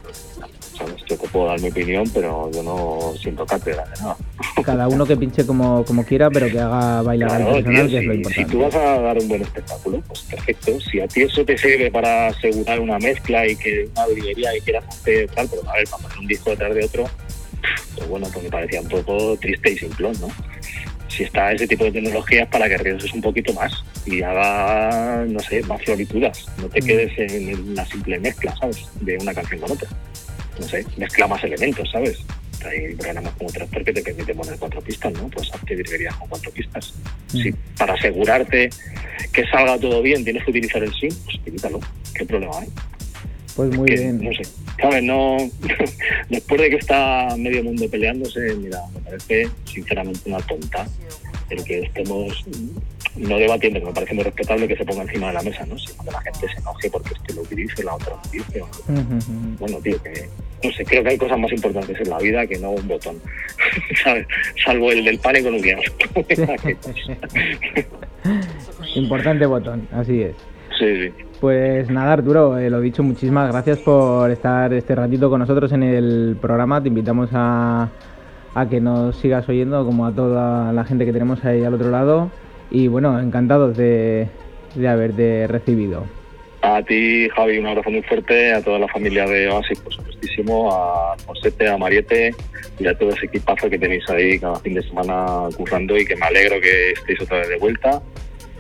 ¿sabes? 0.77 0.95
Yo 1.07 1.19
te 1.19 1.29
puedo 1.29 1.47
dar 1.47 1.61
mi 1.61 1.69
opinión, 1.69 2.09
pero 2.15 2.51
yo 2.53 2.63
no 2.63 3.13
siento 3.21 3.45
cátedra 3.45 3.85
de 3.85 4.01
nada. 4.01 4.17
Cada 4.65 4.89
uno 4.89 5.05
que 5.05 5.15
pinche 5.17 5.45
como, 5.45 5.85
como 5.85 6.05
quiera, 6.07 6.31
pero 6.31 6.49
que 6.51 6.59
haga 6.59 7.03
bailar 7.03 7.31
al 7.33 7.37
Claro, 7.43 7.55
personal, 7.57 7.87
tío, 7.89 7.91
que 7.91 7.99
es 7.99 8.05
lo 8.07 8.13
si, 8.13 8.17
importante. 8.17 8.45
si 8.51 8.51
tú 8.57 8.63
vas 8.63 8.75
a 8.75 9.01
dar 9.01 9.19
un 9.19 9.29
buen 9.29 9.43
espectáculo, 9.43 10.03
pues 10.09 10.21
perfecto. 10.23 10.81
Si 10.81 11.01
a 11.01 11.07
ti 11.09 11.23
eso 11.23 11.45
te 11.45 11.59
sirve 11.59 11.91
para 11.91 12.29
asegurar 12.29 12.81
una 12.81 12.99
mezcla 12.99 13.47
y 13.47 13.57
que 13.57 13.89
una 13.95 14.07
librería 14.09 14.57
y 14.57 14.61
quieras 14.63 14.85
hacer 14.89 15.29
tal, 15.35 15.49
pero 15.51 15.69
a 15.71 15.75
ver, 15.75 15.85
para 15.89 16.03
poner 16.03 16.19
un 16.19 16.27
disco 16.27 16.51
detrás 16.51 16.75
de 16.75 16.85
otro, 16.85 17.05
pues 17.97 18.09
bueno, 18.09 18.27
pues 18.33 18.45
me 18.45 18.51
parecía 18.51 18.81
un 18.81 18.89
poco 18.89 19.37
triste 19.39 19.73
y 19.73 19.77
simplón, 19.79 20.13
¿no? 20.21 20.29
Si 21.21 21.25
está 21.25 21.53
ese 21.53 21.67
tipo 21.67 21.85
de 21.85 21.93
tecnologías 21.93 22.49
para 22.49 22.67
que 22.67 22.77
arriesgues 22.77 23.13
un 23.13 23.21
poquito 23.21 23.53
más 23.53 23.71
y 24.07 24.23
haga, 24.23 25.27
no 25.29 25.39
sé, 25.41 25.63
más 25.65 25.83
florituras. 25.83 26.47
No 26.57 26.67
te 26.71 26.81
Mm. 26.81 26.87
quedes 26.87 27.19
en 27.19 27.73
una 27.73 27.85
simple 27.85 28.19
mezcla, 28.19 28.57
¿sabes? 28.59 28.89
De 29.03 29.19
una 29.19 29.35
canción 29.35 29.61
con 29.61 29.73
otra. 29.73 29.87
No 30.59 30.67
sé, 30.67 30.83
mezcla 30.97 31.27
más 31.27 31.45
elementos, 31.45 31.91
¿sabes? 31.93 32.17
Hay 32.65 32.95
programas 32.95 33.35
como 33.35 33.51
Tractor 33.53 33.85
que 33.85 33.93
te 33.93 34.01
permiten 34.03 34.35
poner 34.35 34.59
cuatro 34.59 34.81
pistas, 34.81 35.13
¿no? 35.13 35.29
Pues 35.29 35.51
hazte 35.53 35.77
virguerías 35.77 36.15
con 36.17 36.29
cuatro 36.31 36.51
pistas. 36.53 36.95
Mm. 37.35 37.43
Si 37.43 37.53
para 37.77 37.93
asegurarte 37.93 38.71
que 39.31 39.45
salga 39.49 39.79
todo 39.79 40.01
bien 40.01 40.25
tienes 40.25 40.43
que 40.45 40.53
utilizar 40.53 40.83
el 40.83 40.95
SIM, 40.95 41.15
pues 41.27 41.37
utilízalo. 41.37 41.81
¿Qué 42.15 42.25
problema 42.25 42.61
hay? 42.61 42.69
Pues 43.61 43.77
muy 43.77 43.91
que, 43.91 43.95
bien. 43.97 44.25
No 44.25 44.33
sé. 44.33 44.43
¿Sabes? 44.81 45.03
No, 45.03 45.37
después 46.31 46.63
de 46.63 46.71
que 46.71 46.77
está 46.77 47.37
medio 47.37 47.63
mundo 47.63 47.87
peleándose, 47.91 48.55
mira, 48.55 48.81
me 48.95 49.01
parece 49.01 49.51
sinceramente 49.67 50.21
una 50.25 50.39
tonta 50.39 50.89
el 51.51 51.63
que 51.65 51.81
estemos 51.81 52.43
no 53.17 53.37
debatiendo, 53.37 53.81
que 53.81 53.85
me 53.85 53.93
parece 53.93 54.15
muy 54.15 54.25
respetable 54.25 54.67
que 54.67 54.77
se 54.77 54.85
ponga 54.87 55.03
encima 55.03 55.27
de 55.27 55.35
la 55.35 55.43
mesa, 55.43 55.67
¿no? 55.67 55.79
Sino 55.79 56.03
que 56.03 56.11
la 56.11 56.23
gente 56.23 56.47
se 56.49 56.59
enoje 56.59 56.89
porque 56.89 57.11
este 57.13 57.35
lo 57.35 57.43
utilice, 57.43 57.85
la 57.85 57.97
otra 57.97 58.15
lo 58.15 58.65
ujú. 58.95 59.19
Bueno, 59.59 59.79
tío, 59.83 60.03
que 60.03 60.27
no 60.65 60.73
sé, 60.73 60.83
creo 60.87 61.03
que 61.03 61.11
hay 61.11 61.19
cosas 61.19 61.39
más 61.39 61.53
importantes 61.53 62.01
en 62.01 62.09
la 62.09 62.19
vida 62.19 62.47
que 62.47 62.59
no 62.59 62.71
un 62.71 62.89
botón, 62.89 63.21
¿sabes? 64.03 64.27
Salvo 64.65 64.91
el 64.91 65.05
del 65.05 65.21
un 65.47 65.61
guion. 65.61 65.81
Importante 68.95 69.45
botón, 69.45 69.87
así 69.93 70.23
es. 70.23 70.35
sí, 70.79 71.09
sí. 71.09 71.13
Pues 71.41 71.89
nada, 71.89 72.13
Arturo, 72.13 72.59
eh, 72.59 72.69
lo 72.69 72.83
dicho, 72.83 73.03
muchísimas 73.03 73.51
gracias 73.51 73.79
por 73.79 74.31
estar 74.31 74.75
este 74.75 74.95
ratito 74.95 75.31
con 75.31 75.41
nosotros 75.41 75.73
en 75.73 75.83
el 75.83 76.37
programa. 76.39 76.83
Te 76.83 76.89
invitamos 76.89 77.31
a, 77.33 77.89
que 78.69 78.79
nos 78.79 79.17
sigas 79.17 79.49
oyendo, 79.49 79.87
como 79.87 80.05
a 80.05 80.15
toda 80.15 80.71
la 80.75 80.85
gente 80.85 81.07
que 81.07 81.15
tenemos 81.15 81.43
ahí 81.47 81.65
al 81.65 81.73
otro 81.73 81.91
lado. 81.91 82.31
Y 82.71 82.89
bueno, 82.89 83.19
encantados 83.19 83.75
de, 83.75 84.29
haberte 84.87 85.47
recibido. 85.47 86.05
A 86.61 86.83
ti, 86.83 87.27
Javi, 87.35 87.57
un 87.57 87.69
abrazo 87.69 87.89
muy 87.89 88.03
fuerte, 88.03 88.53
a 88.53 88.63
toda 88.63 88.79
la 88.79 88.89
familia 88.89 89.25
de 89.25 89.49
Oasis, 89.49 89.81
por 89.81 89.95
supuestísimo, 89.95 90.71
a 90.71 91.17
Josete, 91.25 91.69
a 91.69 91.79
Mariette 91.79 92.35
y 92.79 92.87
a 92.87 92.93
todo 92.99 93.13
ese 93.13 93.25
equipazo 93.25 93.71
que 93.71 93.79
tenéis 93.79 94.07
ahí 94.11 94.39
cada 94.39 94.57
fin 94.57 94.75
de 94.75 94.83
semana 94.83 95.49
currando 95.57 95.97
y 95.97 96.05
que 96.05 96.17
me 96.17 96.27
alegro 96.27 96.61
que 96.61 96.91
estéis 96.91 97.23
otra 97.23 97.39
vez 97.39 97.49
de 97.49 97.57
vuelta 97.57 98.03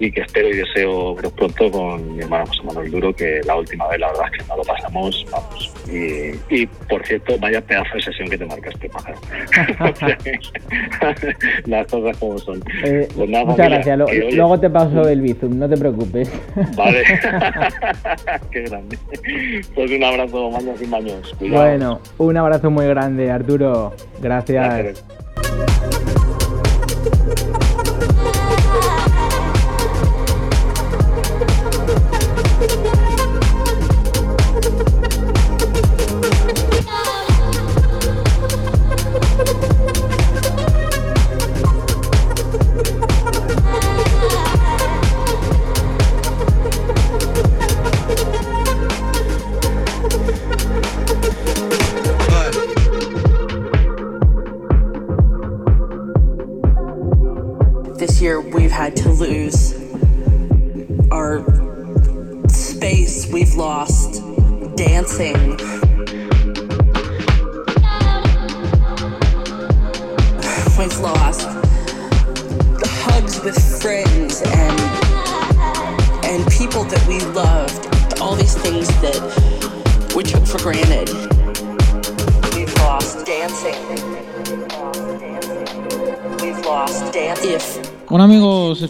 y 0.00 0.10
que 0.10 0.22
espero 0.22 0.48
y 0.48 0.56
deseo 0.56 1.14
veros 1.14 1.32
pronto 1.34 1.70
con 1.70 2.16
mi 2.16 2.22
hermano 2.22 2.46
José 2.46 2.62
Manuel 2.64 2.90
Duro, 2.90 3.14
que 3.14 3.40
la 3.44 3.56
última 3.56 3.86
vez 3.88 4.00
la 4.00 4.06
verdad 4.08 4.24
es 4.32 4.40
que 4.40 4.48
no 4.48 4.56
lo 4.56 4.62
pasamos, 4.62 5.26
vamos. 5.30 5.74
Y, 5.92 6.30
y 6.62 6.66
por 6.88 7.06
cierto, 7.06 7.38
vaya 7.38 7.60
pedazo 7.60 7.94
de 7.94 8.02
sesión 8.02 8.28
que 8.30 8.38
te 8.38 8.46
marcaste, 8.46 8.88
pájaro. 8.88 9.18
Las 11.66 11.86
cosas 11.86 12.16
como 12.16 12.38
son. 12.38 12.62
Eh, 12.84 13.06
Pues 13.14 13.28
nada, 13.28 13.44
muchas 13.44 13.68
familia, 13.68 13.96
gracias. 13.96 14.24
Oye, 14.24 14.32
luego 14.36 14.58
te 14.58 14.70
paso 14.70 15.08
el 15.08 15.20
Bizum, 15.20 15.58
no 15.58 15.68
te 15.68 15.76
preocupes. 15.76 16.32
Vale. 16.74 17.04
Qué 18.50 18.62
grande. 18.62 18.98
Pues 19.74 19.90
un 19.90 20.04
abrazo, 20.04 20.50
maños 20.50 20.80
y 20.82 20.86
maños. 20.86 21.34
Cuidado. 21.38 21.62
bueno, 21.62 22.00
un 22.18 22.36
abrazo 22.36 22.70
muy 22.70 22.86
grande, 22.86 23.30
Arturo. 23.30 23.92
Gracias. 24.22 24.78
Gracias. 24.78 26.10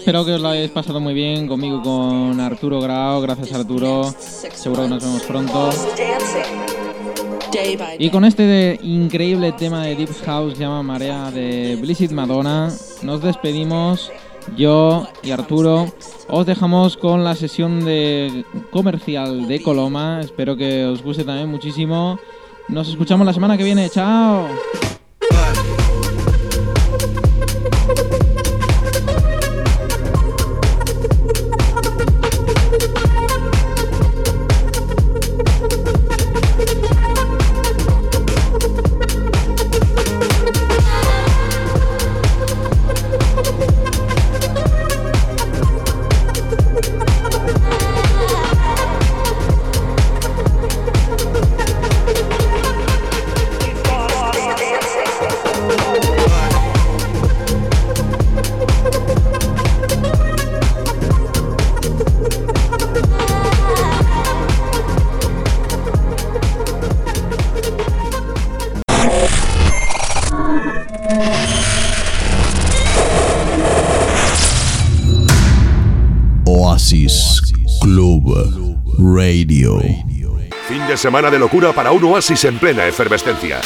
Espero 0.00 0.24
que 0.24 0.32
os 0.32 0.40
lo 0.40 0.48
hayáis 0.48 0.70
pasado 0.70 0.98
muy 0.98 1.12
bien 1.12 1.46
conmigo 1.46 1.82
con 1.82 2.40
Arturo 2.40 2.80
Grau. 2.80 3.20
Gracias 3.20 3.52
Arturo. 3.52 4.10
Seguro 4.54 4.84
que 4.84 4.88
nos 4.88 5.04
vemos 5.04 5.22
pronto. 5.22 5.70
Y 7.98 8.08
con 8.08 8.24
este 8.24 8.80
increíble 8.82 9.52
tema 9.52 9.84
de 9.84 9.96
Deep 9.96 10.24
House 10.24 10.58
llama 10.58 10.82
Marea 10.82 11.30
de 11.30 11.76
Blizzard 11.80 12.12
Madonna, 12.12 12.72
nos 13.02 13.22
despedimos. 13.22 14.10
Yo 14.56 15.06
y 15.22 15.32
Arturo 15.32 15.92
os 16.28 16.46
dejamos 16.46 16.96
con 16.96 17.22
la 17.22 17.34
sesión 17.34 17.84
de 17.84 18.46
comercial 18.70 19.46
de 19.46 19.62
Coloma. 19.62 20.20
Espero 20.22 20.56
que 20.56 20.86
os 20.86 21.02
guste 21.02 21.24
también 21.24 21.50
muchísimo. 21.50 22.18
Nos 22.68 22.88
escuchamos 22.88 23.26
la 23.26 23.34
semana 23.34 23.58
que 23.58 23.64
viene. 23.64 23.90
Chao. 23.90 24.48
Semana 81.00 81.30
de 81.30 81.38
locura 81.38 81.72
para 81.72 81.92
un 81.92 82.04
oasis 82.04 82.44
en 82.44 82.58
plena 82.58 82.86
efervescencia. 82.86 83.62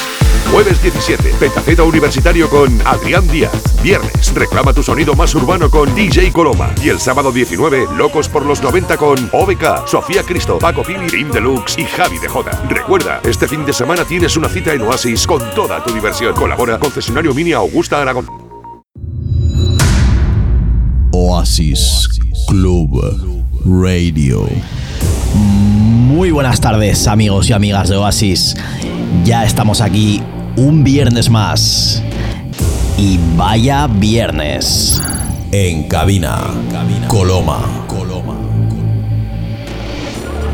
Jueves 0.53 0.81
17, 0.81 1.35
Petaceta 1.41 1.83
Universitario 1.83 2.49
con 2.49 2.81
Adrián 2.87 3.27
Díaz. 3.27 3.51
Viernes, 3.83 4.33
reclama 4.33 4.73
tu 4.73 4.85
sonido 4.85 5.15
más 5.15 5.35
urbano 5.35 5.69
con 5.69 5.93
DJ 5.97 6.33
Coloma. 6.33 6.73
Y 6.81 6.91
el 6.91 7.01
sábado 7.01 7.33
19, 7.33 7.89
Locos 7.97 8.29
por 8.29 8.47
los 8.47 8.63
90 8.63 8.97
con 8.97 9.29
OBK, 9.33 9.85
Sofía 9.89 10.23
Cristo, 10.23 10.61
Paco 10.61 10.85
Pili, 10.85 11.09
Tim 11.09 11.29
Deluxe 11.33 11.77
y 11.77 11.85
Javi 11.85 12.19
de 12.19 12.29
Jota. 12.29 12.53
Recuerda, 12.69 13.21
este 13.25 13.49
fin 13.49 13.67
de 13.67 13.73
semana 13.73 14.05
tienes 14.05 14.37
una 14.37 14.49
cita 14.49 14.73
en 14.73 14.83
Oasis 14.83 15.27
con 15.27 15.43
toda 15.57 15.83
tu 15.83 15.93
diversión. 15.93 16.35
Colabora 16.35 16.79
concesionario 16.79 17.35
Mini 17.35 17.53
Augusta 17.53 18.01
Aragón. 18.01 18.29
Oasis 21.11 22.09
Club 22.49 23.03
Radio. 23.65 24.47
Muy 26.15 26.31
buenas 26.31 26.61
tardes 26.61 27.09
amigos 27.09 27.51
y 27.51 27.55
amigas 27.55 27.89
de 27.89 27.97
Oasis. 27.97 28.55
Ya 29.25 29.45
estamos 29.45 29.81
aquí 29.81 30.23
un 30.55 30.85
viernes 30.85 31.29
más. 31.29 32.05
Y 32.97 33.19
vaya 33.37 33.89
viernes. 33.89 35.03
En 35.51 35.89
cabina, 35.89 36.39
Coloma. 37.09 37.65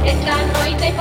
Esta 0.03 0.37
noite 0.55 0.95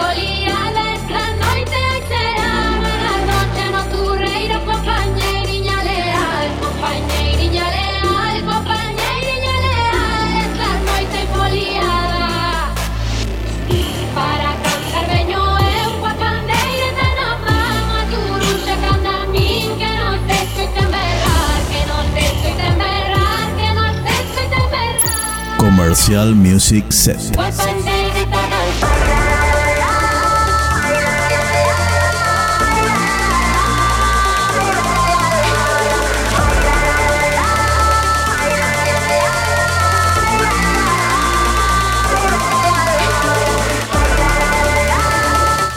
Music 26.10 26.86
Set. 26.90 27.20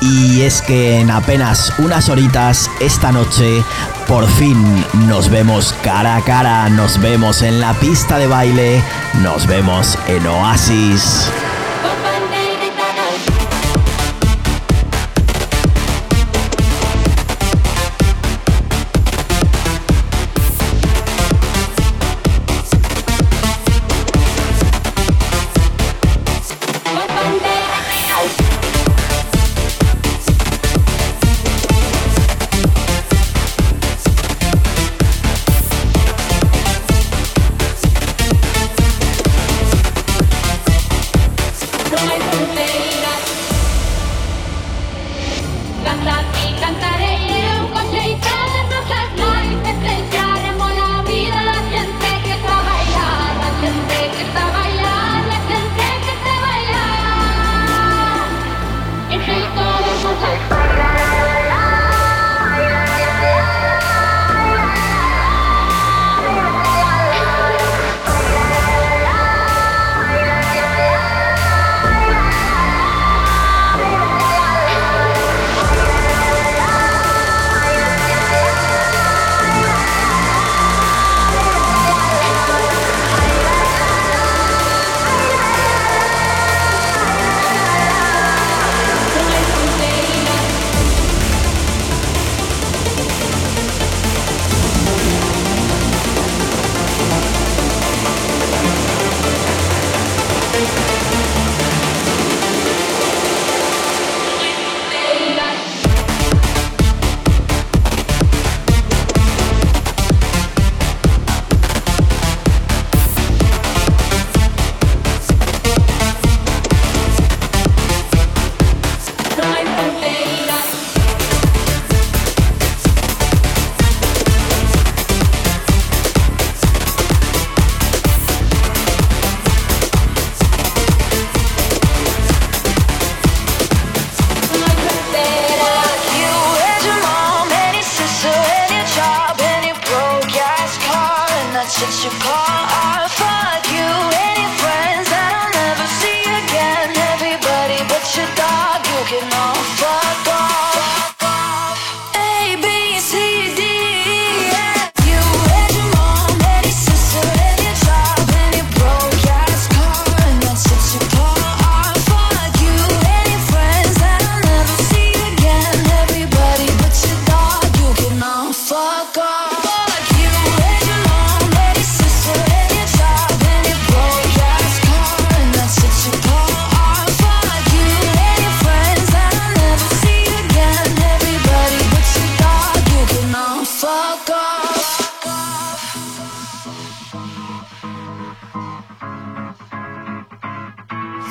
Y 0.01 0.41
es 0.41 0.63
que 0.63 1.01
en 1.01 1.11
apenas 1.11 1.75
unas 1.77 2.09
horitas 2.09 2.71
esta 2.81 3.13
noche 3.13 3.63
por 4.09 4.27
fin 4.27 4.85
nos 5.07 5.29
vemos 5.29 5.75
cara 5.83 6.17
a 6.17 6.23
cara, 6.23 6.71
nos 6.71 6.99
vemos 6.99 7.43
en 7.43 7.61
la 7.61 7.75
pista 7.75 8.17
de 8.17 8.27
baile, 8.27 8.83
nos 9.21 9.47
vemos 9.47 9.99
en 10.07 10.27
Oasis. 10.27 11.42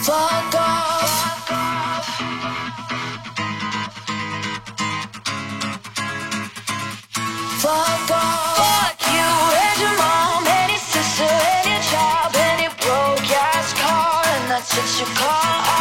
Fuck 0.03 0.55
off. 0.55 1.37
Fuck 7.61 8.11
off. 8.11 8.57
Fuck 8.57 9.01
you 9.13 9.31
and 9.61 9.79
your 9.79 9.95
mom 9.97 10.47
and 10.47 10.71
your 10.71 10.79
sister 10.79 11.23
and 11.23 11.69
your 11.69 11.81
job 11.91 12.35
and 12.35 12.61
your 12.61 12.71
broke 12.81 13.29
ass 13.29 13.73
car 13.73 14.23
and 14.25 14.49
that's 14.49 14.75
what 14.75 14.99
you 14.99 15.15
call. 15.15 15.80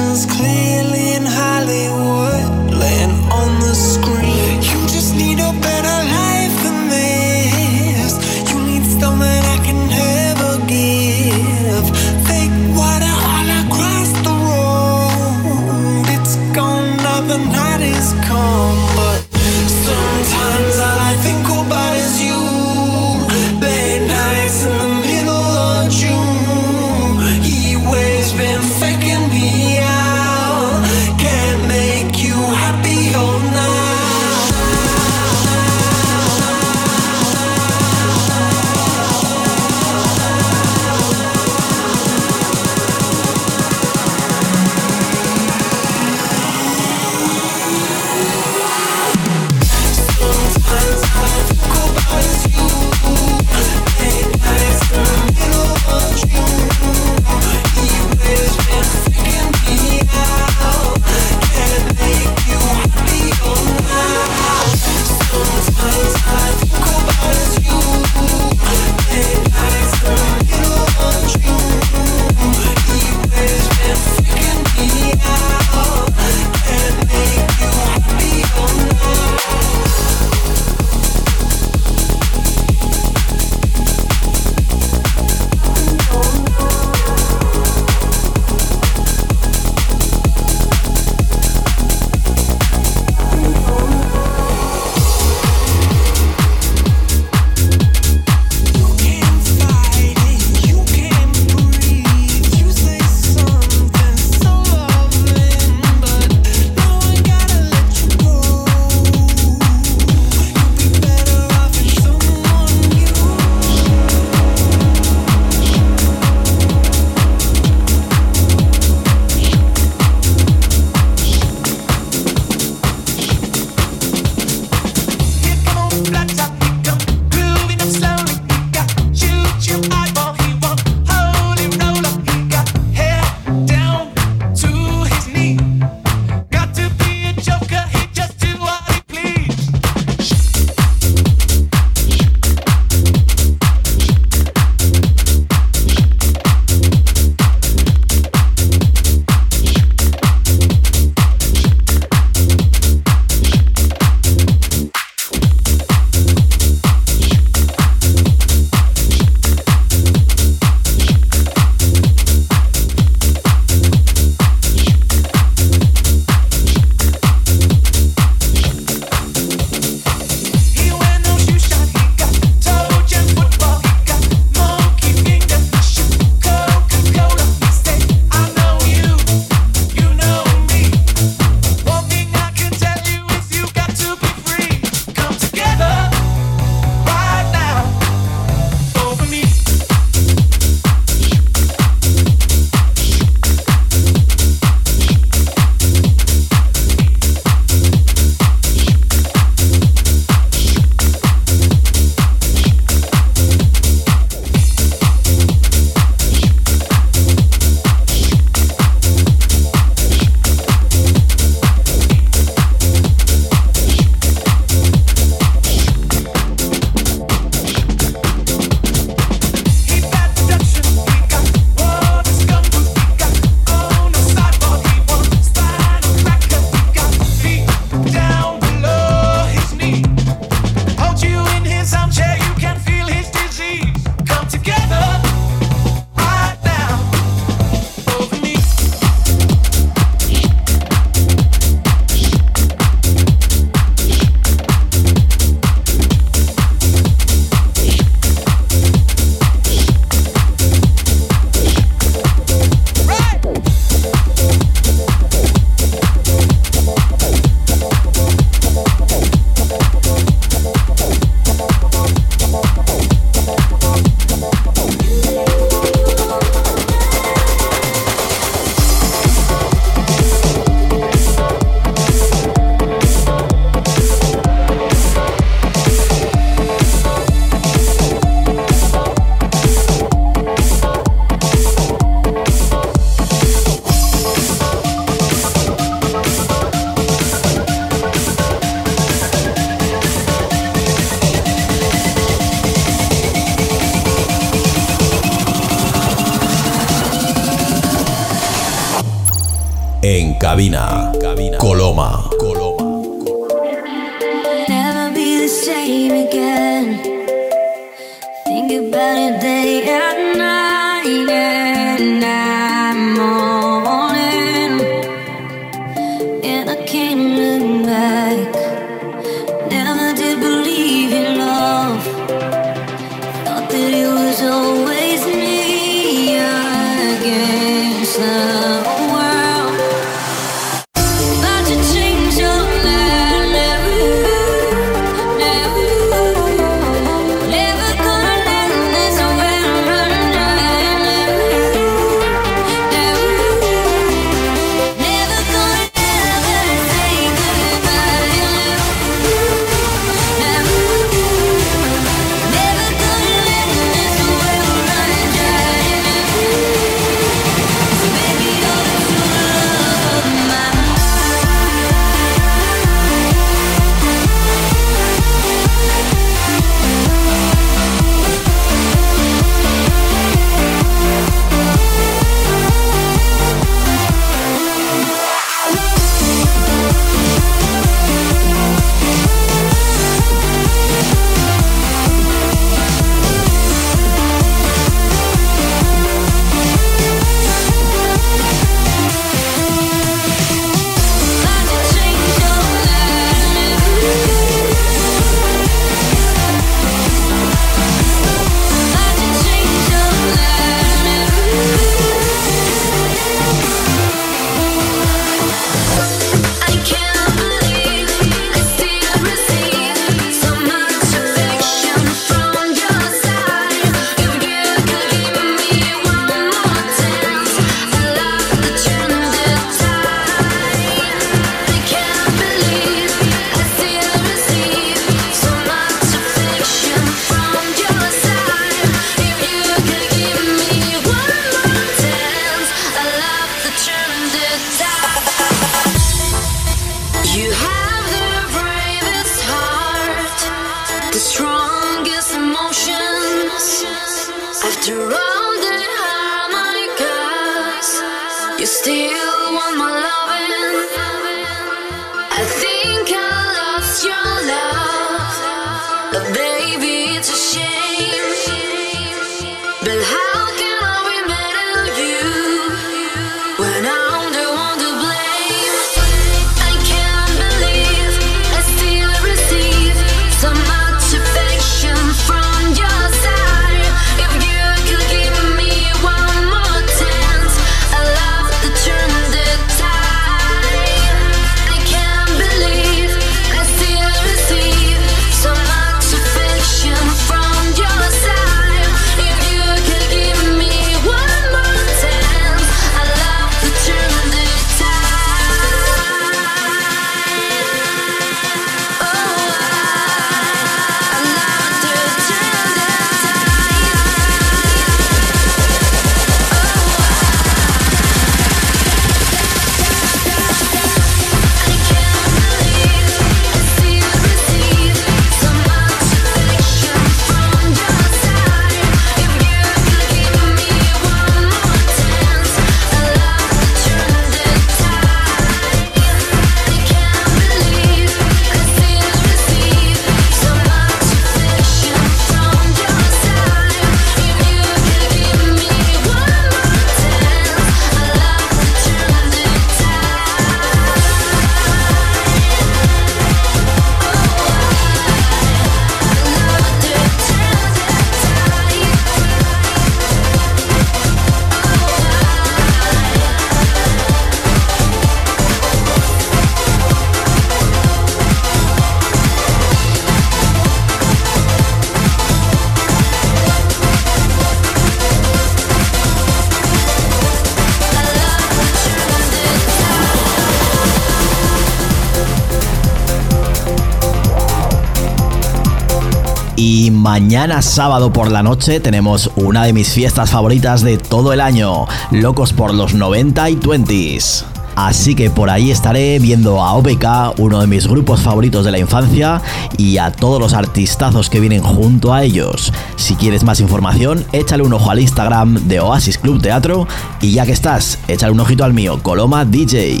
Mañana 577.20 577.62
sábado 577.62 578.12
por 578.12 578.30
la 578.30 578.42
noche 578.42 578.78
tenemos 578.78 579.30
una 579.36 579.64
de 579.64 579.72
mis 579.72 579.88
fiestas 579.88 580.28
favoritas 580.28 580.82
de 580.82 580.98
todo 580.98 581.32
el 581.32 581.40
año, 581.40 581.86
Locos 582.10 582.52
por 582.52 582.74
los 582.74 582.92
90 582.92 583.48
y 583.48 583.56
20s. 583.56 584.44
Así 584.74 585.14
que 585.14 585.30
por 585.30 585.48
ahí 585.48 585.70
estaré 585.70 586.18
viendo 586.18 586.62
a 586.62 586.74
OBK, 586.74 587.38
uno 587.38 587.62
de 587.62 587.66
mis 587.68 587.86
grupos 587.86 588.20
favoritos 588.20 588.66
de 588.66 588.70
la 588.70 588.78
infancia, 588.78 589.40
y 589.78 589.96
a 589.96 590.12
todos 590.12 590.38
los 590.38 590.52
artistazos 590.52 591.30
que 591.30 591.40
vienen 591.40 591.62
junto 591.62 592.12
a 592.12 592.22
ellos. 592.22 592.70
Si 592.96 593.14
quieres 593.14 593.44
más 593.44 593.60
información, 593.60 594.22
échale 594.32 594.62
un 594.62 594.74
ojo 594.74 594.90
al 594.90 595.00
Instagram 595.00 595.54
de 595.68 595.80
Oasis 595.80 596.18
Club 596.18 596.42
Teatro 596.42 596.86
y 597.22 597.32
ya 597.32 597.46
que 597.46 597.52
estás, 597.52 597.98
échale 598.08 598.32
un 598.32 598.40
ojito 598.40 598.62
al 598.62 598.74
mío, 598.74 599.02
Coloma 599.02 599.46
DJ. 599.46 600.00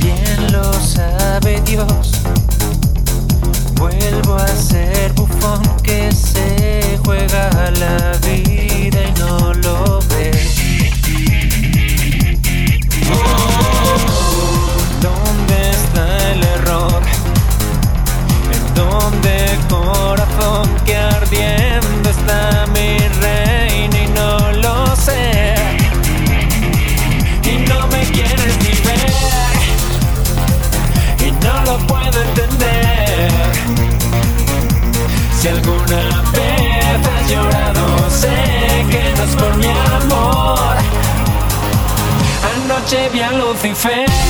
Bien 0.00 0.52
lo 0.52 0.72
sabe 0.72 1.60
Dios. 1.66 2.12
Vuelvo 3.78 4.34
a 4.34 4.48
ser 4.48 5.12
bufón 5.12 5.62
que 5.82 6.10
se 6.10 6.98
juega 7.04 7.70
la 7.78 8.12
vida 8.26 9.00
y 9.08 9.20
no 9.20 9.54
lo 9.54 9.67
Anoche 42.90 43.10
vi 43.10 43.20
a 43.20 43.30
Lucifer, 43.32 44.27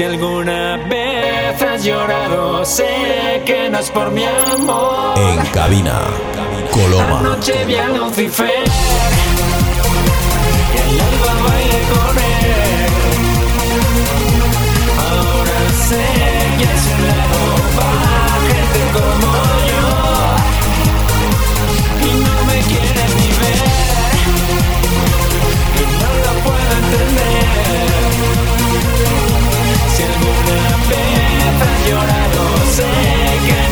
Si 0.00 0.04
alguna 0.04 0.78
vez 0.88 1.60
has 1.60 1.84
llorado, 1.84 2.64
sé 2.64 3.42
que 3.44 3.68
no 3.68 3.80
es 3.80 3.90
por 3.90 4.10
mi 4.10 4.24
amor. 4.24 5.18
En 5.18 5.44
cabina, 5.52 6.04
Coloma. 6.70 7.18
Anoche 7.18 7.66
vi 7.66 7.76
a 7.76 7.86
Lucifer 7.88 8.64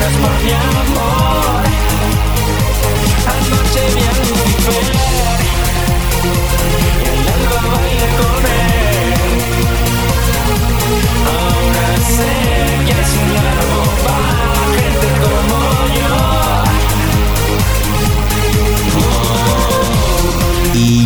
es 0.08 0.16
por 0.16 0.34
mi 0.42 0.52
amor 0.52 1.62
Anoche 3.32 3.82
Y 7.04 7.28
alba 7.34 7.60
bailé 7.74 8.08
con 8.18 8.42
él 8.46 9.10
Ahora 11.26 11.88
sé 12.16 12.57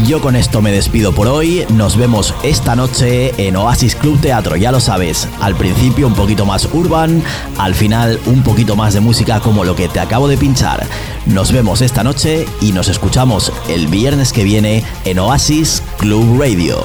Yo 0.07 0.21
con 0.21 0.35
esto 0.35 0.61
me 0.63 0.73
despido 0.73 1.13
por 1.13 1.29
hoy. 1.29 1.65
Nos 1.75 1.97
vemos 1.97 2.35
esta 2.43 2.75
noche 2.75 3.33
en 3.39 3.57
Oasis 3.57 3.95
Club 3.95 4.21
Teatro, 4.21 4.57
ya 4.57 4.73
lo 4.73 4.81
sabes. 4.81 5.29
Al 5.41 5.55
principio 5.55 6.09
un 6.09 6.15
poquito 6.15 6.45
más 6.45 6.69
urban, 6.73 7.23
al 7.57 7.75
final 7.75 8.19
un 8.27 8.43
poquito 8.43 8.75
más 8.75 8.95
de 8.95 9.01
música 9.01 9.41
como 9.41 9.65
lo 9.65 9.77
que 9.77 9.89
te 9.89 10.01
acabo 10.01 10.27
de 10.27 10.37
pinchar. 10.37 10.87
Nos 11.27 11.53
vemos 11.53 11.83
esta 11.83 12.03
noche 12.03 12.47
y 12.61 12.73
nos 12.73 12.89
escuchamos 12.89 13.53
el 13.69 13.87
viernes 13.87 14.33
que 14.33 14.45
viene 14.45 14.83
en 15.05 15.21
Oasis 15.21 15.83
Club 15.99 16.41
Radio. 16.41 16.83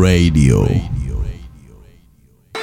Radio. 0.00 0.64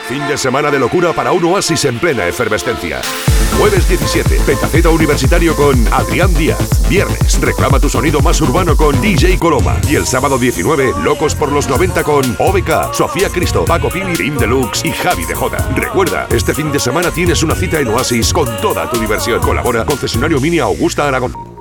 Fin 0.08 0.28
de 0.28 0.38
semana 0.38 0.70
de 0.70 0.80
locura 0.80 1.14
para 1.14 1.32
un 1.32 1.44
oasis 1.46 1.84
en 1.86 2.00
plena 2.00 2.28
efervescencia. 2.28 3.02
Jueves 3.58 3.88
17, 3.90 4.40
Petaceta 4.46 4.90
Universitario 4.90 5.56
con 5.56 5.76
Adrián 5.92 6.34
Díaz. 6.36 6.88
Viernes, 6.88 7.42
reclama 7.42 7.80
tu 7.80 7.90
sonido 7.90 8.22
más 8.22 8.40
urbano 8.40 8.78
con 8.78 9.02
DJ 9.02 9.40
Coloma. 9.40 9.78
Y 9.90 9.96
el 9.96 10.06
sábado 10.06 10.38
19, 10.38 10.94
Locos 11.04 11.34
por 11.34 11.52
los 11.52 11.68
90 11.68 12.04
con 12.04 12.36
OBK, 12.38 12.94
Sofía 12.94 13.30
Cristo, 13.30 13.66
Paco 13.66 13.90
Pili, 13.90 14.14
Tim 14.14 14.38
Deluxe 14.38 14.86
y 14.86 14.92
Javi 14.92 15.26
de 15.26 15.36
Jota. 15.36 15.58
Recuerda, 15.76 16.28
este 16.32 16.54
fin 16.54 16.72
de 16.72 16.80
semana 16.80 17.12
tienes 17.12 17.42
una 17.44 17.56
cita 17.56 17.80
en 17.80 17.88
Oasis 17.88 18.32
con 18.32 18.46
toda 18.62 18.90
tu 18.90 19.00
diversión. 19.00 19.42
Colabora 19.42 19.86
concesionario 19.86 20.40
Mini 20.40 20.60
Augusta 20.60 21.08
Aragón. 21.08 21.55